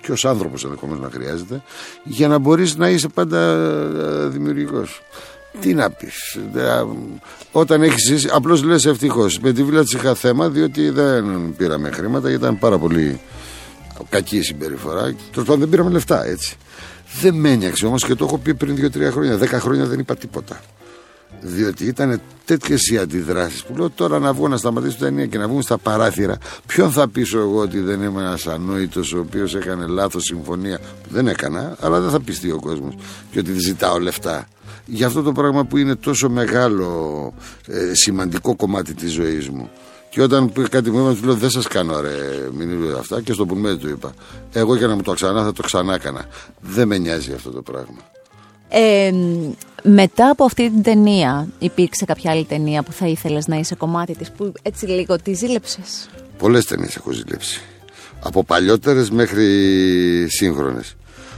και 0.07 0.13
ως 0.13 0.25
άνθρωπος 0.25 0.63
ενδεχομένως 0.63 1.03
να 1.03 1.09
χρειάζεται 1.09 1.61
για 2.03 2.27
να 2.27 2.37
μπορείς 2.37 2.75
να 2.75 2.89
είσαι 2.89 3.07
πάντα 3.07 3.39
ε, 3.39 4.27
δημιουργικός. 4.27 5.01
Τι 5.59 5.73
να 5.73 5.89
πεις. 5.89 6.37
Όταν 7.51 7.81
έχεις 7.81 8.03
ζήσει, 8.07 8.29
απλώς 8.31 8.63
λες 8.63 8.85
ευτυχώς. 8.85 9.39
Με 9.39 9.53
τη 9.53 9.63
βίλα 9.63 9.83
της 9.83 9.93
είχα 9.93 10.15
θέμα 10.15 10.49
διότι 10.49 10.89
δεν 10.89 11.53
πήραμε 11.57 11.91
χρήματα 11.91 12.29
γιατί 12.29 12.43
ήταν 12.43 12.59
πάρα 12.59 12.77
πολύ 12.77 13.19
κακή 14.09 14.37
η 14.37 14.41
συμπεριφορά. 14.41 15.01
Τέλος 15.01 15.47
πάντων 15.47 15.59
δεν 15.59 15.69
πήραμε 15.69 15.89
λεφτά 15.89 16.25
έτσι. 16.25 16.55
Δεν 17.21 17.33
με 17.33 17.51
ένιαξε 17.51 17.85
όμως 17.85 18.05
και 18.05 18.15
το 18.15 18.25
έχω 18.25 18.37
πει 18.37 18.53
πριν 18.53 18.91
2-3 18.95 19.11
χρόνια. 19.11 19.37
10 19.37 19.45
χρόνια 19.47 19.85
δεν 19.85 19.99
είπα 19.99 20.15
τίποτα. 20.15 20.61
Διότι 21.41 21.85
ήταν 21.85 22.21
τέτοιες 22.45 22.87
οι 22.87 22.97
αντιδράσεις 22.97 23.63
που 23.63 23.75
λέω 23.77 23.89
τώρα 23.89 24.19
να 24.19 24.33
βγω 24.33 24.47
να 24.47 24.57
σταματήσω 24.57 24.95
την 24.95 25.05
ταινία 25.05 25.25
και 25.25 25.37
να 25.37 25.47
βγουν 25.47 25.61
στα 25.61 25.77
παράθυρα. 25.77 26.37
Ποιον 26.65 26.91
θα 26.91 27.07
πείσω 27.07 27.39
εγώ 27.39 27.59
ότι 27.59 27.79
δεν 27.79 28.01
είμαι 28.01 28.21
ένας 28.21 28.47
ανόητος 28.47 29.13
ο 29.13 29.19
οποίος 29.19 29.55
έκανε 29.55 29.85
λάθος 29.85 30.23
συμφωνία; 30.23 30.79
Που 30.79 31.09
δεν 31.09 31.27
έκανα, 31.27 31.75
αλλά 31.79 31.99
δεν 31.99 32.09
θα 32.09 32.19
πιστεί 32.19 32.51
ο 32.51 32.59
κόσμος 32.59 32.93
και 33.31 33.39
ότι 33.39 33.59
ζητάω 33.59 33.99
λεφτά. 33.99 34.47
Για 34.85 35.07
αυτό 35.07 35.21
το 35.21 35.31
πράγμα 35.31 35.65
που 35.65 35.77
είναι 35.77 35.95
τόσο 35.95 36.29
μεγάλο 36.29 37.33
ε, 37.67 37.93
σημαντικό 37.93 38.55
κομμάτι 38.55 38.93
της 38.93 39.11
ζωής 39.11 39.49
μου. 39.49 39.69
Και 40.09 40.21
όταν 40.21 40.51
πει 40.51 40.61
κάτι 40.69 40.91
μου 40.91 41.15
του 41.15 41.25
λέω 41.25 41.35
δεν 41.35 41.49
σας 41.49 41.67
κάνω 41.67 41.99
ρε 41.99 42.49
μην 42.53 42.95
αυτά 42.99 43.21
και 43.21 43.33
στο 43.33 43.45
που 43.45 43.77
του 43.79 43.89
είπα. 43.89 44.13
Εγώ 44.51 44.75
για 44.75 44.87
να 44.87 44.95
μου 44.95 45.01
το 45.01 45.13
ξανά 45.13 45.43
θα 45.43 45.51
το 45.51 45.61
ξανά 45.63 45.93
έκανα. 45.93 46.25
Δεν 46.61 46.87
με 46.87 46.97
νοιάζει 46.97 47.33
αυτό 47.33 47.51
το 47.51 47.61
πράγμα. 47.61 48.16
Ε, 48.69 49.11
μετά 49.83 50.29
από 50.29 50.43
αυτή 50.43 50.69
την 50.69 50.81
ταινία, 50.81 51.47
υπήρξε 51.59 52.05
κάποια 52.05 52.31
άλλη 52.31 52.45
ταινία 52.45 52.83
που 52.83 52.91
θα 52.91 53.07
ήθελες 53.07 53.47
να 53.47 53.55
είσαι 53.55 53.75
κομμάτι 53.75 54.15
της, 54.15 54.31
που 54.31 54.53
έτσι 54.61 54.85
λίγο 54.85 55.15
τη 55.15 55.33
ζήλεψες; 55.33 56.09
Πολλές 56.37 56.65
ταινίες 56.65 56.95
έχω 56.95 57.11
ζήλεψει. 57.11 57.61
Από 58.23 58.43
παλιότερες 58.43 59.09
μέχρι 59.09 59.45
σύγχρονες 60.29 60.95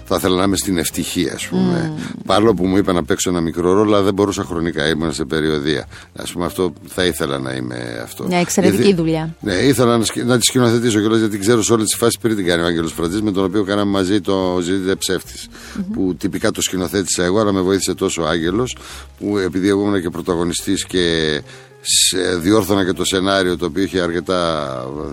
θα 0.10 0.18
ήθελα 0.18 0.36
να 0.36 0.44
είμαι 0.44 0.58
στην 0.58 0.78
ευτυχία, 0.78 1.34
ας 1.34 1.48
πούμε. 1.48 1.94
Mm. 1.96 2.14
Παρόλο 2.26 2.54
που 2.54 2.66
μου 2.66 2.78
είπα 2.78 2.94
να 2.94 3.04
παίξω 3.04 3.30
ένα 3.30 3.42
μικρό 3.42 3.74
ρόλο, 3.74 3.94
αλλά 3.96 4.02
δεν 4.02 4.14
μπορούσα 4.14 4.44
χρονικά. 4.44 4.88
Ήμουν 4.88 5.14
σε 5.14 5.26
περιοδία. 5.26 5.88
Α 6.16 6.24
πούμε, 6.34 6.46
αυτό 6.46 6.74
θα 6.88 7.06
ήθελα 7.06 7.40
να 7.40 7.54
είμαι 7.54 8.00
αυτό. 8.04 8.26
Μια 8.28 8.40
εξαιρετική 8.40 8.82
γιατί, 8.82 8.98
δουλειά. 8.98 9.36
Ναι, 9.40 9.54
ήθελα 9.54 9.98
να, 9.98 10.24
να 10.26 10.38
τη 10.38 10.46
σκηνοθετήσω 10.46 11.00
κιόλας 11.00 11.20
γιατί 11.20 11.38
ξέρω 11.38 11.64
σε 11.64 11.74
όλες 11.74 11.86
τις 11.86 11.96
φάσεις 11.98 12.18
πριν 12.18 12.36
την 12.36 12.46
κάνει 12.46 12.62
ο 12.62 12.66
Άγγελο 12.66 12.88
Φραντζής, 12.88 13.22
με 13.22 13.32
τον 13.32 13.44
οποίο 13.44 13.64
κάναμε 13.64 13.92
μαζί 13.92 14.22
το 14.22 14.60
Ζητήτε 14.62 14.96
ψεύτης. 14.96 15.48
Mm-hmm. 15.50 15.84
Που 15.94 16.16
τυπικά 16.16 16.52
το 16.52 16.62
σκηνοθέτησα 16.62 17.24
εγώ, 17.24 17.40
αλλά 17.40 17.52
με 17.52 17.62
βοήθησε 17.62 17.94
τόσο 17.94 18.22
ο 18.24 18.28
Άγγελος, 18.28 18.78
που 19.20 19.38
επειδή 19.38 19.70
εγώ 19.70 19.82
ήμουν 19.82 20.02
και 20.02 20.10
πρωταγωνιστής 20.10 20.86
και 20.86 21.42
σε, 21.82 22.36
διόρθωνα 22.36 22.86
και 22.86 22.94
το 22.94 23.06
σενάριο 23.06 23.58
το 23.58 23.66
οποίο 23.66 23.84
είχε 23.84 24.00
αρκετά 24.00 24.70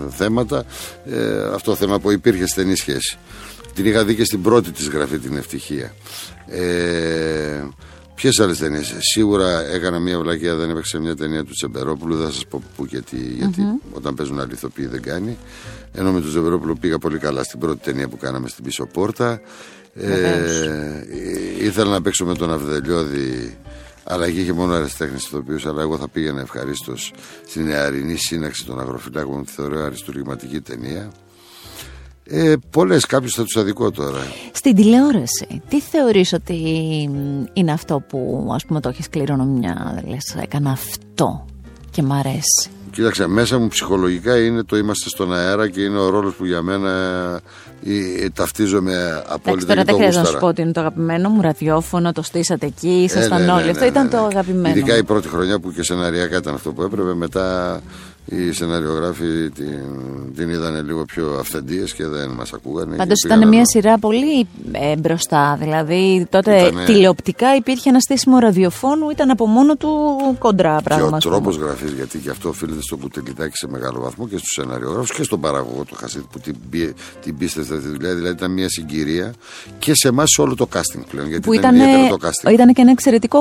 θέματα. 0.09 0.63
Ε, 1.05 1.41
αυτό 1.53 1.71
το 1.71 1.75
θέμα 1.75 1.99
που 1.99 2.11
υπήρχε 2.11 2.47
στενή 2.47 2.75
σχέση. 2.75 3.17
Την 3.77 3.85
είχα 3.85 4.05
δει 4.05 4.15
και 4.15 4.23
στην 4.23 4.41
πρώτη 4.41 4.71
της 4.71 4.87
γραφή 4.87 5.17
την 5.17 5.37
ευτυχία. 5.37 5.93
Ε, 6.47 7.63
Ποιες 8.15 8.39
άλλες 8.39 8.57
ταινίες; 8.57 8.95
Σίγουρα 8.99 9.65
έκανα 9.65 9.99
μια 9.99 10.19
βλακία, 10.19 10.55
δεν 10.55 10.69
έπαιξε 10.69 10.99
μια 10.99 11.15
ταινία 11.15 11.43
του 11.43 11.51
Τσεμπερόπουλου. 11.51 12.15
Δεν 12.15 12.25
θα 12.25 12.31
σας 12.31 12.45
πω 12.45 12.61
πού 12.75 12.85
γιατί, 12.85 13.17
γιατί 13.17 13.61
όταν 13.91 14.15
παίζουν 14.15 14.39
αληθοποιοί 14.39 14.85
δεν 14.85 15.01
κάνει. 15.01 15.37
Ενώ 15.93 16.11
με 16.11 16.21
τον 16.21 16.29
Τσεμπερόπουλο 16.29 16.75
πήγα 16.75 16.97
πολύ 16.97 17.17
καλά 17.17 17.43
στην 17.43 17.59
πρώτη 17.59 17.83
ταινία 17.83 18.07
που 18.07 18.17
κάναμε 18.17 18.47
στην 18.47 18.63
πίσω 18.63 18.85
πόρτα. 18.85 19.41
Ε, 19.93 21.05
ήθελα 21.61 21.91
να 21.91 22.01
παίξω 22.01 22.25
με 22.25 22.35
τον 22.35 22.51
Αυδελιώδη 22.51 23.57
αλλά 24.03 24.25
εκεί 24.25 24.39
είχε 24.39 24.53
μόνο 24.53 24.73
αριστέχνη 24.73 25.15
ηθοποιούς. 25.15 25.65
Αλλά 25.65 25.81
εγώ 25.81 25.97
θα 25.97 26.07
πήγαινα 26.07 26.41
ευχαρίστως 26.41 27.13
στην 27.47 27.65
νεαρινή 27.65 28.15
σύναξη 28.15 28.65
των 28.65 28.79
αγροφυλάκων, 28.79 29.45
τη 29.45 29.51
θεωρώ 29.51 29.83
αριστουργηματική 29.83 30.61
ταινία. 30.61 31.11
Ε, 32.29 32.53
Πολλές, 32.69 33.05
κάποιου 33.05 33.29
θα 33.29 33.43
τους 33.43 33.57
αδικό 33.57 33.91
τώρα. 33.91 34.19
Στην 34.51 34.75
τηλεόραση, 34.75 35.61
τι 35.67 35.81
θεωρείς 35.81 36.33
ότι 36.33 36.55
είναι 37.53 37.71
αυτό 37.71 38.03
που 38.09 38.49
ας 38.53 38.65
πούμε 38.65 38.79
το 38.79 38.89
έχεις 38.89 39.09
κληρονομιά, 39.09 40.03
λες 40.07 40.35
έκανα 40.41 40.71
αυτό 40.71 41.45
και 41.91 42.01
μ' 42.01 42.13
αρέσει; 42.13 42.69
Κοίταξε, 42.91 43.27
μέσα 43.27 43.57
μου 43.59 43.67
ψυχολογικά 43.67 44.37
είναι 44.37 44.63
το 44.63 44.77
είμαστε 44.77 45.09
στον 45.09 45.33
αέρα 45.33 45.69
και 45.69 45.81
είναι 45.81 45.97
ο 45.97 46.09
ρόλος 46.09 46.33
που 46.33 46.45
για 46.45 46.61
μένα 46.61 46.91
ε, 47.83 48.23
ε, 48.23 48.29
ταυτίζομαι 48.29 49.23
απόλυτα 49.27 49.65
τώρα 49.65 49.83
δεν 49.83 49.95
χρειάζεται 49.95 50.23
να 50.23 50.29
σου 50.29 50.37
πω 50.37 50.47
ότι 50.47 50.61
είναι 50.61 50.71
το 50.71 50.79
αγαπημένο 50.79 51.29
μου 51.29 51.41
ραδιόφωνο, 51.41 52.11
το 52.11 52.21
στήσατε 52.21 52.65
εκεί, 52.65 53.01
ήσασταν 53.03 53.41
Ε, 53.41 53.45
ναι, 53.45 53.51
όλοι. 53.51 53.63
ναι, 53.63 53.69
αυτό 53.69 53.83
ναι, 53.83 53.89
ήταν 53.89 54.03
ναι. 54.03 54.09
το 54.09 54.17
αγαπημένο. 54.17 54.69
Ειδικά 54.75 54.93
μου. 54.93 54.99
η 54.99 55.03
πρώτη 55.03 55.27
χρονιά 55.27 55.59
που 55.59 55.71
και 55.71 55.83
σεναριακά 55.83 56.37
ήταν 56.37 56.53
αυτό 56.53 56.71
που 56.71 56.81
έπρεπε. 56.81 57.13
Μετά 57.13 57.79
οι 58.29 58.51
σεναριογράφοι 58.51 59.49
την, 59.55 59.79
την 60.35 60.49
είδαν 60.49 60.85
λίγο 60.85 61.05
πιο 61.05 61.35
αυθεντίες 61.39 61.93
και 61.93 62.05
δεν 62.07 62.29
μας 62.29 62.53
ακούγανε. 62.53 62.95
Πάντως 62.95 63.19
και 63.21 63.27
ήταν 63.27 63.37
πήγαν 63.39 63.47
μια 63.53 63.57
άλλο. 63.57 63.67
σειρά 63.69 63.97
πολύ 63.99 64.47
ε, 64.71 64.95
μπροστά. 64.95 65.57
Δηλαδή 65.59 66.27
τότε 66.29 66.57
Ήτανε- 66.61 66.85
τηλεοπτικά 66.85 67.55
υπήρχε 67.55 67.89
ένα 67.89 67.99
στήσιμο 67.99 68.37
ραδιοφώνου, 68.39 69.09
ήταν 69.09 69.29
από 69.29 69.45
μόνο 69.47 69.75
του 69.75 69.89
κοντρά 70.39 70.75
Και 70.77 70.83
πράγμα. 70.83 71.05
ο 71.05 71.15
ας 71.15 71.23
πούμε. 71.23 71.35
τρόπος 71.35 71.57
γραφής, 71.57 71.91
γιατί 71.91 72.17
και 72.17 72.29
αυτό 72.29 72.49
οφείλεται 72.49 72.81
στο 72.81 72.97
κουτελιτάκι 72.97 73.57
σε 73.57 73.67
μεγάλο 73.67 73.99
βαθμό 74.01 74.27
και 74.27 74.37
στους 74.37 74.49
σεναριογράφου 74.61 75.13
και 75.13 75.23
στον 75.23 75.39
παραγωγό 75.41 75.83
του 75.83 75.95
Χασίδη 75.95 76.25
που 76.31 76.39
την, 76.39 76.55
πίε- 76.69 76.93
την 77.21 77.37
πίστευε 77.37 77.75
αυτή 77.75 77.87
τη 77.87 77.93
δουλειά. 77.95 78.13
Δηλαδή 78.15 78.33
ήταν 78.33 78.51
μια 78.51 78.69
συγκυρία 78.69 79.33
και 79.79 79.91
σε 79.95 80.07
εμάς 80.07 80.37
όλο 80.37 80.55
το 80.55 80.67
casting 80.73 81.03
πλέον. 81.09 81.27
Γιατί 81.27 81.41
Που 81.47 81.53
ήταν, 81.53 81.75
ήταν, 81.75 81.87
ιδιαίτερο 81.89 82.17
το 82.17 82.27
casting. 82.27 82.51
ήταν 82.51 82.73
και 82.73 82.81
ένα 82.81 82.91
εξαιρετικό. 82.91 83.39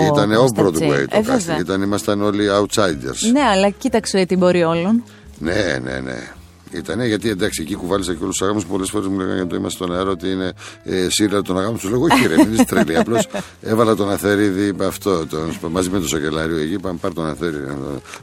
Και 0.00 0.06
ήταν 0.20 0.30
cast, 0.32 0.60
off-Broadway 0.60 0.90
έτσι. 0.92 1.06
το 1.08 1.16
Ε, 1.16 1.20
casting. 1.20 1.22
βέβαια. 1.24 1.58
Ήταν, 1.58 1.82
ήμασταν 1.82 2.22
όλοι 2.22 2.46
outsiders. 2.60 3.32
Ναι, 3.32 3.40
αλλά 3.40 3.68
κοίταξε 3.70 4.18
την 4.26 4.38
πορεία 4.38 4.68
όλων. 4.68 5.04
Ναι, 5.38 5.78
ναι, 5.82 6.00
ναι. 6.00 6.32
Ήτανε 6.76 7.06
γιατί 7.06 7.28
εντάξει, 7.28 7.62
εκεί 7.62 7.74
κουβάλισα 7.74 8.12
και 8.12 8.22
όλους 8.22 8.36
τους 8.36 8.46
αγάμου. 8.46 8.62
Πολλές 8.68 8.90
φορές 8.90 9.06
μου 9.08 9.18
λέγανε 9.18 9.34
για 9.34 9.46
το 9.46 9.56
είμαστε 9.56 9.84
στον 9.84 9.96
αέρα 9.96 10.10
ότι 10.10 10.30
είναι 10.30 10.52
ε, 10.84 11.06
σύριαλ 11.10 11.42
των 11.42 11.58
αγάμων. 11.58 11.78
Τους 11.78 11.90
λέγω, 11.90 12.04
Όχι, 12.04 12.26
ρε, 12.26 12.36
μην 12.36 12.52
είσαι 12.52 12.64
τρελή. 12.64 12.96
Απλώς 12.96 13.28
έβαλα 13.62 13.94
τον 13.94 14.10
Αθερίδη, 14.10 14.66
είπε 14.66 14.86
αυτό, 14.86 15.26
τον, 15.26 15.56
μαζί 15.70 15.90
με 15.90 16.00
το 16.00 16.08
Σοκελάριο 16.08 16.56
εκεί. 16.56 16.78
Πάμε 16.78 16.98
πάρ 17.00 17.12
τον 17.12 17.26
Αθερίδη. 17.26 17.66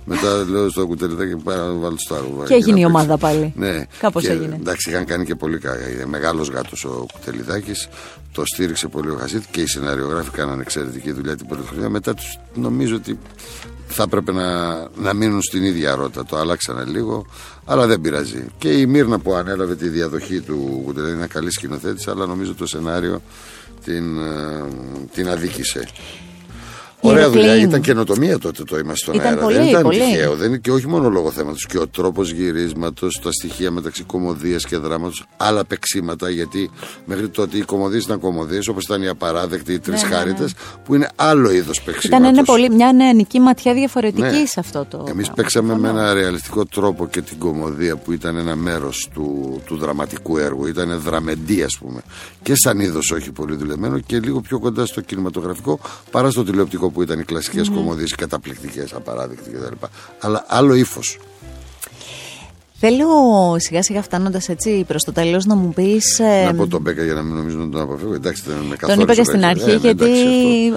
Μετά 0.05 0.45
λέω 0.49 0.69
στο 0.69 0.87
κουτελιτάκι, 0.87 1.35
πάρα 1.35 1.65
να 1.65 1.73
βάλω 1.73 1.97
στο 1.97 2.15
άλλο. 2.15 2.43
Και 2.47 2.53
έγινε 2.53 2.79
η 2.79 2.85
ομάδα 2.85 3.17
πάλι. 3.17 3.53
Ναι, 3.55 3.85
Κάπως 3.99 4.23
και, 4.23 4.31
έγινε. 4.31 4.55
Εντάξει, 4.59 4.89
είχαν 4.89 5.05
κάνει 5.05 5.25
και 5.25 5.35
πολύ 5.35 5.57
καλά. 5.57 5.89
Είναι 5.89 6.05
μεγάλος 6.05 6.49
γάτος 6.49 6.85
ο 6.85 7.05
Κουτελιδάκης. 7.13 7.87
Το 8.33 8.43
στήριξε 8.45 8.87
πολύ 8.87 9.09
ο 9.09 9.17
Χασίτ 9.19 9.43
και 9.51 9.61
οι 9.61 9.67
σεναριογράφοι 9.67 10.29
κάνανε 10.29 10.61
εξαιρετική 10.61 11.11
δουλειά 11.11 11.35
την 11.35 11.47
πρώτη 11.47 11.67
χρονιά. 11.67 11.89
Μετά 11.89 12.13
τους 12.13 12.39
νομίζω 12.53 12.95
ότι 12.95 13.19
θα 13.91 14.03
έπρεπε 14.03 14.31
να, 14.31 14.79
να 14.95 15.13
μείνουν 15.13 15.41
στην 15.41 15.63
ίδια 15.63 15.95
ρότα. 15.95 16.25
Το 16.25 16.37
αλλάξανε 16.37 16.83
λίγο, 16.83 17.25
αλλά 17.65 17.87
δεν 17.87 18.01
πειράζει. 18.01 18.45
Και 18.57 18.71
η 18.71 18.85
Μύρνα 18.85 19.19
που 19.19 19.33
ανέλαβε 19.33 19.75
τη 19.75 19.87
διαδοχή 19.87 20.41
του 20.41 20.81
Κουτελιδάκη 20.85 21.17
είναι 21.17 21.27
καλή 21.27 21.51
σκηνοθέτηση, 21.51 22.09
αλλά 22.09 22.25
νομίζω 22.25 22.53
το 22.53 22.67
σενάριο 22.67 23.21
την, 23.83 24.17
ε, 24.19 24.65
την 25.13 25.29
αδίκησε. 25.29 25.87
Ωραία 27.03 27.21
Ηρακλή. 27.21 27.39
δουλειά, 27.39 27.55
ήταν 27.55 27.81
καινοτομία 27.81 28.37
τότε 28.37 28.63
το 28.63 28.77
είμαστε 28.77 28.95
στον 29.03 29.13
Ήταν 29.13 29.27
αέρα. 29.27 29.41
πολύ, 29.41 29.55
δεν 29.55 29.67
ήταν 29.67 29.81
πολύ. 29.83 29.99
τυχαίο. 29.99 30.35
Δεν 30.35 30.47
είναι 30.47 30.57
και 30.57 30.71
όχι 30.71 30.87
μόνο 30.87 31.09
λόγω 31.09 31.31
θέματος. 31.31 31.65
Και 31.65 31.77
ο 31.77 31.87
τρόπος 31.87 32.31
γυρίσματος, 32.31 33.19
τα 33.23 33.31
στοιχεία 33.31 33.71
μεταξύ 33.71 34.03
κομμωδίας 34.03 34.65
και 34.65 34.77
δράματος, 34.77 35.25
άλλα 35.37 35.65
παίξήματα. 35.65 36.29
Γιατί 36.29 36.69
μέχρι 37.05 37.29
τότε 37.29 37.57
οι 37.57 37.61
κομμωδίες 37.61 38.03
ήταν 38.03 38.19
κομμωδίες, 38.19 38.67
όπως 38.67 38.83
ήταν 38.83 39.01
οι 39.01 39.07
απαράδεκτοι, 39.07 39.73
οι 39.73 39.79
τρεις 39.79 40.01
Ναι, 40.01 40.07
ναι, 40.07 40.13
ναι. 40.15 40.21
χάριτες, 40.21 40.53
που 40.85 40.95
είναι 40.95 41.09
άλλο 41.15 41.51
είδος 41.51 41.81
παίξηματος. 41.81 42.03
Ήταν 42.03 42.23
ένα 42.37 42.43
πολύ, 42.43 42.69
μια 42.69 42.91
νεανική 42.93 43.39
ματιά 43.39 43.73
διαφορετική 43.73 44.21
Ναι. 44.21 44.45
σε 44.45 44.59
αυτό 44.59 44.85
το. 44.89 44.97
Εμείς 44.97 45.13
πράγμα. 45.13 45.33
παίξαμε 45.35 45.67
με 45.67 45.73
Συμφωνώ. 45.79 45.99
ένα 45.99 46.13
ρεαλιστικό 46.13 46.65
τρόπο 46.65 47.07
και 47.07 47.21
την 47.21 47.37
κομμωδία 47.37 47.95
που 47.97 48.11
ήταν 48.11 48.37
ένα 48.37 48.55
μέρος 48.55 49.09
του, 49.13 49.61
του 49.65 49.77
δραματικού 49.77 50.37
έργου. 50.37 50.65
Ήταν 50.65 50.99
δραμεντή, 50.99 51.63
ας 51.63 51.77
πούμε. 51.81 52.01
Και 52.41 52.53
σαν 52.55 52.79
είδος 52.79 53.11
όχι 53.11 53.31
πολύ 53.31 53.55
δουλεμένο 53.55 53.99
και 53.99 54.19
λίγο 54.19 54.41
πιο 54.41 54.59
κοντά 54.59 54.85
στο 54.85 55.01
κινηματογραφικό 55.01 55.79
παρά 56.11 56.29
στο 56.29 56.43
τηλεοπτικό 56.43 56.89
που 56.91 57.01
ήταν 57.01 57.19
οι 57.19 57.23
κλασικές 57.23 57.69
mm. 57.69 57.73
κομμωδίες, 57.73 58.15
καταπληκτικές, 58.15 58.93
απαράδεκτε 58.93 59.49
κτλ. 59.49 59.85
Αλλά 60.19 60.45
άλλο 60.47 60.73
ύφος. 60.73 61.19
Θέλω 62.83 63.05
σιγά 63.57 63.83
σιγά 63.83 64.01
φτάνοντας 64.01 64.49
έτσι 64.49 64.83
προς 64.87 65.03
το 65.03 65.11
τέλος 65.11 65.45
να 65.45 65.55
μου 65.55 65.73
πεις. 65.75 66.19
Να 66.45 66.53
πω 66.55 66.67
τον 66.67 66.81
Μπέκα 66.81 67.03
για 67.03 67.13
να 67.13 67.21
μην 67.21 67.35
νομίζω 67.35 67.57
να 67.57 67.69
τον 67.69 67.81
αποφύγω. 67.81 68.13
Εντάξει, 68.13 68.43
δεν 68.45 68.55
με 68.57 68.63
Τον 68.67 68.77
καθόλου. 68.77 69.01
είπα 69.01 69.13
και 69.13 69.23
στην 69.23 69.45
αρχή 69.45 69.75
γιατί 69.75 70.03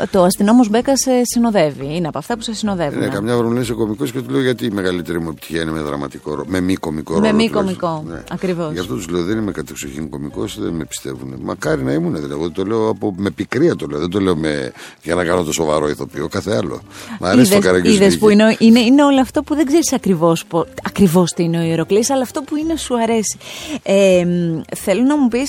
αυτό. 0.01 0.19
το 0.19 0.25
αστυνόμος 0.25 0.69
Μπέκα 0.69 0.97
σε 0.97 1.11
συνοδεύει. 1.23 1.95
Είναι 1.97 2.09
από 2.09 2.19
αυτά 2.19 2.35
που 2.37 2.43
σε 2.43 2.55
συνοδεύουν. 2.55 2.99
Ναι, 2.99 3.07
καμιά 3.09 3.35
φορά 3.35 3.47
μου 3.47 3.53
λέει 3.53 3.63
είσαι 3.63 3.73
κωμικός 3.73 4.13
και 4.13 4.21
του 4.21 4.31
λέω 4.31 4.41
γιατί 4.43 4.65
η 4.67 4.71
μεγαλύτερη 4.71 5.21
μου 5.21 5.29
επιτυχία 5.29 5.63
είναι 5.63 5.71
με 5.71 5.81
δραματικό 5.81 6.31
ρόλο. 6.31 6.45
Με 6.49 6.61
μη 6.61 6.75
κωμικό 6.75 7.13
Με 7.15 7.21
ρόλο. 7.21 7.33
μη 7.43 7.49
τουλάχιστον. 7.51 7.89
κωμικό, 7.91 8.23
ακριβώς. 8.33 8.73
Γι' 8.73 8.79
αυτό 8.79 8.95
τους 8.95 9.09
λέω 9.09 9.23
δεν 9.23 9.39
είμαι 9.39 9.53
κατεξοχήν 9.53 10.09
κωμικός, 10.11 10.59
δεν 10.61 10.73
με 10.73 10.85
πιστεύουν. 10.85 11.35
Μακάρι 11.43 11.83
να 11.83 11.93
ήμουν 11.93 12.15
δηλαδή. 12.15 12.33
Εγώ 12.33 12.51
το 12.51 12.65
λέω 12.65 12.89
από, 12.89 13.15
με 13.17 13.31
πικρία 13.31 13.77
το 13.77 13.87
λέω. 13.87 13.99
Δεν 13.99 14.11
το 14.11 14.21
λέω 14.21 14.37
με, 14.37 14.73
για 15.03 15.15
να 15.15 15.25
κάνω 15.25 15.43
το 15.43 15.53
σοβαρό 15.53 15.89
ηθοποιό. 15.89 16.29
Κάθε 16.29 16.57
άλλο. 16.57 16.81
Μ' 17.21 17.25
αρέσει 17.25 17.51
το 17.51 17.57
Είδες, 17.57 17.67
καραγκιόζι. 17.67 17.97
είδες 17.97 18.19
που 18.19 18.29
είναι, 18.29 18.57
είναι, 18.59 18.81
είναι 18.81 19.05
όλο 19.05 19.21
αυτό 19.21 19.43
που 19.43 19.55
δεν 19.55 19.67
ξέρεις 19.67 19.93
ακριβώς 19.93 20.45
ακριβώς 20.83 21.31
τι 21.31 21.43
είναι 21.43 21.59
ο 21.59 21.63
Ηρωκλής, 21.95 22.11
αλλά 22.11 22.23
αυτό 22.23 22.43
που 22.43 22.57
είναι 22.57 22.77
σου 22.77 23.01
αρέσει. 23.01 23.39
Ε, 23.83 24.25
μ, 24.25 24.61
θέλω 24.77 25.03
να 25.03 25.19
μου 25.19 25.29
πεις. 25.29 25.49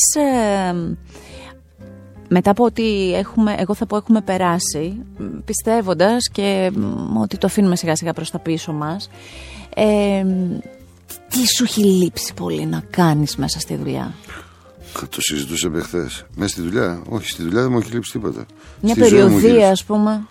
μετά 2.27 2.49
από 2.51 2.63
ότι 2.63 3.13
έχουμε, 3.15 3.55
εγώ 3.57 3.73
θα 3.73 3.85
πω 3.85 3.97
έχουμε 3.97 4.21
περάσει, 4.21 5.05
μ, 5.17 5.23
πιστεύοντας 5.45 6.29
και 6.31 6.71
μ, 6.75 7.17
ότι 7.21 7.37
το 7.37 7.47
αφήνουμε 7.47 7.75
σιγά 7.75 7.95
σιγά 7.95 8.13
προς 8.13 8.31
τα 8.31 8.39
πίσω 8.39 8.73
μας, 8.73 9.09
ε, 9.75 10.23
μ, 10.23 10.57
τι 11.29 11.47
σου 11.55 11.63
έχει 11.63 11.83
λείψει 11.83 12.33
πολύ 12.33 12.65
να 12.65 12.83
κάνεις 12.89 13.35
μέσα 13.35 13.59
στη 13.59 13.75
δουλειά; 13.75 14.13
Το 15.09 15.21
συζητούσαμε 15.21 15.81
χθες. 15.81 16.25
Μέσα 16.35 16.49
στη 16.49 16.61
δουλειά; 16.61 17.01
Όχι, 17.09 17.29
στη 17.29 17.43
δουλειά 17.43 17.61
δεν 17.61 17.71
μου 17.71 17.77
έχει 17.77 17.91
λείψει 17.91 18.11
τίποτα. 18.11 18.45
Μια 18.81 18.93
Στη 18.93 19.03
ζωή 19.03 19.19
μου 19.19 19.25
έχει 19.25 19.35
περιοδία 19.35 19.53
λείψει. 19.53 19.71
ας 19.71 19.83
πούμε. 19.83 20.27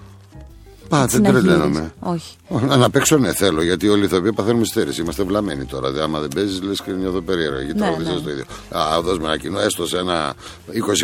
Πα, 0.88 1.02
έτσι 1.02 1.20
δεν 1.20 1.32
να 1.32 1.40
τρελαίνομαι. 1.40 1.78
γύρεις. 1.78 1.90
Όχι. 2.00 2.36
Όχι, 2.48 2.64
Να 2.64 2.90
παίξω, 2.90 3.16
ναι, 3.16 3.32
θέλω. 3.32 3.62
Γιατί 3.62 3.88
όλοι 3.88 4.02
οι 4.02 4.04
ηθοποιοί 4.04 4.32
παθαίνουμε 4.32 4.64
στέρηση. 4.64 5.00
Είμαστε 5.00 5.22
βλαμμένοι 5.22 5.64
τώρα. 5.64 5.88
Δηλαδή, 5.88 6.04
άμα 6.04 6.18
δεν 6.20 6.28
παίζεις, 6.34 6.62
λες 6.62 6.80
και 6.82 6.90
είναι 6.90 7.06
εδώ 7.06 7.20
περίεργα. 7.20 7.60
Γιατί 7.60 7.78
Ναι, 7.78 7.84
τραγουδίζεις 7.86 8.14
ναι. 8.14 8.20
το 8.20 8.30
ίδιο. 8.30 8.44
Α, 8.78 9.00
δώσουμε 9.02 9.26
ένα 9.26 9.36
κοινό, 9.38 9.58
έστω 9.60 9.86
σε 9.86 9.98
ένα 9.98 10.34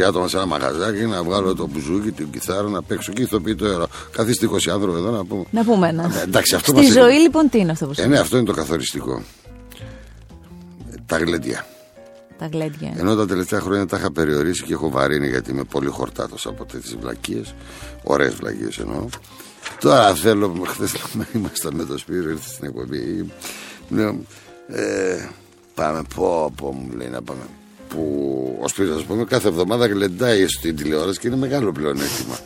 20 0.00 0.02
άτομα 0.06 0.28
σε 0.28 0.36
ένα 0.36 0.46
μαγαζάκι, 0.46 1.04
να 1.06 1.22
βγάλω 1.22 1.54
το 1.54 1.68
μπουζούκι, 1.72 2.10
την 2.10 2.30
κιθάρα, 2.30 2.68
να 2.68 2.82
παίξω 2.82 3.12
και 3.12 3.20
οι 3.20 3.24
ηθοποιοί 3.24 3.54
το 3.54 3.66
έρωτα. 3.66 3.86
Καθίστε 4.10 4.48
20 4.52 4.70
άνθρωποι 4.72 4.98
εδώ 4.98 5.10
να 5.10 5.24
πούμε. 5.24 5.44
Να 5.50 5.64
πούμε 5.64 5.88
ένα. 5.88 6.06
Ναι, 6.08 6.20
εντάξει, 6.20 6.54
αυτό 6.54 6.72
Στη 6.72 6.80
μας 6.82 6.92
ζωή 6.92 7.12
είναι. 7.12 7.22
λοιπόν 7.22 7.48
τι 7.50 7.58
είναι 7.58 7.70
αυτό 7.72 7.86
που 7.86 7.94
σου 7.94 8.02
Ε, 8.02 8.06
ναι, 8.06 8.18
αυτό 8.18 8.36
είναι 8.36 8.46
το 8.46 8.52
καθοριστικό. 8.52 9.22
Τα 11.06 11.16
γλέντια. 11.18 11.66
τα 12.38 12.46
γλέντια. 12.52 12.92
Ενώ 12.96 13.14
τα 13.16 13.26
τελευταία 13.26 13.60
χρόνια 13.60 13.86
τα 13.86 13.96
είχα 13.96 14.12
περιορίσει 14.12 14.62
και 14.64 14.72
έχω 14.72 14.90
βαρύνει 14.90 15.28
γιατί 15.28 15.50
είμαι 15.50 15.64
πολύ 15.64 15.88
χορτάτος 15.88 16.46
από 16.46 16.64
τέτοιες 16.64 16.96
βλακίες. 17.00 17.54
Ωραίες 18.02 18.34
βλακίες 18.34 18.78
εννοώ. 18.78 19.04
Τώρα 19.80 20.14
θέλω, 20.14 20.62
χθες 20.66 20.94
ήμασταν 21.34 21.74
με 21.74 21.84
το 21.84 21.98
Σπύρο, 21.98 22.30
ήρθε 22.30 22.48
στην 22.48 22.66
εκπομπή. 22.66 23.32
Λέω, 23.88 24.18
ε, 24.68 25.28
πάμε, 25.74 26.02
πω, 26.14 26.52
πω, 26.56 26.72
μου 26.72 26.96
λέει 26.96 27.08
να 27.08 27.22
πάμε. 27.22 27.42
Που 27.94 28.58
ο 28.62 28.68
Σπύρος, 28.68 28.96
ας 28.96 29.02
πούμε, 29.04 29.24
κάθε 29.24 29.48
εβδομάδα 29.48 29.86
γλεντάει 29.86 30.46
στην 30.48 30.76
τηλεόραση 30.76 31.18
και 31.18 31.26
είναι 31.26 31.36
μεγάλο 31.36 31.72
πλεονέκτημα. 31.72 32.38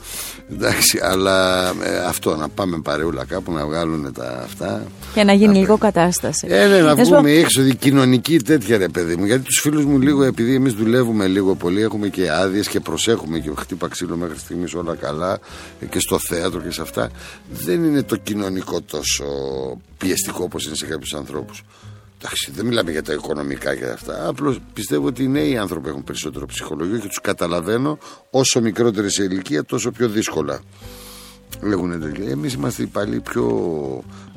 Εντάξει, 0.53 1.01
αλλά 1.03 1.68
ε, 1.68 1.99
αυτό 2.09 2.36
να 2.36 2.49
πάμε 2.49 2.80
παρεούλα 2.82 3.24
κάπου 3.24 3.53
να 3.53 3.66
βγάλουν 3.66 4.12
τα 4.12 4.40
αυτά. 4.45 4.82
Και 5.14 5.24
να 5.24 5.32
γίνει 5.32 5.53
Να 5.53 5.59
λίγο 5.59 5.78
κατάσταση. 5.78 6.47
ε, 6.51 6.66
ναι, 6.66 6.80
να 6.80 6.95
Να 6.95 7.05
σου 7.05 7.11
πω- 7.11 7.18
βγούμε 7.18 7.30
έξω, 7.30 7.62
δι- 7.62 7.78
κοινωνική 7.78 8.38
τέτοια 8.38 8.78
ρε 8.78 8.88
παιδί 8.88 9.16
μου. 9.16 9.24
Γιατί 9.24 9.42
τους 9.45 9.61
φίλους 9.61 9.84
μου 9.84 10.01
λίγο, 10.01 10.22
επειδή 10.24 10.55
εμείς 10.55 10.72
δουλεύουμε 10.72 11.26
λίγο 11.26 11.55
πολύ, 11.55 11.82
έχουμε 11.82 12.09
και 12.09 12.30
άδειες 12.30 12.68
και 12.68 12.80
προσέχουμε 12.80 13.38
και 13.38 13.51
χτύπα 13.59 13.88
ξύλο 13.88 14.16
μέχρι 14.16 14.38
στιγμής 14.38 14.74
όλα 14.74 14.95
καλά 14.95 15.38
ε, 15.80 15.86
και 15.86 15.99
στο 16.01 16.18
θέατρο 16.18 16.61
και 16.61 16.70
σε 16.70 16.82
αυτά. 16.82 17.11
Δεν 17.51 17.84
είναι 17.84 18.03
το 18.03 18.16
κοινωνικό 18.16 18.80
τόσο 18.80 19.24
πιεστικό 19.99 20.45
όπως 20.45 20.66
είναι 20.66 20.74
σε 20.76 20.86
κάποιους 20.86 21.14
ανθρώπους. 21.14 21.62
Εντάξει, 22.25 22.51
δεν 22.51 22.66
μιλάμε 22.66 22.91
για 22.91 23.03
τα 23.03 23.12
οικονομικά 23.12 23.77
και 23.77 23.85
αυτά. 23.85 24.29
Απλώς 24.29 24.59
πιστεύω 24.72 25.07
ότι 25.07 25.22
οι 25.22 25.29
νέοι 25.29 25.57
άνθρωποι 25.57 25.89
έχουν 25.89 26.05
περισσότερο 26.05 26.47
ψυχολογία 26.47 26.99
και 26.99 27.09
τους 27.09 27.20
καταλαβαίνω 27.20 27.99
όσο 28.31 28.61
μικρότερη 28.61 29.11
σε 29.11 29.22
ηλικία, 29.22 29.64
τόσο 29.64 29.91
πιο 29.91 30.09
δύσκολα. 30.09 30.61
Λέγουν 31.62 32.01
τέτοια. 32.01 32.31
Εμείς 32.31 32.53
είμαστε 32.53 32.83
οι 32.83 32.87
παλιοί 32.87 33.20
πιο 33.20 33.47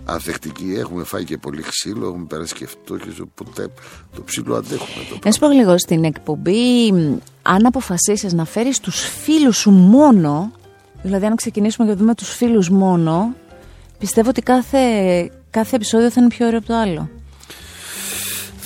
ανθεκτικοί. 0.05 0.75
Έχουμε 0.77 1.03
φάει 1.03 1.23
και 1.23 1.37
πολύ 1.37 1.61
ξύλο, 1.61 2.07
έχουμε 2.07 2.25
περάσει 2.25 2.53
και 2.53 2.67
φτώχειε. 2.67 3.11
Οπότε 3.21 3.67
το 4.15 4.23
ψήλο 4.23 4.55
αντέχουμε. 4.55 5.05
Το 5.09 5.19
Να 5.23 5.31
σου 5.31 5.39
πω 5.39 5.47
λίγο 5.47 5.77
στην 5.77 6.03
εκπομπή, 6.03 6.91
μ, 6.91 7.17
αν 7.41 7.65
αποφασίσεις 7.65 8.33
να 8.33 8.45
φέρεις 8.45 8.79
τους 8.79 8.99
φίλους 8.99 9.57
σου 9.57 9.71
μόνο, 9.71 10.51
Δηλαδή, 11.01 11.25
αν 11.25 11.35
ξεκινήσουμε 11.35 11.87
και 11.87 11.93
δούμε 11.93 12.15
τους 12.15 12.29
φίλους 12.35 12.69
μόνο, 12.69 13.35
πιστεύω 13.97 14.29
ότι 14.29 14.41
κάθε, 14.41 14.79
κάθε 15.49 15.75
επεισόδιο 15.75 16.09
θα 16.11 16.21
είναι 16.21 16.29
πιο 16.29 16.45
ωραίο 16.45 16.57
από 16.57 16.67
το 16.67 16.75
άλλο. 16.75 17.09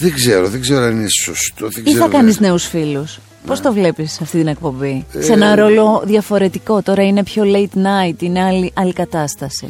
Δεν 0.01 0.13
ξέρω, 0.13 0.47
δεν 0.49 0.61
ξέρω 0.61 0.83
αν 0.83 0.91
είναι 0.99 1.07
σωστό. 1.23 1.67
Δεν 1.69 1.83
Ή 1.85 1.89
ξέρω, 1.89 2.03
θα 2.05 2.09
κάνεις 2.11 2.37
δεν- 2.37 2.47
νέους 2.47 2.65
φίλους. 2.65 3.19
Πώς 3.45 3.59
Ναι. 3.59 3.65
το 3.65 3.73
βλέπεις 3.73 4.21
αυτή 4.21 4.37
την 4.37 4.47
εκπομπή, 4.47 5.05
Ε, 5.13 5.21
Σε 5.21 5.33
ένα 5.33 5.55
ρόλο 5.55 6.01
διαφορετικό. 6.05 6.81
Τώρα 6.81 7.03
είναι 7.03 7.23
πιο 7.23 7.43
late 7.45 7.77
night, 7.77 8.21
είναι 8.21 8.43
άλλη, 8.43 8.71
άλλη 8.75 8.93
κατάσταση. 8.93 9.67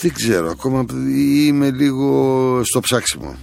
Δεν 0.00 0.12
ξέρω, 0.12 0.48
ακόμα 0.50 0.84
είμαι 1.46 1.70
λίγο 1.70 2.60
στο 2.64 2.80
ψάξιμο. 2.80 3.34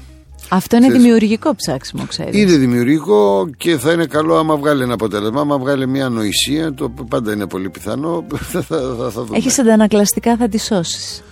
Αυτό 0.49 0.75
είναι 0.75 0.85
Ξέρεις- 0.87 1.03
δημιουργικό 1.05 1.55
ψάξιμο, 1.55 2.05
ξέρεις. 2.07 2.41
Είναι 2.41 2.57
δημιουργικό 2.57 3.49
και 3.57 3.77
θα 3.77 3.91
είναι 3.91 4.05
καλό 4.05 4.35
άμα 4.37 4.55
βγάλει 4.57 4.81
ένα 4.83 4.93
αποτέλεσμα. 4.93 5.41
Άμα 5.41 5.57
βγάλει 5.57 5.87
μια 5.87 6.05
ανοησία, 6.05 6.73
το 6.73 6.83
οποίο 6.83 7.03
πάντα 7.03 7.31
είναι 7.33 7.47
πολύ 7.47 7.69
πιθανό, 7.69 8.25
θα, 8.51 8.61
θα, 8.61 8.77
θα, 8.99 9.09
θα 9.09 9.23
δούμε. 9.23 9.37
Έχει 9.37 9.61
αντανακλαστικά, 9.61 10.37
θα 10.37 10.47
τη 10.47 10.57
σώσεις. 10.57 11.23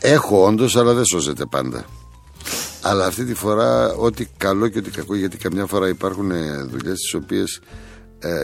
Έχω 0.00 0.44
όντως, 0.46 0.76
αλλά 0.76 0.92
δεν 0.94 1.04
σώζεται 1.04 1.44
πάντα. 1.50 1.84
Αλλά 2.82 3.06
αυτή 3.06 3.24
τη 3.24 3.34
φορά, 3.34 3.94
ό,τι 3.94 4.26
καλό 4.36 4.68
και 4.68 4.78
ό,τι 4.78 4.90
κακό, 4.90 5.14
γιατί 5.14 5.36
καμιά 5.36 5.66
φορά 5.66 5.88
υπάρχουν 5.88 6.30
δουλειές 6.68 6.98
τις 7.00 7.14
οποίες 7.14 7.60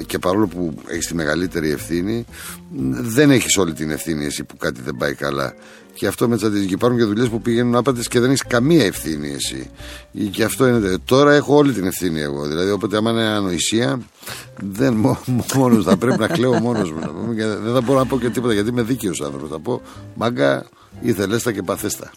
και 0.07 0.18
παρόλο 0.18 0.47
που 0.47 0.74
έχεις 0.86 1.07
τη 1.07 1.14
μεγαλύτερη 1.14 1.70
ευθύνη, 1.70 2.24
μ, 2.70 2.93
δεν 2.93 3.30
έχεις 3.30 3.57
όλη 3.57 3.72
την 3.72 3.91
ευθύνη 3.91 4.24
εσύ 4.24 4.45
που 4.45 4.57
κάτι 4.57 4.80
δεν 4.80 4.97
πάει 4.99 5.14
καλά. 5.14 5.55
Και 5.95 6.07
αυτό 6.07 6.28
με 6.28 6.36
τσαντίζει. 6.36 6.66
Και 6.66 6.74
υπάρχουν 6.74 6.99
και 6.99 7.05
δουλειές 7.05 7.28
που 7.28 7.41
πηγαίνουν 7.41 7.76
άπατες 7.76 8.09
και 8.09 8.20
δεν 8.20 8.28
έχεις 8.28 8.43
καμία 8.43 8.84
ευθύνη 8.84 9.32
εσύ. 9.32 9.70
Και 10.30 10.45
αυτό 10.45 10.66
είναι. 10.66 10.99
Τώρα 11.05 11.34
έχω 11.34 11.57
όλη 11.57 11.72
την 11.72 11.84
ευθύνη 11.86 12.20
εγώ. 12.20 12.47
Δηλαδή, 12.47 12.70
όποτε 12.70 12.97
άμα 12.97 13.11
είναι 13.11 13.22
ανοησία, 13.22 14.01
δεν 14.61 14.95
μόνος 15.55 15.84
θα 15.84 15.97
πρέπει 15.97 16.18
να 16.18 16.26
κλαίω 16.26 16.61
μόνος 16.61 16.93
μου. 16.93 16.99
να 16.99 17.09
πούμε, 17.09 17.34
και 17.34 17.47
δεν 17.47 17.72
θα 17.72 17.80
μπορώ 17.80 17.99
να 17.99 18.07
πω 18.07 18.18
και 18.18 18.28
τίποτα 18.28 18.53
γιατί 18.53 18.68
είμαι 18.68 18.82
δίκαιος 18.82 19.20
άνθρωπος. 19.20 19.49
Θα 19.49 19.61
πω 19.61 19.82
μάγκα, 20.14 20.66
ήθελέστα 21.01 21.53
και 21.53 21.62
παθέστα. 21.62 22.11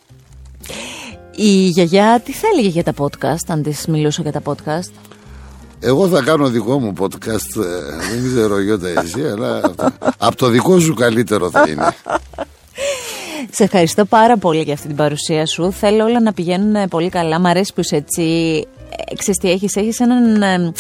Η 1.36 1.65
γιαγιά 1.67 2.21
τι 2.25 2.32
θα 2.32 2.47
έλεγε 2.53 2.67
για 2.67 2.84
τα 2.84 2.93
podcast, 2.97 3.45
αν 3.47 3.63
της 3.63 3.86
μιλούσα 3.88 4.21
για 4.21 4.32
τα 4.32 4.41
podcast; 4.45 4.91
Εγώ 5.79 6.07
θα 6.07 6.21
κάνω 6.21 6.47
δικό 6.49 6.79
μου 6.79 6.93
podcast. 6.99 7.61
ε, 7.61 7.95
Δεν 8.11 8.23
ξέρω 8.34 8.59
Γιώτα 8.61 8.88
εσύ, 8.88 9.21
αλλά 9.23 9.61
από 10.17 10.36
το 10.36 10.47
δικό 10.47 10.79
σου 10.79 10.93
καλύτερο 10.93 11.49
θα 11.49 11.65
είναι. 11.69 11.93
Σε 13.51 13.63
ευχαριστώ 13.63 14.05
πάρα 14.05 14.38
πολύ 14.38 14.61
για 14.61 14.73
αυτή 14.73 14.88
την 14.88 14.95
παρουσία 14.95 15.45
σου. 15.45 15.71
Θέλω 15.71 16.03
όλα 16.05 16.21
να 16.21 16.34
πηγαίνουν 16.34 16.88
πολύ 16.88 17.09
καλά. 17.09 17.39
Μ' 17.39 17.45
αρέσει 17.45 17.73
που 17.73 17.79
είσαι 17.79 17.95
έτσι. 17.95 18.23
Ε, 19.09 19.15
Ξέρεις 19.15 19.38
τι 19.39 19.51
έχεις, 19.51 19.75
έχεις 19.75 19.99
έναν... 19.99 20.73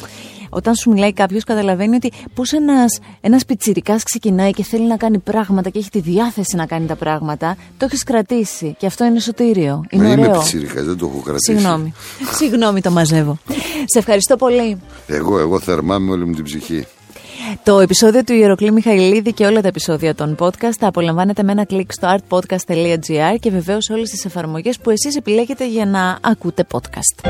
ε, 0.51 0.57
Όταν 0.57 0.75
σου 0.75 0.91
μιλάει 0.91 1.13
κάποιος, 1.13 1.43
καταλαβαίνει 1.43 1.95
ότι 1.95 2.11
πώς 2.33 2.51
ένας 2.51 2.99
ένας 3.21 3.45
πιτσιρικάς 3.45 4.03
ξεκινάει 4.03 4.51
και 4.51 4.63
θέλει 4.63 4.87
να 4.87 4.97
κάνει 4.97 5.17
πράγματα 5.17 5.69
και 5.69 5.79
έχει 5.79 5.89
τη 5.89 5.99
διάθεση 5.99 6.55
να 6.55 6.65
κάνει 6.65 6.85
τα 6.85 6.95
πράγματα, 6.95 7.57
το 7.77 7.85
έχεις 7.85 8.03
κρατήσει. 8.03 8.75
Και 8.79 8.85
αυτό 8.85 9.05
είναι 9.05 9.19
σωτήριο. 9.19 9.83
Είναι 9.89 10.03
Μα 10.03 10.11
είμαι 10.11 10.21
ωραίο. 10.21 10.39
πιτσίρικα, 10.39 10.83
δεν 10.83 10.97
το 10.97 11.05
έχω 11.05 11.21
κρατήσει. 11.23 11.51
Συγγνώμη. 11.57 11.93
Συγγνώμη, 12.39 12.81
το 12.81 12.91
μαζεύω. 12.91 13.37
Σε 13.85 13.99
ευχαριστώ 13.99 14.35
πολύ. 14.35 14.81
Εγώ, 15.07 15.39
εγώ 15.39 15.59
θερμά 15.59 15.97
με 15.99 16.11
όλη 16.11 16.25
μου 16.25 16.33
την 16.33 16.43
ψυχή. 16.43 16.85
Το 17.63 17.79
επεισόδιο 17.79 18.23
του 18.23 18.33
Ιεροκλή 18.33 18.71
Μιχαηλίδη 18.71 19.33
και 19.33 19.45
όλα 19.45 19.61
τα 19.61 19.67
επεισόδια 19.67 20.15
των 20.15 20.35
podcast 20.39 20.73
τα 20.79 20.87
απολαμβάνετε 20.87 21.43
με 21.43 21.51
ένα 21.51 21.65
κλικ 21.65 21.91
στο 21.91 22.15
artpodcast.gr 22.17 23.35
και 23.39 23.49
βεβαίως 23.49 23.89
όλες 23.89 24.09
τις 24.09 24.25
εφαρμογές 24.25 24.79
που 24.79 24.89
εσείς 24.89 25.15
επιλέγετε 25.15 25.67
για 25.67 25.85
να 25.85 26.17
ακούτε 26.21 26.65
podcast. 26.71 27.29